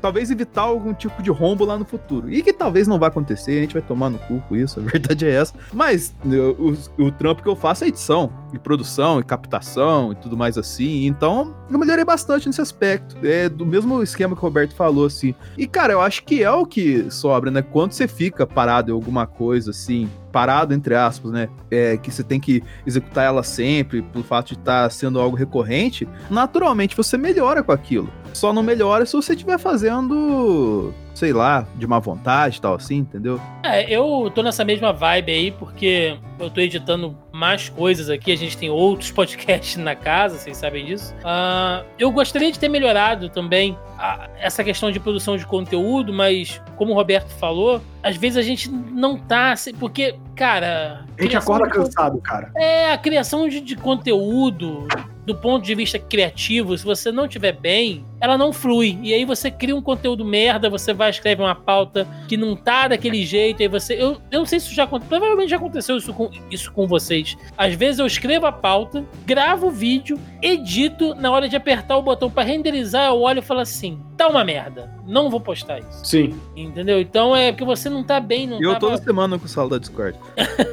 talvez 0.00 0.30
evitar 0.30 0.62
algum 0.62 0.94
tipo 0.94 1.22
de 1.22 1.30
rombo 1.30 1.64
lá 1.64 1.78
no 1.78 1.84
futuro. 1.84 2.32
E 2.32 2.42
que 2.42 2.52
talvez 2.52 2.88
não 2.88 2.98
vai 2.98 3.08
acontecer, 3.08 3.58
a 3.58 3.60
gente 3.60 3.74
vai 3.74 3.82
tomar 3.82 4.08
no 4.10 4.18
cu 4.18 4.42
com 4.48 4.56
isso, 4.56 4.80
a 4.80 4.82
verdade 4.84 5.26
é 5.26 5.30
essa. 5.34 5.54
Mas 5.72 6.14
eu- 6.24 6.76
o, 6.98 7.04
o 7.04 7.12
trampo 7.12 7.42
que 7.42 7.48
eu 7.48 7.56
faço 7.56 7.84
é 7.84 7.88
edição, 7.88 8.32
e 8.52 8.58
produção, 8.58 9.20
e 9.20 9.24
captação, 9.24 10.12
e 10.12 10.14
tudo 10.16 10.36
mais 10.36 10.56
assim. 10.58 11.06
Então, 11.06 11.54
eu 11.70 11.78
melhorei 11.78 12.04
bastante 12.04 12.46
nesse 12.48 12.60
aspecto. 12.60 13.16
É 13.22 13.48
do 13.48 13.64
mesmo 13.66 14.02
esquema 14.02 14.34
que 14.34 14.40
o 14.40 14.44
Roberto 14.44 14.74
falou, 14.74 15.06
assim. 15.06 15.34
E, 15.56 15.66
cara, 15.66 15.92
eu 15.92 16.00
acho 16.00 16.24
que 16.24 16.42
é 16.42 16.50
o 16.50 16.64
que 16.66 17.10
sobra, 17.10 17.50
né? 17.50 17.62
Quando 17.62 17.92
você 17.92 18.08
fica 18.08 18.46
parado 18.46 18.90
em 18.90 18.94
alguma 18.94 19.26
coisa, 19.26 19.70
assim, 19.70 20.08
parado, 20.32 20.72
entre 20.74 20.94
aspas, 20.94 21.30
né? 21.32 21.48
É, 21.70 21.96
que 21.96 22.10
você 22.10 22.22
tem 22.22 22.40
que 22.40 22.62
executar 22.86 23.24
ela 23.24 23.42
sempre, 23.42 24.02
pelo 24.02 24.24
fato 24.24 24.48
de 24.48 24.54
estar 24.54 24.90
sendo 24.90 25.20
algo 25.20 25.36
recorrente, 25.36 26.08
naturalmente 26.30 26.96
você 26.96 27.16
melhora 27.16 27.62
com 27.62 27.72
aquilo. 27.72 28.08
Só 28.32 28.52
não 28.52 28.62
melhora 28.62 29.04
se 29.06 29.12
você 29.14 29.32
estiver 29.32 29.58
fazendo, 29.58 30.92
sei 31.14 31.32
lá, 31.32 31.66
de 31.76 31.86
má 31.86 31.98
vontade 31.98 32.58
e 32.58 32.60
tal, 32.60 32.74
assim, 32.74 32.96
entendeu? 32.98 33.40
É, 33.62 33.90
eu 33.92 34.30
tô 34.34 34.42
nessa 34.42 34.64
mesma 34.64 34.92
vibe 34.92 35.32
aí, 35.32 35.50
porque 35.52 36.16
eu 36.38 36.48
tô 36.50 36.60
editando 36.60 37.16
mais 37.32 37.68
coisas 37.68 38.08
aqui, 38.10 38.32
a 38.32 38.36
gente 38.36 38.56
tem 38.56 38.70
outros 38.70 39.10
podcasts 39.12 39.76
na 39.76 39.94
casa, 39.94 40.38
vocês 40.38 40.56
sabem 40.56 40.84
disso. 40.86 41.14
Ah, 41.24 41.82
eu 41.98 42.10
gostaria 42.10 42.50
de 42.50 42.58
ter 42.58 42.68
melhorado 42.68 43.28
também 43.28 43.76
a- 43.98 44.28
essa 44.38 44.62
questão 44.64 44.90
de 44.90 44.98
produção 45.00 45.36
de 45.36 45.46
conteúdo, 45.46 46.12
mas 46.12 46.60
como 46.76 46.92
o 46.92 46.94
Roberto 46.94 47.28
falou, 47.38 47.80
às 48.02 48.16
vezes 48.16 48.38
a 48.38 48.42
gente 48.42 48.70
não 48.70 49.18
tá, 49.18 49.52
assim, 49.52 49.74
porque, 49.74 50.14
cara... 50.34 51.04
A 51.18 51.22
gente 51.22 51.36
acorda 51.36 51.66
de 51.66 51.72
cansado, 51.74 52.18
cara. 52.20 52.50
É, 52.56 52.92
a 52.92 52.98
criação 52.98 53.48
de, 53.48 53.60
de 53.60 53.76
conteúdo, 53.76 54.86
do 55.24 55.34
ponto 55.34 55.64
de 55.64 55.74
vista 55.74 55.98
criativo, 55.98 56.76
se 56.76 56.84
você 56.84 57.12
não 57.12 57.28
tiver 57.28 57.52
bem, 57.52 58.04
ela 58.20 58.36
não 58.36 58.52
flui. 58.52 58.98
E 59.02 59.14
aí 59.14 59.24
você 59.24 59.50
cria 59.50 59.74
um 59.74 59.82
conteúdo 59.82 60.24
merda, 60.24 60.68
você 60.68 60.92
vai 60.92 61.10
escrever 61.10 61.42
uma 61.42 61.54
pauta 61.54 62.06
que 62.28 62.36
não 62.36 62.54
tá 62.54 62.88
daquele 62.88 63.24
jeito, 63.24 63.62
aí 63.62 63.68
você. 63.68 63.94
Eu, 63.94 64.20
eu 64.30 64.40
não 64.40 64.46
sei 64.46 64.60
se 64.60 64.66
isso 64.66 64.74
já 64.74 64.84
aconteceu. 64.84 65.08
Provavelmente 65.08 65.50
já 65.50 65.56
aconteceu 65.56 65.96
isso 65.96 66.12
com, 66.12 66.30
isso 66.50 66.72
com 66.72 66.86
vocês. 66.86 67.36
Às 67.56 67.74
vezes 67.74 67.98
eu 67.98 68.06
escrevo 68.06 68.46
a 68.46 68.52
pauta, 68.52 69.04
gravo 69.24 69.68
o 69.68 69.70
vídeo, 69.70 70.18
edito, 70.42 71.14
na 71.14 71.30
hora 71.30 71.48
de 71.48 71.56
apertar 71.56 71.96
o 71.96 72.02
botão 72.02 72.30
pra 72.30 72.42
renderizar, 72.42 73.06
eu 73.08 73.20
olho 73.20 73.38
e 73.38 73.42
falo 73.42 73.60
assim: 73.60 74.00
tá 74.20 74.28
uma 74.28 74.44
merda. 74.44 74.90
Não 75.06 75.30
vou 75.30 75.40
postar 75.40 75.78
isso. 75.78 76.04
Sim. 76.04 76.38
Entendeu? 76.54 77.00
Então 77.00 77.34
é 77.34 77.50
porque 77.50 77.64
você 77.64 77.88
não 77.88 78.04
tá 78.04 78.20
bem, 78.20 78.46
não 78.46 78.60
eu 78.60 78.74
tava 78.74 78.80
toda 78.80 78.98
semana 78.98 79.38
com 79.38 79.46
o 79.46 79.48
sala 79.48 79.70
da 79.70 79.78
Discord. 79.78 80.16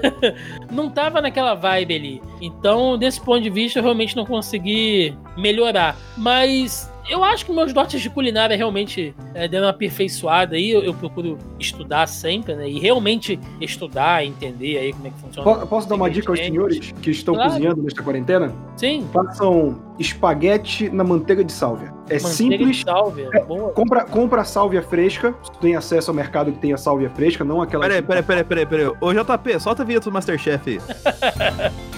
não 0.70 0.90
tava 0.90 1.22
naquela 1.22 1.56
vibe 1.56 1.96
ali. 1.96 2.22
Então, 2.42 2.98
desse 2.98 3.22
ponto 3.22 3.42
de 3.42 3.50
vista, 3.50 3.80
eu 3.80 3.84
realmente 3.84 4.16
não 4.16 4.26
consegui 4.38 5.14
melhorar. 5.38 5.96
Mas 6.16 6.92
eu 7.10 7.24
acho 7.24 7.46
que 7.46 7.54
meus 7.54 7.72
dotes 7.72 8.02
de 8.02 8.10
culinária 8.10 8.56
realmente 8.58 9.16
é, 9.34 9.48
deram 9.48 9.66
uma 9.66 9.72
aperfeiçoada 9.72 10.56
aí. 10.56 10.72
Eu, 10.72 10.84
eu 10.84 10.94
procuro 10.94 11.38
estudar 11.60 12.06
sempre, 12.08 12.54
né? 12.56 12.70
E 12.70 12.80
realmente 12.80 13.40
estudar, 13.62 14.26
entender 14.26 14.78
aí 14.78 14.94
como 14.94 15.08
é 15.08 15.10
que 15.10 15.20
funciona. 15.20 15.56
Po- 15.60 15.68
Posso 15.68 15.88
dar 15.88 15.96
uma 15.96 16.10
dica 16.10 16.32
aos 16.32 16.40
senhores 16.40 16.92
que 17.02 17.12
estão 17.12 17.34
Claro. 17.34 17.52
cozinhando 17.52 17.82
nesta 17.82 18.04
quarentena? 18.04 18.54
Sim, 18.76 19.08
Façam 19.14 19.82
espaguete 19.98 20.90
na 20.90 21.04
manteiga 21.04 21.44
de 21.44 21.52
sálvia. 21.52 21.88
É 22.10 22.16
manteiga 22.16 22.28
simples. 22.30 22.78
de 22.78 22.84
sálvia. 22.84 23.30
Boa. 23.48 23.72
Compra, 23.72 24.04
compra 24.06 24.42
a 24.42 24.46
sálvia 24.46 24.82
fresca. 24.84 25.34
Se 25.44 25.52
tu 25.52 25.58
tem 25.60 25.76
acesso 25.76 26.12
ao 26.12 26.16
mercado 26.16 26.52
que 26.52 26.60
tem 26.60 26.74
a 26.74 26.78
sálvia 26.78 27.10
fresca, 27.10 27.44
não 27.44 27.62
aquela. 27.62 27.84
Peraí, 27.84 28.02
peraí, 28.02 28.24
peraí, 28.24 28.44
peraí, 28.44 28.66
peraí. 28.66 28.88
Ô, 29.02 29.14
JP, 29.14 29.60
solta 29.60 29.82
a 29.82 29.86
vinheta 29.86 30.06
do 30.10 30.12
Masterchef 30.14 30.70
aí. 30.70 30.80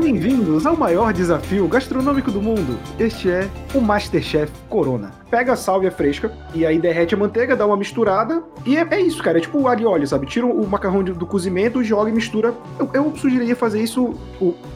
Bem-vindos 0.00 0.64
ao 0.64 0.76
maior 0.76 1.12
desafio 1.12 1.66
gastronômico 1.66 2.30
do 2.30 2.40
mundo. 2.40 2.78
Este 3.00 3.28
é 3.28 3.50
o 3.74 3.80
Masterchef 3.80 4.52
Corona. 4.68 5.17
Pega 5.30 5.52
a 5.52 5.56
sálvia 5.56 5.90
fresca 5.90 6.32
e 6.54 6.64
aí 6.64 6.78
derrete 6.78 7.14
a 7.14 7.18
manteiga, 7.18 7.54
dá 7.54 7.66
uma 7.66 7.76
misturada 7.76 8.42
e 8.64 8.76
é, 8.76 8.86
é 8.90 9.00
isso, 9.00 9.22
cara. 9.22 9.38
É 9.38 9.40
tipo 9.40 9.58
e 9.78 9.84
óleo, 9.84 10.06
sabe? 10.06 10.26
Tira 10.26 10.46
o 10.46 10.66
macarrão 10.66 11.02
do 11.04 11.26
cozimento, 11.26 11.82
joga 11.84 12.10
e 12.10 12.12
mistura. 12.12 12.54
Eu, 12.78 12.90
eu 12.94 13.16
sugeriria 13.16 13.54
fazer 13.54 13.82
isso, 13.82 14.14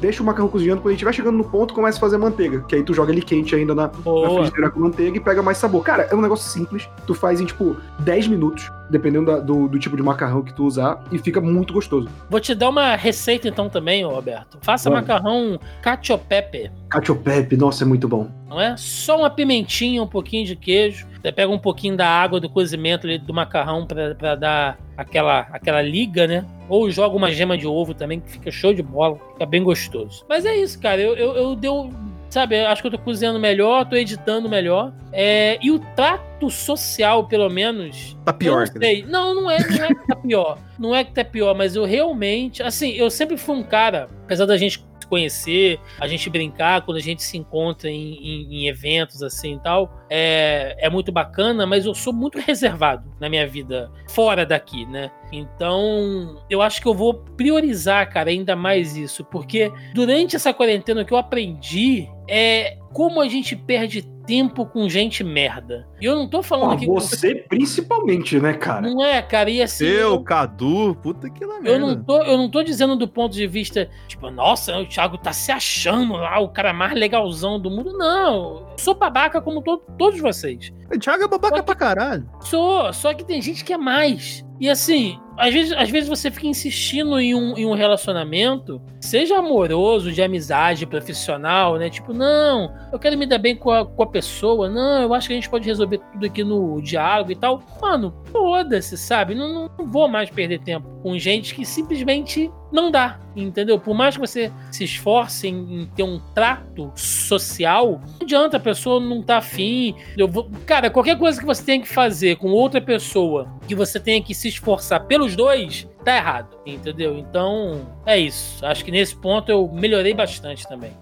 deixa 0.01 0.23
o 0.23 0.27
macarrão 0.27 0.49
cozinhando, 0.49 0.81
quando 0.81 0.89
ele 0.89 0.95
estiver 0.97 1.13
chegando 1.13 1.39
no 1.39 1.45
ponto, 1.45 1.73
começa 1.73 1.97
a 1.97 2.01
fazer 2.01 2.19
manteiga. 2.19 2.61
Que 2.69 2.75
aí 2.77 2.83
tu 2.83 2.93
joga 2.93 3.13
ele 3.13 3.23
quente 3.23 3.55
ainda 3.55 3.75
na, 3.75 3.85
na 3.85 3.91
frigideira 4.35 4.71
com 4.71 4.81
manteiga 4.81 5.17
e 5.17 5.21
pega 5.21 5.43
mais 5.43 5.57
sabor. 5.59 5.83
Cara, 5.83 6.09
é 6.11 6.15
um 6.15 6.21
negócio 6.21 6.49
simples. 6.51 6.89
Tu 7.07 7.15
faz 7.15 7.41
em, 7.41 7.47
tipo, 7.47 7.77
10 8.01 8.29
minutos, 8.29 8.71
dependendo 8.91 9.27
da- 9.27 9.39
do, 9.41 9.69
do 9.69 9.79
tipo 9.79 9.97
de 9.97 10.03
macarrão 10.03 10.43
que 10.43 10.53
tu 10.53 10.65
usar, 10.65 11.03
e 11.11 11.19
fica 11.19 11.41
muito 11.41 11.73
gostoso. 11.73 12.09
Vou 12.29 12.41
te 12.41 12.55
dar 12.55 12.69
uma 12.69 12.95
receita 12.95 13.49
então 13.49 13.69
também, 13.69 14.05
Roberto. 14.05 14.59
Faça 14.61 14.91
Vamos. 14.91 15.07
macarrão 15.07 15.59
cacio 15.81 16.19
pepe. 16.19 16.71
Cacio 16.93 17.17
pepe, 17.17 17.57
nossa, 17.57 17.85
é 17.85 17.87
muito 17.87 18.07
bom. 18.07 18.29
não 18.49 18.61
é? 18.61 18.77
Só 18.77 19.17
uma 19.19 19.31
pimentinha, 19.31 20.03
um 20.03 20.07
pouquinho 20.07 20.45
de 20.45 20.55
queijo. 20.55 21.07
Você 21.23 21.33
pega 21.33 21.51
um 21.51 21.59
pouquinho 21.59 21.97
da 21.97 22.07
água 22.07 22.39
do 22.39 22.51
cozimento 22.51 23.07
ali 23.07 23.17
do 23.19 23.33
macarrão 23.33 23.87
pra, 23.87 24.15
pra 24.15 24.35
dar 24.35 24.79
aquela, 24.95 25.41
aquela 25.53 25.81
liga, 25.81 26.27
né? 26.27 26.45
Ou 26.69 26.91
joga 26.91 27.17
uma 27.17 27.33
gema 27.33 27.57
de 27.57 27.67
ovo 27.67 27.95
também, 27.95 28.21
que 28.21 28.33
fica 28.33 28.51
show 28.51 28.75
de 28.75 28.83
bola. 28.83 29.19
Fica 29.33 29.47
bem 29.47 29.63
gostoso. 29.63 30.25
Mas 30.29 30.45
é 30.45 30.55
isso, 30.55 30.79
cara. 30.81 31.01
Eu, 31.01 31.15
eu, 31.15 31.35
eu 31.35 31.57
deu. 31.57 31.91
Sabe, 32.29 32.63
eu 32.63 32.69
acho 32.69 32.81
que 32.83 32.89
eu 32.89 32.93
tô 32.93 32.99
cozinhando 32.99 33.39
melhor, 33.39 33.87
tô 33.87 33.95
editando 33.95 34.49
melhor. 34.49 34.93
É, 35.13 35.59
e 35.63 35.71
o 35.71 35.79
trato 35.95 36.51
social, 36.51 37.27
pelo 37.27 37.49
menos. 37.49 38.17
Tá 38.25 38.33
pior. 38.33 38.67
não 38.67 38.67
cara. 38.67 38.81
sei. 38.81 39.05
Não, 39.07 39.35
não 39.35 39.51
é, 39.51 39.59
não 39.59 39.85
é 39.85 39.89
que 39.89 40.07
tá 40.07 40.17
pior. 40.17 40.59
Não 40.79 40.95
é 40.95 41.05
que 41.05 41.13
tá 41.13 41.25
pior, 41.25 41.55
mas 41.55 41.77
eu 41.77 41.85
realmente. 41.85 42.63
Assim, 42.63 42.91
eu 42.93 43.11
sempre 43.11 43.37
fui 43.37 43.55
um 43.57 43.63
cara, 43.63 44.09
apesar 44.25 44.45
da 44.47 44.57
gente 44.57 44.83
conhecer, 45.13 45.79
a 46.01 46.09
gente 46.09 46.31
brincar 46.31 46.81
quando 46.87 46.97
a 46.97 47.01
gente 47.01 47.23
se 47.23 47.37
encontra 47.37 47.91
em, 47.91 48.15
em- 48.15 48.55
em 48.63 48.67
eventos 48.69 49.23
assim 49.23 49.57
e 49.57 49.59
tal, 49.61 49.93
é, 50.09 50.75
é 50.79 50.89
muito 50.89 51.13
bacana, 51.13 51.67
mas 51.67 51.85
eu 51.85 51.95
sou 51.95 52.15
muito 52.15 52.39
reservado 52.41 53.13
na 53.21 53.29
minha 53.29 53.47
vida 53.47 53.91
fora 54.09 54.47
daqui, 54.47 54.87
né? 54.87 55.11
Então, 55.31 56.43
eu 56.49 56.63
acho 56.63 56.81
que 56.81 56.89
eu 56.89 56.95
vou 56.95 57.13
priorizar, 57.37 58.09
cara, 58.11 58.31
ainda 58.31 58.57
mais 58.57 58.97
isso, 58.97 59.23
porque 59.25 59.71
durante 59.95 60.35
essa 60.35 60.53
quarentena 60.55 61.03
o 61.03 61.05
que 61.05 61.13
eu 61.13 61.19
aprendi 61.19 62.09
é 62.27 62.79
como 62.93 63.21
a 63.21 63.29
gente 63.29 63.55
perde 63.55 64.03
tempo 64.27 64.65
com 64.67 64.89
gente 64.89 65.23
merda. 65.25 65.87
E 66.01 66.05
eu 66.05 66.15
não 66.17 66.29
tô 66.29 66.43
falando 66.43 66.71
Pô, 66.71 66.75
aqui 66.77 66.87
você 66.87 67.35
principalmente, 67.35 68.39
né, 68.41 68.55
cara? 68.55 68.83
não 68.83 69.05
é, 69.05 69.21
cara, 69.23 69.51
e 69.51 69.63
assim. 69.63 69.85
Eu, 69.85 70.23
Cadu, 70.23 70.95
puta 71.03 71.29
que 71.31 71.45
lá 71.45 71.57
eu 71.57 71.63
merda. 71.63 71.79
não, 71.79 72.03
tô, 72.05 72.23
eu 72.23 72.37
não 72.37 72.51
tô 72.51 72.63
dizendo 72.63 72.97
do 72.97 73.09
ponto 73.09 73.33
de 73.33 73.47
vista, 73.47 73.89
tipo, 74.09 74.31
nossa, 74.31 74.77
o 74.79 74.87
Thiago 74.87 75.19
tá 75.19 75.33
se 75.33 75.51
achando 75.53 76.15
lá, 76.15 76.39
o 76.41 76.49
cara 76.49 76.73
mais 76.73 76.95
legalzão 76.95 77.61
do 77.61 77.71
mundo. 77.71 77.97
Não, 77.97 78.69
eu 78.71 78.79
sou 78.79 78.95
babaca 78.95 79.41
como 79.41 79.63
to- 79.63 79.83
todos 79.99 80.21
vocês. 80.21 80.73
O 80.95 80.99
Thiago 80.99 81.25
é 81.25 81.29
babaca 81.29 81.57
que- 81.57 81.63
pra 81.63 81.75
caralho. 81.75 82.29
Sou, 82.41 82.93
só 82.93 83.13
que 83.15 83.25
tem 83.25 83.41
gente 83.41 83.65
que 83.65 83.73
é 83.73 83.79
mais. 83.79 84.45
E 84.61 84.69
assim, 84.69 85.19
às 85.37 85.53
vezes, 85.53 85.73
às 85.73 85.91
vezes 85.91 86.09
você 86.09 86.31
fica 86.31 86.47
insistindo 86.47 87.19
em 87.19 87.35
um, 87.35 87.57
em 87.57 87.67
um 87.67 87.75
relacionamento, 87.75 88.81
seja 89.01 89.39
amoroso, 89.39 90.13
de 90.13 90.23
amizade, 90.23 90.87
profissional, 90.87 91.77
né? 91.77 91.89
Tipo, 91.91 92.13
não, 92.13 92.75
eu 92.93 92.99
quero 92.99 93.17
me 93.17 93.27
dar 93.27 93.39
bem 93.39 93.57
com 93.57 93.71
a, 93.71 93.85
com 93.85 94.03
a 94.03 94.07
pessoa, 94.07 94.69
não, 94.69 95.03
eu 95.03 95.15
acho 95.15 95.29
que 95.29 95.33
a 95.33 95.37
gente 95.37 95.51
pode 95.51 95.67
resolver 95.67 95.99
tudo 96.13 96.27
aqui 96.27 96.45
no 96.45 96.81
diálogo 96.81 97.33
e 97.33 97.37
tal. 97.37 97.63
Mano, 97.81 98.15
foda-se, 98.31 98.97
sabe? 98.97 99.35
Não, 99.35 99.53
não, 99.53 99.71
não 99.79 99.87
vou 99.87 100.09
mais 100.09 100.31
perder 100.31 100.61
tempo 100.61 100.89
com 101.03 101.19
gente 101.19 101.55
que 101.55 101.65
simplesmente 101.65 102.51
não 102.73 102.91
dá, 102.91 103.21
entendeu? 103.37 103.79
Por 103.79 103.95
mais 103.95 104.17
que 104.17 104.21
você 104.21 104.51
se 104.71 104.85
esforce 104.85 105.49
em, 105.49 105.83
em 105.83 105.87
ter 105.87 106.05
um 106.05 106.19
trato 106.35 106.91
social, 106.97 108.01
não 108.05 108.23
adianta, 108.23 108.57
a 108.57 108.61
pessoa 108.61 108.99
não 108.99 109.23
tá 109.23 109.39
afim. 109.39 109.95
Vou, 110.31 110.51
cara, 110.65 110.89
qualquer 110.89 111.19
coisa 111.19 111.39
que 111.39 111.45
você 111.45 111.63
tenha 111.63 111.83
que 111.83 111.89
fazer 111.89 112.37
com 112.37 112.49
outra 112.49 112.81
pessoa, 112.81 113.49
que 113.69 113.75
você 113.75 114.01
tenha 114.01 114.23
que 114.23 114.35
se 114.35 114.49
esforçar 114.49 115.07
pelos 115.23 115.37
dois, 115.37 115.89
tá 116.05 116.17
errado, 116.17 116.57
entendeu? 116.67 117.17
Então, 117.17 117.87
é 118.05 118.19
isso. 118.19 118.65
Acho 118.67 118.85
que 118.85 118.91
nesse 118.91 119.15
ponto 119.15 119.51
eu 119.51 119.71
melhorei 119.73 120.13
bastante 120.13 120.67
também. 120.67 120.93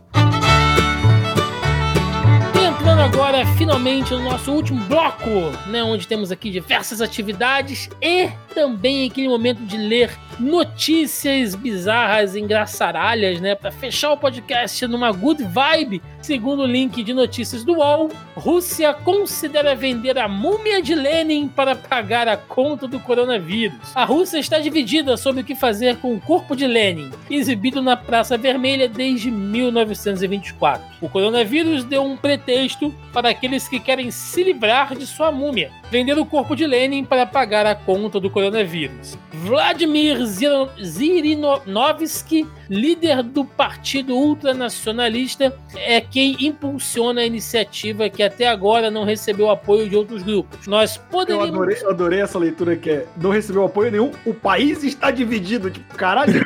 Entrando 2.55 3.01
agora, 3.01 3.47
finalmente, 3.57 4.11
no 4.13 4.21
nosso 4.21 4.53
último 4.53 4.85
bloco, 4.85 5.31
né? 5.69 5.83
Onde 5.83 6.07
temos 6.07 6.31
aqui 6.31 6.51
diversas 6.51 7.01
atividades 7.01 7.89
e 8.01 8.29
também 8.55 9.09
aquele 9.09 9.29
momento 9.29 9.61
de 9.65 9.77
ler 9.77 10.11
notícias 10.39 11.55
bizarras, 11.55 12.37
engraçaralhas, 12.37 13.41
né? 13.41 13.55
Para 13.55 13.71
fechar 13.71 14.13
o 14.13 14.17
podcast 14.19 14.87
numa 14.87 15.13
good 15.13 15.43
vibe. 15.45 16.03
Segundo 16.23 16.63
o 16.63 16.67
link 16.67 17.03
de 17.03 17.15
notícias 17.15 17.65
do 17.65 17.75
UOL, 17.79 18.11
Rússia 18.37 18.93
considera 18.95 19.75
vender 19.75 20.19
a 20.19 20.29
múmia 20.29 20.81
de 20.83 20.95
Lenin 20.95 21.49
para 21.49 21.75
pagar 21.75 22.29
a 22.29 22.37
conta 22.37 22.87
do 22.87 23.01
coronavírus. 23.01 23.77
A 23.95 24.05
Rússia 24.05 24.39
está 24.39 24.59
dividida 24.59 25.17
sobre 25.17 25.41
o 25.41 25.45
que 25.45 25.55
fazer 25.55 25.97
com 25.97 26.15
o 26.15 26.21
corpo 26.21 26.55
de 26.55 26.67
Lenin, 26.67 27.11
exibido 27.31 27.81
na 27.83 27.97
Praça 27.97 28.37
Vermelha 28.39 28.89
desde 28.89 29.31
1924. 29.31 30.85
O 31.01 31.09
coronavírus 31.09 31.85
deu 31.85 32.03
um 32.05 32.17
pretexto 32.17 32.95
para 33.13 33.31
aqueles 33.31 33.67
que 33.67 33.81
querem 33.81 34.11
se 34.11 34.45
livrar 34.45 34.95
de 34.95 35.07
sua 35.07 35.33
múmia, 35.33 35.71
vender 35.91 36.19
o 36.19 36.27
corpo 36.27 36.55
de 36.55 36.67
Lenin 36.67 37.05
para 37.05 37.27
pagar 37.27 37.67
a 37.67 37.75
conta 37.75 38.21
do 38.21 38.31
coronavírus. 38.31 39.17
Vladimir 39.33 40.25
Zir- 40.27 40.69
Zirinovsky, 40.83 42.47
líder 42.69 43.23
do 43.23 43.45
partido 43.45 44.15
ultranacionalista, 44.15 45.57
é 45.75 46.01
quem 46.11 46.37
impulsiona 46.41 47.21
a 47.21 47.27
iniciativa 47.27 48.09
que 48.09 48.23
até 48.23 48.49
agora 48.49 48.91
não 48.91 49.05
recebeu 49.05 49.51
apoio 49.51 49.89
de 49.89 49.97
outros 49.97 50.23
grupos. 50.23 50.67
Nós 50.67 50.97
Eu 50.97 51.03
poderíamos 51.11 51.51
adorei, 51.51 51.77
eu 51.83 51.91
adorei 51.91 52.21
essa 52.21 52.39
leitura 52.39 52.77
que 52.77 52.91
é 52.91 53.07
não 53.17 53.31
recebeu 53.31 53.65
apoio 53.65 53.91
nenhum, 53.91 54.11
o 54.27 54.35
país 54.35 54.83
está 54.83 55.11
dividido. 55.11 55.71
Tipo, 55.71 55.95
caralho. 55.95 56.45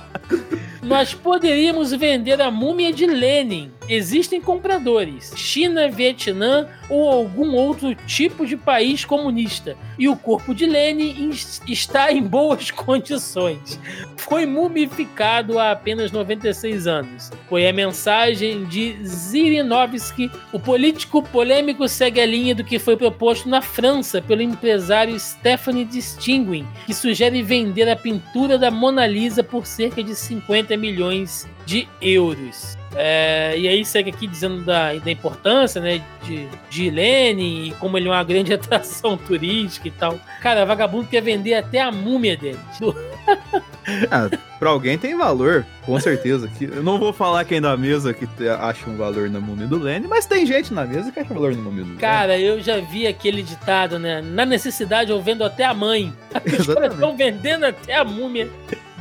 Nós 0.82 1.12
poderíamos 1.12 1.92
vender 1.92 2.40
a 2.40 2.50
múmia 2.50 2.92
de 2.92 3.06
Lenin. 3.06 3.70
Existem 3.88 4.40
compradores. 4.40 5.32
China, 5.36 5.88
Vietnã 5.88 6.66
ou 6.90 7.08
algum 7.08 7.54
outro 7.54 7.94
tipo 7.94 8.46
de 8.46 8.56
país 8.56 9.04
comunista. 9.04 9.76
E 9.98 10.08
o 10.08 10.16
corpo 10.16 10.54
de 10.54 10.66
Lenin 10.66 11.30
es- 11.30 11.60
está 11.66 12.12
em 12.12 12.22
boas 12.22 12.70
condições. 12.72 13.78
Foi 14.16 14.44
mumificado 14.46 15.58
há 15.58 15.70
apenas 15.72 16.12
96 16.12 16.86
anos. 16.86 17.30
Foi 17.48 17.66
a 17.66 17.72
mensagem 17.72 18.64
de 18.66 18.96
Zirinovsky. 19.04 20.30
O 20.52 20.58
político 20.60 21.22
polêmico 21.22 21.86
segue 21.88 22.20
a 22.20 22.26
linha 22.26 22.54
do 22.54 22.64
que 22.64 22.78
foi 22.78 22.96
proposto 22.96 23.48
na 23.48 23.62
França 23.62 24.20
pelo 24.20 24.42
empresário 24.42 25.18
Stephanie 25.18 25.84
Distinguin, 25.84 26.66
que 26.86 26.92
sugere 26.94 27.42
vender 27.42 27.88
a 27.88 27.96
pintura 27.96 28.58
da 28.58 28.70
Mona 28.70 29.06
Lisa 29.06 29.42
por 29.42 29.66
cerca 29.66 30.02
de 30.02 30.14
50 30.14 30.76
milhões 30.76 31.48
de 31.64 31.88
euros. 32.00 32.76
É, 33.00 33.54
e 33.56 33.68
aí 33.68 33.84
segue 33.84 34.10
aqui 34.10 34.26
dizendo 34.26 34.64
da, 34.64 34.92
da 34.94 35.10
importância 35.10 35.80
né, 35.80 36.02
de, 36.24 36.48
de 36.68 36.90
Lenin 36.90 37.68
e 37.68 37.70
como 37.78 37.96
ele 37.96 38.08
é 38.08 38.10
uma 38.10 38.24
grande 38.24 38.52
atração 38.54 39.16
turística 39.16 39.86
e 39.86 39.92
tal. 39.92 40.18
Cara, 40.42 40.66
vagabundo 40.66 41.06
quer 41.06 41.22
vender 41.22 41.54
até 41.54 41.80
a 41.80 41.92
múmia 41.92 42.36
dele. 42.36 42.58
Ah, 44.10 44.28
pra 44.58 44.68
alguém 44.68 44.98
tem 44.98 45.16
valor, 45.16 45.64
com 45.86 45.98
certeza. 45.98 46.46
Que 46.46 46.64
eu 46.76 46.82
não 46.82 46.98
vou 46.98 47.10
falar 47.10 47.44
quem 47.46 47.58
da 47.58 47.74
mesa 47.74 48.12
que 48.12 48.28
acha 48.46 48.88
um 48.88 48.96
valor 48.96 49.30
na 49.30 49.40
múmia 49.40 49.66
do 49.66 49.78
Lenny, 49.78 50.06
mas 50.06 50.26
tem 50.26 50.44
gente 50.44 50.74
na 50.74 50.84
mesa 50.84 51.10
que 51.10 51.18
acha 51.18 51.32
valor 51.32 51.54
na 51.56 51.62
múmia 51.62 51.84
do 51.84 51.88
Lenny. 51.88 52.00
Cara, 52.00 52.38
eu 52.38 52.60
já 52.60 52.78
vi 52.78 53.06
aquele 53.06 53.42
ditado, 53.42 53.98
né? 53.98 54.20
Na 54.20 54.44
necessidade 54.44 55.10
eu 55.10 55.22
vendo 55.22 55.42
até 55.42 55.64
a 55.64 55.72
mãe. 55.72 56.12
Caras 56.30 56.52
Exatamente. 56.52 56.94
estão 56.94 57.16
vendendo 57.16 57.64
até 57.64 57.96
a 57.96 58.04
múmia 58.04 58.50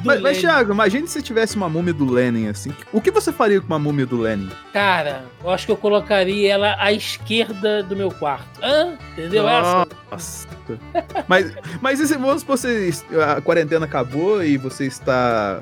Mas, 0.04 0.22
mas. 0.22 0.38
Thiago, 0.38 0.74
imagine 0.74 1.08
se 1.08 1.22
tivesse 1.22 1.56
uma 1.56 1.70
múmia 1.70 1.94
do 1.94 2.10
Lenin, 2.10 2.48
assim. 2.48 2.74
O 2.92 3.02
que 3.02 3.12
você 3.12 3.32
faria 3.32 3.60
com 3.60 3.68
uma 3.68 3.80
múmia 3.80 4.06
do 4.06 4.18
Lenin? 4.18 4.50
Cara, 4.74 5.24
eu 5.44 5.50
acho 5.50 5.66
que 5.66 5.72
eu 5.72 5.78
colocaria 5.78 6.54
ela 6.54 6.76
à 6.80 6.92
esquerda 6.92 7.84
do 7.84 7.96
meu 7.96 8.12
quarto. 8.12 8.60
Hã? 8.62 8.94
Entendeu 9.14 9.48
essa? 9.48 9.88
Nossa. 10.12 10.48
mas, 11.28 11.54
mas 11.82 12.00
e 12.00 12.08
se 12.08 12.16
vamos 12.16 12.42
supor, 12.42 12.58
você, 12.58 12.92
a 13.36 13.42
quarentena 13.42 13.86
acabou 13.86 14.44
e 14.44 14.58
você 14.58 14.86
está 14.86 15.62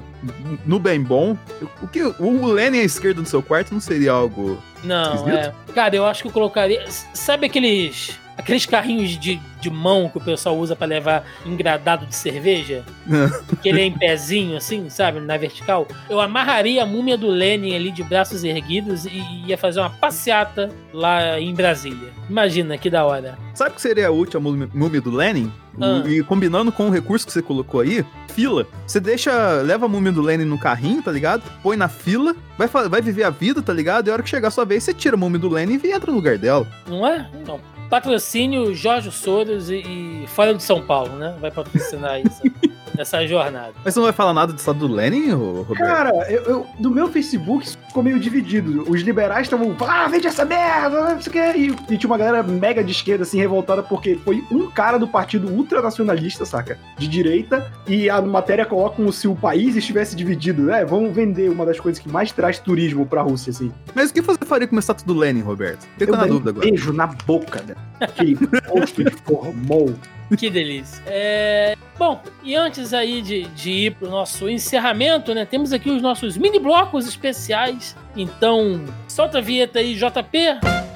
no 0.66 0.80
bem 0.80 1.02
bom, 1.02 1.38
o 1.82 1.88
que 1.88 2.04
o 2.04 2.46
Lenin 2.52 2.80
à 2.80 2.84
esquerda 2.84 3.22
do 3.22 3.28
seu 3.28 3.42
quarto 3.42 3.74
não 3.74 3.82
seria 3.82 4.12
algo 4.12 4.62
Não, 4.84 5.30
é. 5.30 5.54
Cara, 5.74 5.96
eu 5.96 6.06
acho 6.06 6.24
que 6.24 6.28
eu 6.28 6.32
colocaria. 6.32 6.84
Sabe 7.14 7.46
aqueles. 7.48 8.20
Aqueles 8.38 8.66
carrinhos 8.66 9.12
de, 9.18 9.40
de 9.62 9.70
mão 9.70 10.10
que 10.10 10.18
o 10.18 10.22
pessoal 10.22 10.58
usa 10.58 10.76
pra 10.76 10.86
levar 10.86 11.26
engradado 11.46 12.06
de 12.06 12.16
cerveja? 12.16 12.84
que 13.62 13.70
ele 13.70 13.82
é 13.82 13.86
em 13.86 13.98
pezinho, 13.98 14.58
assim, 14.58 14.90
sabe? 14.90 15.20
Na 15.20 15.38
vertical. 15.38 15.88
Eu 16.10 16.20
amarraria 16.20 16.84
a 16.84 16.86
múmia 16.86 17.18
do 17.18 17.28
Lenin 17.28 17.76
ali 17.76 17.92
de 17.92 18.04
braços 18.04 18.44
erguidos 18.44 19.06
e 19.06 19.24
ia 19.48 19.58
fazer 19.58 19.80
uma 19.80 19.90
passeata 19.90 20.70
lá 20.94 21.40
em 21.40 21.54
Brasília. 21.54 22.10
Imagina 22.30 22.78
que 22.78 22.90
da 22.90 23.06
hora. 23.06 23.38
Sabe 23.54 23.72
o 23.72 23.74
que 23.76 23.82
seria 23.82 24.12
útil 24.12 24.40
a 24.40 24.44
múmia 24.44 24.70
múmia 24.74 25.02
do 25.02 25.12
Lenin? 25.12 25.52
Ah. 25.80 26.04
E 26.08 26.24
combinando 26.24 26.72
com 26.72 26.88
o 26.88 26.92
recurso 26.92 27.26
que 27.26 27.32
você 27.32 27.42
colocou 27.42 27.82
aí, 27.82 28.06
fila. 28.34 28.68
Você 28.86 29.00
deixa, 29.00 29.62
leva 29.62 29.86
a 29.86 29.90
múmia 29.90 30.12
do 30.12 30.22
Lenin 30.22 30.46
no 30.46 30.58
carrinho, 30.58 31.02
tá 31.02 31.12
ligado? 31.12 31.44
Põe 31.62 31.76
na 31.78 31.88
fila, 31.88 32.36
vai, 32.58 32.68
vai 32.68 33.02
viver 33.02 33.24
a 33.24 33.30
vida, 33.30 33.62
tá 33.62 33.74
ligado? 33.74 34.08
E 34.08 34.10
a 34.10 34.14
hora 34.14 34.24
que 34.24 34.30
chegar 34.30 34.48
a 34.50 34.52
sua 34.52 34.66
vez, 34.66 34.84
você 34.84 34.94
tira 34.94 35.16
a 35.16 35.20
múmia 35.20 35.40
do 35.40 35.50
Lenin 35.50 35.80
e 35.84 35.92
entra 35.92 36.12
no 36.12 36.18
lugar 36.18 36.38
dela. 36.38 36.68
Não 36.88 37.06
é? 37.06 37.30
Não. 37.46 37.60
Patrocínio 37.90 38.74
Jorge 38.74 39.12
Soros 39.12 39.70
e, 39.70 39.78
e 40.24 40.28
Fora 40.28 40.54
de 40.54 40.64
São 40.64 40.82
Paulo, 40.82 41.16
né? 41.16 41.36
Vai 41.40 41.52
patrocinar 41.52 42.20
isso. 42.20 42.42
nessa 42.98 43.26
jornada. 43.28 43.74
Mas 43.84 43.93
você 43.93 44.00
não 44.00 44.06
vai 44.06 44.14
falar 44.14 44.34
nada 44.34 44.54
do 44.54 44.58
estado 44.60 44.80
do 44.80 44.88
Lenin, 44.93 45.32
ô, 45.34 45.62
Roberto? 45.64 45.78
Cara, 45.78 46.10
eu, 46.32 46.43
eu- 46.43 46.66
no 46.80 46.89
meu 46.91 47.08
Facebook 47.10 47.66
isso 47.66 47.78
ficou 47.88 48.04
meio 48.04 48.20
dividido. 48.20 48.84
Os 48.89 49.02
liberais 49.02 49.43
estavam, 49.48 49.76
ah, 49.88 50.08
vende 50.08 50.28
essa 50.28 50.46
merda, 50.46 51.14
não 51.14 51.22
sei 51.22 51.30
o 51.30 51.34
quê. 51.34 51.58
E, 51.89 51.93
e 51.93 51.98
tinha 51.98 52.10
uma 52.10 52.18
galera 52.18 52.43
mega 52.43 52.84
de 52.84 52.91
esquerda, 52.91 53.24
assim, 53.24 53.38
revoltada, 53.39 53.82
porque 53.84 54.16
foi 54.24 54.43
um 54.52 54.68
cara 54.70 54.98
do 54.98 55.08
partido 55.08 55.48
ultranacionalista, 55.50 56.46
saca? 56.46 56.78
De 56.98 57.08
direita, 57.08 57.72
e 57.88 58.10
a 58.10 58.22
matéria 58.22 58.66
coloca 58.66 58.96
como 58.98 59.12
se 59.12 59.28
o 59.28 59.36
país 59.36 59.76
estivesse 59.76 60.16
dividido, 60.16 60.64
né? 60.64 60.84
Vamos 60.86 61.14
vender 61.14 61.50
uma 61.50 61.66
das 61.66 61.80
coisas 61.80 62.02
que 62.02 62.10
mais 62.10 62.32
traz 62.32 62.60
turismo 62.60 63.06
pra 63.06 63.22
Rússia, 63.22 63.52
assim. 63.52 63.72
Mas 63.93 64.10
o 64.10 64.14
que 64.14 64.22
você 64.22 64.39
faria 64.46 64.68
com 64.68 64.76
uma 64.76 64.80
estátua 64.80 65.06
do 65.06 65.14
Lenin, 65.14 65.41
Roberto? 65.41 65.86
Fico 65.98 66.12
eu 66.12 66.12
na 66.12 66.18
daria 66.20 66.32
um 66.34 66.36
dúvida 66.38 66.50
agora. 66.52 66.68
beijo 66.68 66.93
na 66.93 67.08
boca, 67.08 67.62
né? 67.68 67.76
Aquele 68.00 68.38
rosto 68.68 69.04
de 69.04 69.12
formol. 69.24 69.93
Que 70.38 70.49
delícia. 70.49 71.03
É, 71.05 71.76
Bom, 71.97 72.21
e 72.43 72.55
antes 72.55 72.93
aí 72.93 73.21
de, 73.21 73.43
de 73.43 73.71
ir 73.71 73.91
pro 73.95 74.09
nosso 74.09 74.49
encerramento, 74.49 75.34
né? 75.34 75.45
Temos 75.45 75.71
aqui 75.71 75.89
os 75.89 76.01
nossos 76.01 76.38
mini 76.38 76.59
blocos 76.59 77.07
especiais. 77.07 77.95
Então, 78.17 78.84
solta 79.07 79.38
a 79.38 79.41
vinheta 79.41 79.80
aí, 79.80 79.95
JP. 79.95 80.95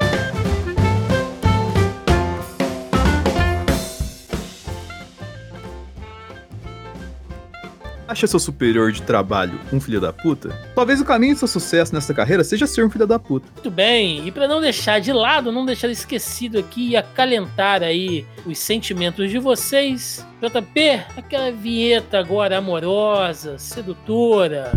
Acha 8.10 8.26
seu 8.26 8.39
superior 8.39 8.91
de 8.91 9.03
trabalho 9.03 9.60
um 9.72 9.80
filho 9.80 10.01
da 10.01 10.12
puta? 10.12 10.49
Talvez 10.74 10.99
o 10.99 11.05
caminho 11.05 11.36
do 11.36 11.38
seu 11.38 11.47
sucesso 11.47 11.93
nessa 11.93 12.12
carreira 12.12 12.43
seja 12.43 12.66
ser 12.66 12.84
um 12.84 12.89
filho 12.89 13.05
da 13.05 13.20
puta. 13.20 13.47
Muito 13.53 13.70
bem. 13.70 14.28
E 14.28 14.32
para 14.32 14.47
não 14.47 14.60
deixar 14.60 14.99
de 14.99 15.14
lado, 15.14 15.51
não 15.51 15.64
deixar 15.64 15.89
esquecido 15.89 16.57
aqui 16.57 16.89
e 16.89 16.97
acalentar 16.97 17.84
aí 17.84 18.26
os 18.47 18.57
sentimentos 18.57 19.30
de 19.30 19.38
vocês, 19.38 20.26
JP, 20.41 21.03
aquela 21.16 21.51
vinheta 21.51 22.18
agora 22.18 22.57
amorosa, 22.57 23.60
sedutora. 23.60 24.72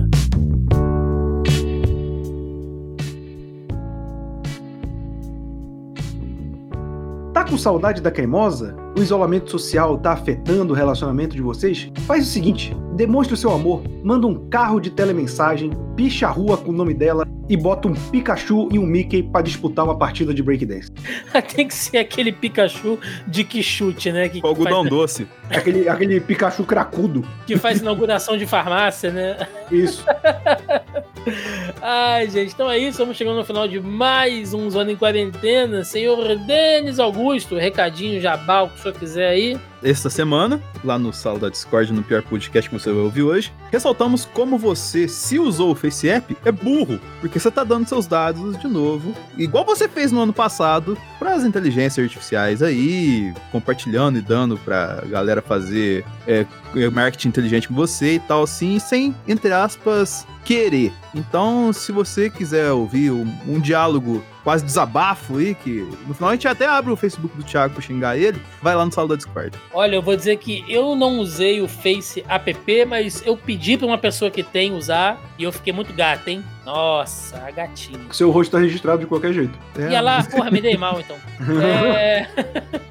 Tá 7.43 7.49
com 7.49 7.59
saudade 7.59 8.01
da 8.01 8.09
cremosa? 8.09 8.77
O 8.97 9.01
isolamento 9.01 9.51
social 9.51 9.99
tá 9.99 10.13
afetando 10.13 10.73
o 10.73 10.77
relacionamento 10.77 11.35
de 11.35 11.43
vocês? 11.43 11.91
Faz 12.07 12.23
o 12.29 12.31
seguinte: 12.31 12.73
demonstre 12.95 13.35
o 13.35 13.37
seu 13.37 13.51
amor, 13.51 13.83
manda 14.05 14.29
um 14.29 14.49
carro 14.49 14.79
de 14.79 14.91
telemensagem, 14.91 15.73
picha 15.97 16.29
a 16.29 16.31
rua 16.31 16.57
com 16.57 16.71
o 16.71 16.73
nome 16.73 16.95
dela 16.95 17.27
e 17.49 17.57
bota 17.57 17.89
um 17.89 17.95
Pikachu 17.95 18.69
e 18.71 18.79
um 18.79 18.87
Mickey 18.87 19.25
pra 19.25 19.43
disputar 19.43 19.85
uma 19.85 19.99
partida 19.99 20.33
de 20.33 20.41
breakdance. 20.41 20.89
Tem 21.53 21.67
que 21.67 21.75
ser 21.75 21.99
aquele 21.99 22.31
Pikachu 22.31 22.97
de 23.27 23.43
que 23.43 23.61
chute, 23.61 24.13
né? 24.13 24.29
Que, 24.29 24.41
algodão 24.41 24.83
faz, 24.83 24.91
doce. 24.91 25.27
Aquele, 25.51 25.89
aquele 25.89 26.21
Pikachu 26.21 26.63
cracudo. 26.63 27.25
que 27.45 27.57
faz 27.59 27.81
inauguração 27.81 28.39
de 28.39 28.47
farmácia, 28.47 29.11
né? 29.11 29.49
Isso. 29.71 30.05
Ai, 31.85 32.31
gente, 32.31 32.53
então 32.55 32.71
é 32.71 32.79
isso. 32.79 32.99
Vamos 32.99 33.17
chegando 33.17 33.39
no 33.39 33.45
final 33.45 33.67
de 33.67 33.81
mais 33.81 34.55
um 34.55 34.71
Zona 34.71 34.93
em 34.93 34.97
Quarentena. 34.97 35.83
Senhor 35.83 36.37
Denis 36.47 37.01
Augusto, 37.01 37.57
recadinho, 37.57 38.21
jabá, 38.21 38.63
o 38.63 38.69
que 38.69 38.79
o 38.79 38.79
senhor 38.79 38.95
quiser 38.97 39.29
aí. 39.31 39.59
Esta 39.83 40.09
semana, 40.09 40.63
lá 40.85 40.97
no 40.97 41.13
sala 41.13 41.41
da 41.41 41.49
Discord, 41.49 41.93
no 41.93 42.05
pior 42.05 42.23
podcast 42.23 42.71
que 42.71 42.79
você 42.79 42.93
vai 42.93 43.03
ouvir 43.03 43.23
hoje, 43.23 43.53
ressaltamos 43.73 44.25
como 44.25 44.57
você, 44.57 45.09
se 45.09 45.41
usou 45.41 45.73
o 45.73 45.75
Face 45.75 46.09
App, 46.09 46.37
é 46.45 46.53
burro, 46.53 47.01
porque 47.21 47.41
você 47.41 47.51
tá 47.51 47.65
dando 47.65 47.89
seus 47.89 48.07
dados 48.07 48.57
de 48.61 48.69
novo, 48.69 49.13
igual 49.37 49.65
você 49.65 49.89
fez 49.89 50.13
no 50.13 50.21
ano 50.21 50.33
passado, 50.33 50.97
para 51.19 51.35
as 51.35 51.43
inteligências 51.43 52.05
artificiais 52.05 52.63
aí, 52.63 53.35
compartilhando 53.51 54.19
e 54.19 54.23
dando 54.23 54.57
pra 54.57 55.03
galera 55.09 55.43
fazer 55.43 56.05
é, 56.29 56.47
marketing 56.93 57.29
inteligente 57.29 57.67
com 57.67 57.75
você 57.75 58.15
e 58.15 58.21
tal, 58.21 58.45
assim, 58.45 58.79
sem, 58.79 59.13
entre 59.27 59.53
aspas, 59.53 60.25
querer. 60.45 60.93
Então, 61.13 61.72
se 61.73 61.93
você 61.93 62.29
quiser 62.31 62.73
ouvir 62.73 63.11
um, 63.11 63.27
um 63.47 63.61
diálogo 63.61 64.25
quase 64.43 64.65
desabafo 64.65 65.39
aí, 65.39 65.55
que 65.55 65.87
no 66.07 66.15
final 66.15 66.31
a 66.31 66.33
gente 66.35 66.49
até 66.49 66.67
abre 66.67 66.93
o 66.93 66.97
Facebook 66.97 67.37
do 67.37 67.45
Thiago 67.45 67.75
pra 67.75 67.83
xingar 67.83 68.17
ele, 68.17 68.41
vai 68.61 68.75
lá 68.75 68.85
no 68.85 68.93
sala 68.93 69.09
da 69.09 69.17
Discord. 69.17 69.57
Olha, 69.73 69.95
eu 69.95 70.03
vou 70.03 70.17
dizer 70.17 70.37
que 70.39 70.65
eu 70.69 70.97
não 70.97 71.19
usei 71.19 71.61
o 71.61 71.69
Face 71.69 72.25
app, 72.29 72.85
mas 72.87 73.23
eu 73.25 73.37
pedi 73.37 73.77
pra 73.77 73.87
uma 73.87 73.99
pessoa 73.99 74.31
que 74.31 74.43
tem 74.43 74.75
usar 74.75 75.21
e 75.39 75.45
eu 75.45 75.53
fiquei 75.53 75.73
muito 75.73 75.93
gata, 75.93 76.31
hein? 76.31 76.45
Nossa, 76.65 77.37
a 77.39 77.51
gatinha. 77.51 77.99
Seu 78.13 78.31
rosto 78.31 78.53
tá 78.53 78.59
registrado 78.59 79.01
de 79.01 79.07
qualquer 79.07 79.33
jeito. 79.33 79.59
É, 79.79 79.93
E 79.93 80.01
lá, 80.01 80.23
porra, 80.23 80.51
me 80.51 80.61
dei 80.61 80.77
mal 80.77 81.01
então. 81.01 81.17
É... 81.63 82.27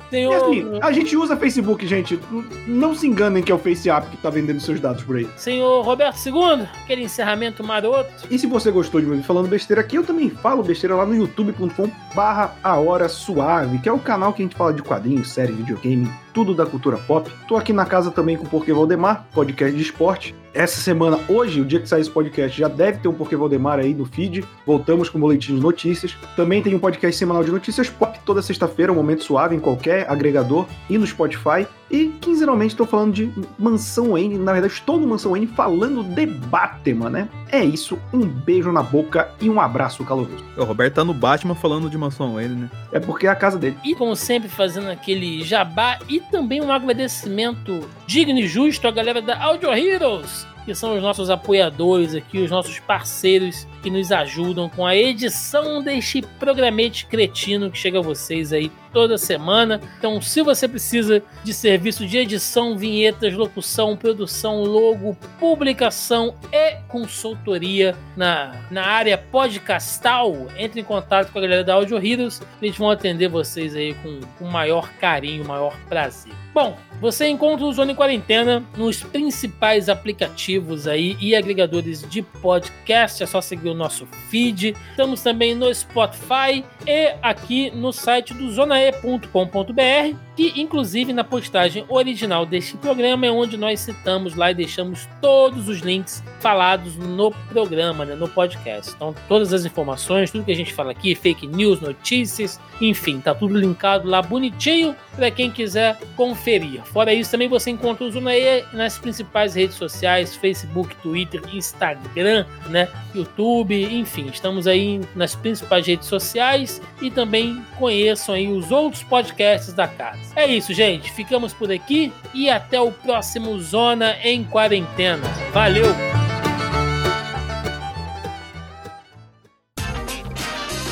Tem 0.10 0.24
E 0.24 0.28
o... 0.28 0.34
assim, 0.34 0.80
a 0.82 0.92
gente 0.92 1.16
usa 1.16 1.38
Facebook, 1.38 1.88
gente. 1.88 2.20
Não 2.68 2.94
se 2.94 3.08
enganem 3.08 3.42
que 3.42 3.52
é 3.52 3.56
o 3.56 3.58
Face 3.58 3.90
App 3.90 4.10
que 4.10 4.18
tá 4.18 4.30
vendendo 4.30 4.60
seus 4.60 4.80
dados 4.80 5.04
por 5.04 5.16
aí. 5.16 5.28
Senhor 5.38 5.82
Roberto 5.84 6.18
II, 6.26 6.68
aquele 6.84 7.04
encerramento 7.04 7.64
maroto. 7.64 8.12
E 8.30 8.38
se 8.38 8.46
você 8.46 8.72
gostou 8.72 9.00
de 9.00 9.08
me 9.08 9.14
ouvir 9.14 9.24
falando 9.24 9.48
besteira 9.48 9.82
aqui, 9.82 9.96
eu 9.96 10.04
também 10.04 10.30
falo 10.30 10.64
besteira 10.64 10.96
lá 10.96 11.06
no 11.06 11.16
youtube.com 11.16 11.90
barra 12.14 12.56
a 12.62 12.76
hora 12.78 13.08
suave, 13.08 13.80
que 13.80 13.88
é 13.88 13.94
o 13.94 14.00
canal 14.00 14.34
que 14.34 14.42
a 14.42 14.46
gente 14.46 14.56
fala 14.56 14.74
de 14.74 14.82
quadrinhos, 14.82 15.30
série, 15.30 15.54
videogame, 15.54 16.12
tudo 16.34 16.54
da 16.54 16.66
cultura 16.66 16.98
pop. 16.98 17.32
Tô 17.48 17.56
aqui 17.56 17.72
na 17.72 17.86
casa 17.86 18.12
também 18.12 18.36
com 18.36 18.46
o 18.46 18.50
Porquê 18.50 18.74
Valdemar, 18.74 19.26
podcast 19.34 19.76
de 19.76 19.82
esporte. 19.82 20.36
Essa 20.54 20.82
semana, 20.82 21.18
hoje, 21.30 21.62
o 21.62 21.66
dia 21.66 21.80
que 21.80 21.88
sair 21.88 22.02
esse 22.02 22.10
podcast, 22.10 22.60
já 22.60 22.68
deve 22.68 23.00
ter 23.00 23.08
um 23.08 23.14
Porquê 23.14 23.38
Valdemar 23.38 23.80
aí 23.80 23.94
no 23.94 24.06
feed. 24.06 24.44
Voltamos 24.66 25.08
com 25.08 25.18
o 25.18 25.22
boletim 25.22 25.56
de 25.56 25.62
notícias. 25.62 26.18
Também 26.36 26.62
tem 26.62 26.76
um 26.76 26.80
podcast 26.80 27.18
semanal 27.18 27.42
de 27.42 27.52
notícias 27.52 27.90
pop 27.90 28.20
toda 28.26 28.42
sexta-feira, 28.42 28.92
um 28.92 28.96
momento 28.96 29.24
suave 29.24 29.56
em 29.56 29.62
qualquer 29.62 30.10
agregador 30.10 30.68
e 30.90 30.98
no 30.98 31.08
Spotify. 31.08 31.66
E 31.90 32.08
quinzenalmente 32.20 32.74
estou 32.74 32.86
falando 32.86 33.14
de 33.14 33.32
Mansão 33.58 34.18
N. 34.18 34.38
Na 34.38 34.52
verdade, 34.52 34.74
estou 34.74 35.00
no 35.00 35.08
Mansão 35.08 35.38
N 35.38 35.48
falando 35.48 36.04
de 36.04 36.26
Batman, 36.26 37.10
né? 37.10 37.30
É 37.52 37.64
isso. 37.64 38.00
Um 38.14 38.26
beijo 38.26 38.72
na 38.72 38.82
boca 38.82 39.30
e 39.42 39.50
um 39.50 39.60
abraço 39.60 40.06
caloroso. 40.06 40.44
O 40.56 40.64
Roberto 40.64 40.96
tá 40.96 41.04
no 41.04 41.14
Batman 41.14 41.54
falando 41.54 41.90
de 41.90 41.98
Mansão 41.98 42.36
Wayne, 42.36 42.56
né? 42.56 42.70
É 42.92 43.00
porque 43.00 43.28
é 43.28 43.30
a 43.30 43.36
casa 43.36 43.60
dele. 43.60 43.78
E 43.84 43.94
como 43.94 44.16
sempre, 44.16 44.48
fazendo 44.48 44.90
aquele 44.90 45.44
jabá 45.44 46.00
e 46.08 46.22
também 46.22 46.62
um 46.62 46.72
agradecimento 46.72 47.88
digno 48.08 48.40
e 48.40 48.48
justo 48.48 48.88
à 48.88 48.92
galera 48.92 49.22
da 49.22 49.38
Audio 49.38 49.74
Heroes, 49.74 50.48
que 50.66 50.74
são 50.74 50.96
os 50.96 51.02
nossos 51.02 51.30
apoiadores 51.30 52.16
aqui, 52.16 52.38
os 52.38 52.52
nossos 52.52 52.80
parceiros 52.80 53.68
que 53.84 53.90
nos 53.90 54.12
ajudam 54.12 54.70
com 54.70 54.86
a 54.86 54.96
edição 54.96 55.84
deste 55.84 56.22
programete 56.40 57.06
cretino 57.06 57.70
que 57.70 57.78
chega 57.78 58.00
a 58.00 58.04
vocês 58.04 58.54
aí 58.54 58.72
toda 58.94 59.18
semana. 59.18 59.82
Então, 59.98 60.22
se 60.22 60.42
você 60.42 60.68
precisa 60.68 61.24
de 61.44 61.54
serviço 61.54 62.06
de 62.06 62.18
edição, 62.18 62.78
vinhetas, 62.78 63.34
locução, 63.34 63.96
produção, 63.96 64.64
logo, 64.64 65.18
publicação 65.40 66.36
e 66.52 66.76
consultoria 66.88 67.96
na, 68.16 68.56
na 68.70 68.86
área 68.86 69.18
podcastal, 69.18 70.48
entre 70.58 70.82
em 70.82 70.84
contato 70.84 71.32
com 71.32 71.40
a 71.40 71.42
galera 71.42 71.64
da 71.64 71.74
Audio 71.74 71.98
Heroes. 71.98 72.42
Eles 72.62 72.78
vão 72.78 72.90
atender 72.90 73.28
vocês 73.28 73.76
aí 73.76 73.94
com 73.96 74.20
o 74.40 74.50
maior 74.50 74.92
carinho, 75.00 75.46
maior 75.46 75.76
prazer. 75.88 76.34
Bom, 76.54 76.78
você 77.00 77.28
encontra 77.28 77.66
o 77.66 77.72
Zona 77.72 77.94
em 77.94 77.96
Quarentena 77.96 78.62
nos 78.76 79.02
principais 79.02 79.88
aplicativos 79.88 80.86
aí 80.86 81.16
e 81.22 81.34
agregadores 81.34 82.08
de 82.08 82.22
podcast. 82.22 83.24
É 83.24 83.26
só 83.26 83.40
seguir 83.40 83.70
o 83.70 83.74
nosso 83.74 84.06
feed. 84.30 84.76
Estamos 84.90 85.22
também 85.22 85.56
no 85.56 85.74
Spotify 85.74 86.64
e 86.86 87.16
aqui 87.22 87.72
no 87.72 87.94
site 87.94 88.34
do 88.34 88.52
zonae.com.br, 88.82 90.16
que 90.50 90.60
inclusive 90.60 91.14
na 91.14 91.24
postagem 91.24 91.86
original 91.88 92.48
deste 92.48 92.76
programa 92.76 93.28
é 93.28 93.32
onde 93.32 93.58
nós 93.58 93.80
citamos 93.80 94.34
lá 94.34 94.50
e 94.50 94.56
deixamos 94.56 95.08
todos 95.22 95.68
os 95.68 95.82
links 95.82 96.24
falados 96.40 96.96
no 96.96 97.32
programa, 97.50 98.04
né, 98.04 98.16
no 98.16 98.28
podcast. 98.28 98.94
Então, 98.96 99.14
todas 99.28 99.54
as 99.54 99.66
informações, 99.66 100.32
tudo 100.32 100.44
que 100.44 100.52
a 100.52 100.56
gente 100.56 100.74
fala 100.74 100.92
aqui, 100.92 101.14
fake 101.14 101.46
news, 101.46 101.80
notícias, 101.80 102.60
enfim, 102.80 103.20
tá 103.20 103.36
tudo 103.36 103.56
linkado 103.56 104.10
lá 104.10 104.20
bonitinho 104.20 104.96
para 105.16 105.30
quem 105.30 105.52
quiser 105.52 106.00
conferir. 106.16 106.82
Fora 106.86 107.14
isso, 107.14 107.30
também 107.30 107.48
você 107.48 107.70
encontra 107.70 108.04
o 108.04 108.12
Zunaê 108.12 108.64
nas 108.74 108.98
principais 108.98 109.54
redes 109.54 109.76
sociais, 109.76 110.36
Facebook, 110.36 110.96
Twitter, 111.04 111.42
Instagram, 111.54 112.48
né, 112.68 112.88
YouTube, 113.14 113.84
enfim, 113.94 114.28
estamos 114.28 114.66
aí 114.66 115.02
nas 115.16 115.36
principais 115.36 115.86
redes 115.86 116.08
sociais 116.08 116.82
e 117.00 117.12
também 117.12 117.64
conheçam 117.78 118.34
aí 118.34 118.48
os 118.48 118.72
outros 118.72 119.04
podcasts 119.04 119.74
da 119.74 119.88
casa. 119.88 120.31
É 120.36 120.48
isso, 120.48 120.74
gente, 120.74 121.12
ficamos 121.12 121.54
por 121.54 121.72
aqui 121.72 122.12
e 122.34 122.50
até 122.50 122.80
o 122.80 122.92
próximo 122.92 123.60
Zona 123.60 124.16
em 124.24 124.44
Quarentena. 124.44 125.28
Valeu! 125.52 125.86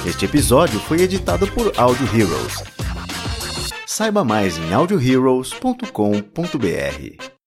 Este 0.06 0.26
episódio 0.26 0.80
foi 0.80 1.02
editado 1.02 1.48
por 1.52 1.72
Audio 1.78 2.06
Heroes. 2.08 2.64
Saiba 3.86 4.24
mais 4.24 4.58
em 4.58 4.74
audioheroes.com.br. 4.74 7.39